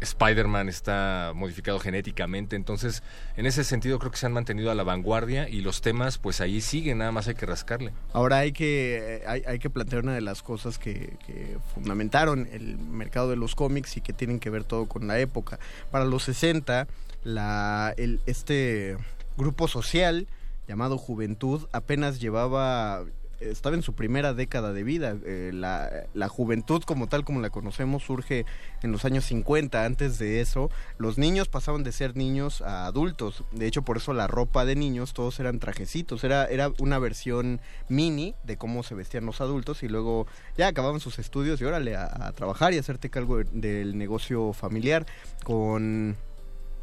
[0.00, 3.02] Spider-Man está modificado genéticamente, entonces
[3.36, 6.40] en ese sentido creo que se han mantenido a la vanguardia y los temas pues
[6.40, 7.92] ahí siguen, nada más hay que rascarle.
[8.12, 12.78] Ahora hay que, hay, hay que plantear una de las cosas que, que fundamentaron el
[12.78, 15.58] mercado de los cómics y que tienen que ver todo con la época.
[15.90, 16.86] Para los 60,
[17.24, 18.96] la, el, este
[19.36, 20.26] grupo social
[20.68, 23.04] llamado Juventud apenas llevaba
[23.40, 25.16] estaba en su primera década de vida.
[25.24, 28.44] Eh, la, la juventud como tal, como la conocemos, surge
[28.82, 29.84] en los años 50.
[29.84, 33.44] Antes de eso, los niños pasaban de ser niños a adultos.
[33.52, 36.24] De hecho, por eso la ropa de niños, todos eran trajecitos.
[36.24, 41.00] Era, era una versión mini de cómo se vestían los adultos y luego ya acababan
[41.00, 45.06] sus estudios y órale a, a trabajar y hacerte cargo de- del negocio familiar
[45.44, 46.16] con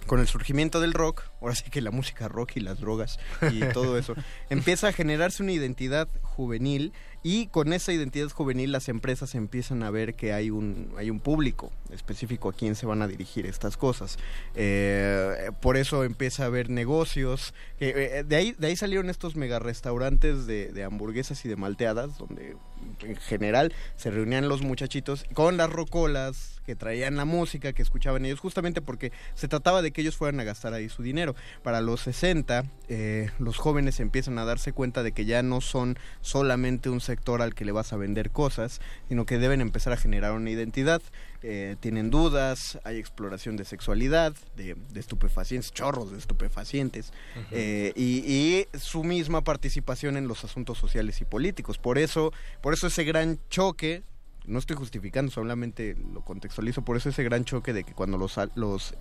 [0.06, 3.20] con el surgimiento del rock, ahora sí que la música rock y las drogas
[3.52, 4.14] y todo eso,
[4.50, 6.94] empieza a generarse una identidad juvenil
[7.24, 11.20] y con esa identidad juvenil las empresas empiezan a ver que hay un, hay un
[11.20, 14.18] público específico a quien se van a dirigir estas cosas.
[14.56, 17.54] Eh, por eso empieza a haber negocios.
[17.80, 21.56] que, eh, de, ahí, de ahí salieron estos mega restaurantes de, de hamburguesas y de
[21.56, 22.58] malteadas, donde
[23.02, 28.26] en general se reunían los muchachitos con las rocolas que traían la música que escuchaban
[28.26, 31.36] ellos, justamente porque se trataba de que ellos fueran a gastar ahí su dinero.
[31.62, 35.98] Para los 60, eh, los jóvenes empiezan a darse cuenta de que ya no son
[36.22, 39.98] solamente un sector al que le vas a vender cosas, sino que deben empezar a
[39.98, 41.02] generar una identidad.
[41.42, 47.12] Eh, tienen dudas, hay exploración de sexualidad, de, de estupefacientes, chorros de estupefacientes,
[47.52, 51.78] eh, y, y su misma participación en los asuntos sociales y políticos.
[51.78, 54.04] Por eso, por eso ese gran choque,
[54.46, 58.38] no estoy justificando, solamente lo contextualizo, por eso ese gran choque de que cuando los,
[58.56, 58.94] los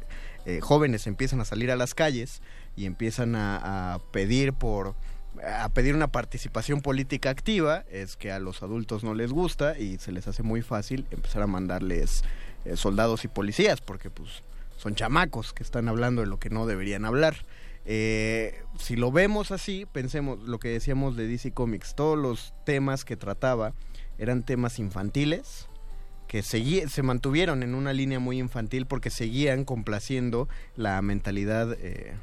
[0.46, 2.42] eh, jóvenes empiezan a salir a las calles
[2.76, 4.94] y empiezan a, a pedir por
[5.44, 9.98] a pedir una participación política activa es que a los adultos no les gusta y
[9.98, 12.22] se les hace muy fácil empezar a mandarles
[12.64, 14.42] eh, soldados y policías porque pues
[14.76, 17.44] son chamacos que están hablando de lo que no deberían hablar.
[17.84, 23.04] Eh, si lo vemos así, pensemos lo que decíamos de DC Comics, todos los temas
[23.04, 23.74] que trataba
[24.18, 25.68] eran temas infantiles
[26.28, 32.14] que se mantuvieron en una línea muy infantil porque seguían complaciendo la mentalidad eh,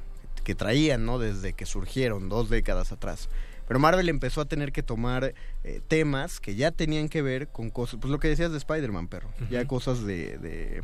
[0.49, 1.19] que traían, ¿no?
[1.19, 3.29] Desde que surgieron dos décadas atrás.
[3.67, 7.69] Pero Marvel empezó a tener que tomar eh, temas que ya tenían que ver con
[7.69, 10.81] cosas, pues lo que decías de Spider-Man, perro, ya cosas de, de-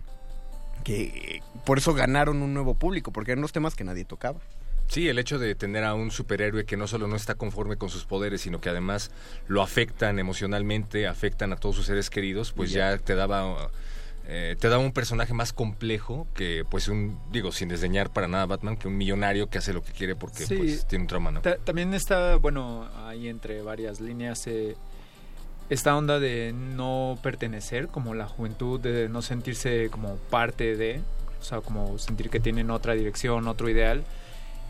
[0.83, 4.39] que por eso ganaron un nuevo público, porque eran los temas que nadie tocaba.
[4.87, 7.89] Sí, el hecho de tener a un superhéroe que no solo no está conforme con
[7.89, 9.09] sus poderes, sino que además
[9.47, 13.71] lo afectan emocionalmente, afectan a todos sus seres queridos, pues ya te daba
[14.27, 18.45] eh, te daba un personaje más complejo que pues un digo sin desdeñar para nada
[18.47, 20.55] Batman que un millonario que hace lo que quiere porque Sí.
[20.55, 21.41] pues tiene un trauma, ¿no?
[21.41, 24.75] Ta- también está, bueno, ahí entre varias líneas, eh,
[25.69, 31.01] esta onda de no pertenecer, como la juventud, de no sentirse como parte de,
[31.39, 34.03] o sea, como sentir que tienen otra dirección, otro ideal.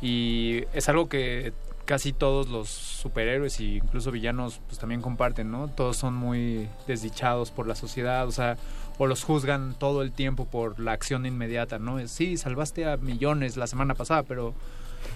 [0.02, 1.54] Y es algo que
[1.86, 5.68] casi todos los superhéroes e incluso villanos pues también comparten, ¿no?
[5.70, 8.58] Todos son muy desdichados por la sociedad, o sea,
[8.98, 12.06] o los juzgan todo el tiempo por la acción inmediata, ¿no?
[12.08, 14.54] Sí, salvaste a millones la semana pasada, pero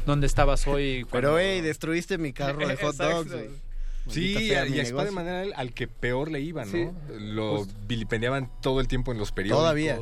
[0.05, 1.05] ¿dónde estabas hoy?
[1.11, 3.31] Pero, hey, destruiste mi carro de hot dogs.
[4.07, 4.63] Sí, y a.
[4.63, 6.71] Spider-Man era el- al que peor le iban, ¿no?
[6.71, 6.87] Sí.
[7.19, 7.73] Lo Justo.
[7.87, 9.61] vilipendiaban todo el tiempo en los periódicos.
[9.61, 9.99] Todavía.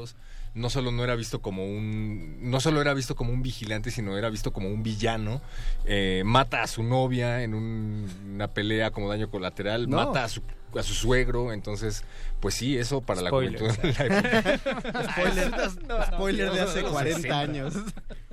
[0.54, 4.18] No solo no era visto como un, no solo era visto como un vigilante, sino
[4.18, 5.40] era visto como un villano.
[5.86, 9.98] Eh, mata a su novia en un- una pelea como daño colateral, No.
[9.98, 10.42] mata a su,
[10.76, 12.04] a su suegro, entonces,
[12.40, 13.60] pues sí, eso para la Spoiler.
[13.60, 13.90] juventud.
[13.98, 15.04] la.
[15.12, 15.52] Spoiler,
[15.88, 17.40] No, no, spoiler de hace no, 40 60.
[17.40, 17.74] años.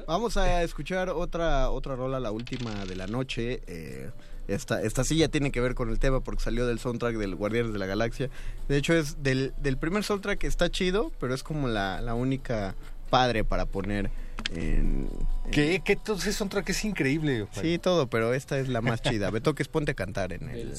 [0.07, 3.63] Vamos a escuchar otra otra rola, la última de la noche.
[3.67, 4.11] Eh,
[4.47, 7.35] esta, esta sí ya tiene que ver con el tema porque salió del soundtrack del
[7.35, 8.29] Guardianes de la Galaxia.
[8.69, 12.15] De hecho es del, del primer soundtrack que está chido, pero es como la, la
[12.15, 12.75] única
[13.09, 14.11] padre para poner
[14.51, 15.09] en...
[15.45, 15.83] en- ¿Qué?
[15.85, 15.99] ¿Qué?
[16.33, 17.47] Soundtrack es increíble.
[17.53, 17.65] Juan.
[17.65, 19.31] Sí, todo, pero esta es la más chida.
[19.31, 20.73] Betoques, ponte a cantar en el...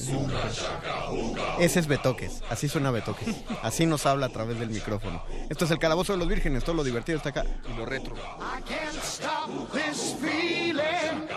[1.60, 3.28] Ese es Betoques, así suena Betoques.
[3.62, 5.22] Así nos habla a través del micrófono.
[5.48, 7.44] Esto es el Calabozo de los Vírgenes, todo lo divertido está acá.
[7.72, 8.14] Y lo retro.
[8.16, 11.28] I can't stop this feeling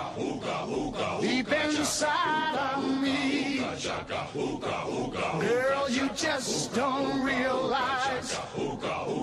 [1.22, 3.60] deep inside of me.
[5.40, 8.36] Girl, you just don't realize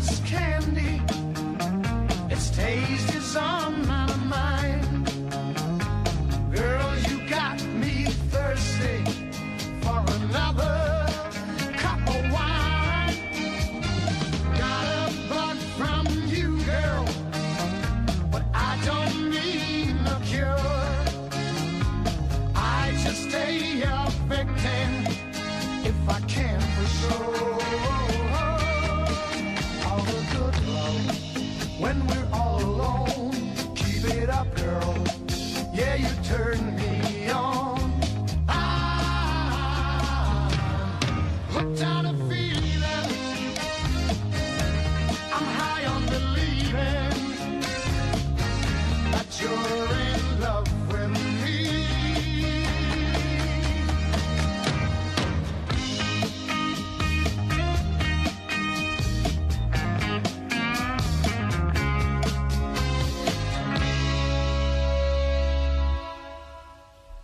[0.00, 0.59] just can't.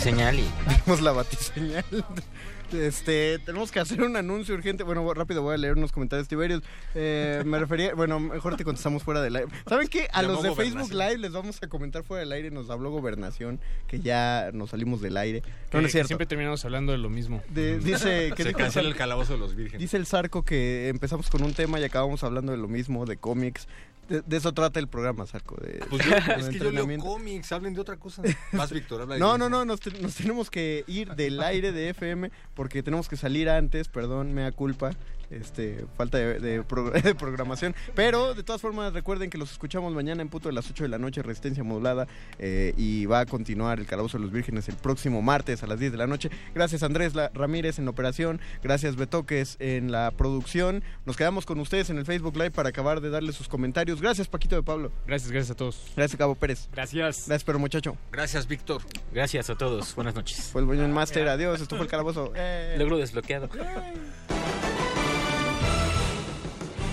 [0.00, 0.44] Batiseñal y
[0.78, 1.84] Tenemos la batiseñal.
[2.72, 4.82] Este, tenemos que hacer un anuncio urgente.
[4.82, 6.62] Bueno, rápido voy a leer unos comentarios, Tiberios.
[6.94, 9.50] Eh, me refería, bueno, mejor te contestamos fuera del aire.
[9.68, 10.08] ¿Saben qué?
[10.12, 10.54] A Llamó los de.
[10.54, 12.50] Facebook Live les vamos a comentar fuera del aire.
[12.50, 15.42] Nos habló Gobernación, que ya nos salimos del aire.
[15.42, 16.06] Que- No, no es cierto.
[16.08, 17.42] Siempre terminamos hablando de lo mismo.
[17.50, 19.80] De- dice que Se cancela el calabozo de los vírgenes.
[19.80, 23.18] Dice el Zarco que empezamos con un tema y acabamos hablando de lo mismo, de
[23.18, 23.68] cómics.
[24.10, 25.56] De, de eso trata el programa, Zarco.
[25.56, 28.22] De, Pues yo- es que yo leo cómics, hablen de otra cosa.
[28.52, 31.70] Vas, Víctor, habla de No, no, no, nos, te- nos tenemos que ir del aire
[31.72, 34.90] de FM porque tenemos que salir antes, perdón, mea culpa,
[35.30, 37.74] este, falta de, de pro- de programación.
[37.94, 40.88] Pero de todas formas recuerden que los escuchamos mañana en punto de las 8 de
[40.88, 42.06] la noche, resistencia modulada,
[42.38, 45.78] eh, y va a continuar el Calabozo de los Vírgenes el próximo martes a las
[45.78, 46.30] 10 de la noche.
[46.54, 50.82] Gracias Andrés La- Ramírez en la operación, gracias Betoques en la producción.
[51.06, 54.00] Nos quedamos con ustedes en el Facebook Live para acabar de darle sus comentarios.
[54.00, 54.92] Gracias Paquito de Pablo.
[55.06, 55.80] Gracias, gracias a todos.
[55.96, 56.68] Gracias Cabo Pérez.
[56.72, 57.26] Gracias.
[57.26, 57.96] Gracias pero muchacho.
[58.12, 58.82] Gracias, Víctor.
[59.12, 59.94] Gracias a todos.
[59.94, 60.50] Buenas noches.
[60.52, 62.32] Fue el Master, adiós, esto fue el Calabozo.
[62.34, 62.76] Eh.
[62.78, 63.48] Logro desbloqueado.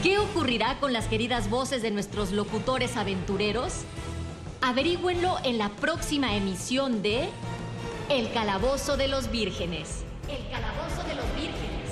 [0.04, 3.82] ¿Qué ocurrirá con las queridas voces de nuestros locutores aventureros?
[4.62, 7.30] Averígüenlo en la próxima emisión de
[8.08, 10.04] El Calabozo de los Vírgenes.
[10.30, 11.90] El Calabozo de los Vírgenes.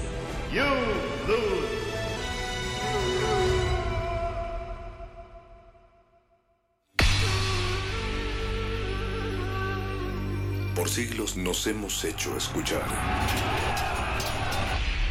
[0.54, 0.64] You
[1.28, 1.86] lose.
[10.76, 12.86] Por siglos nos hemos hecho escuchar.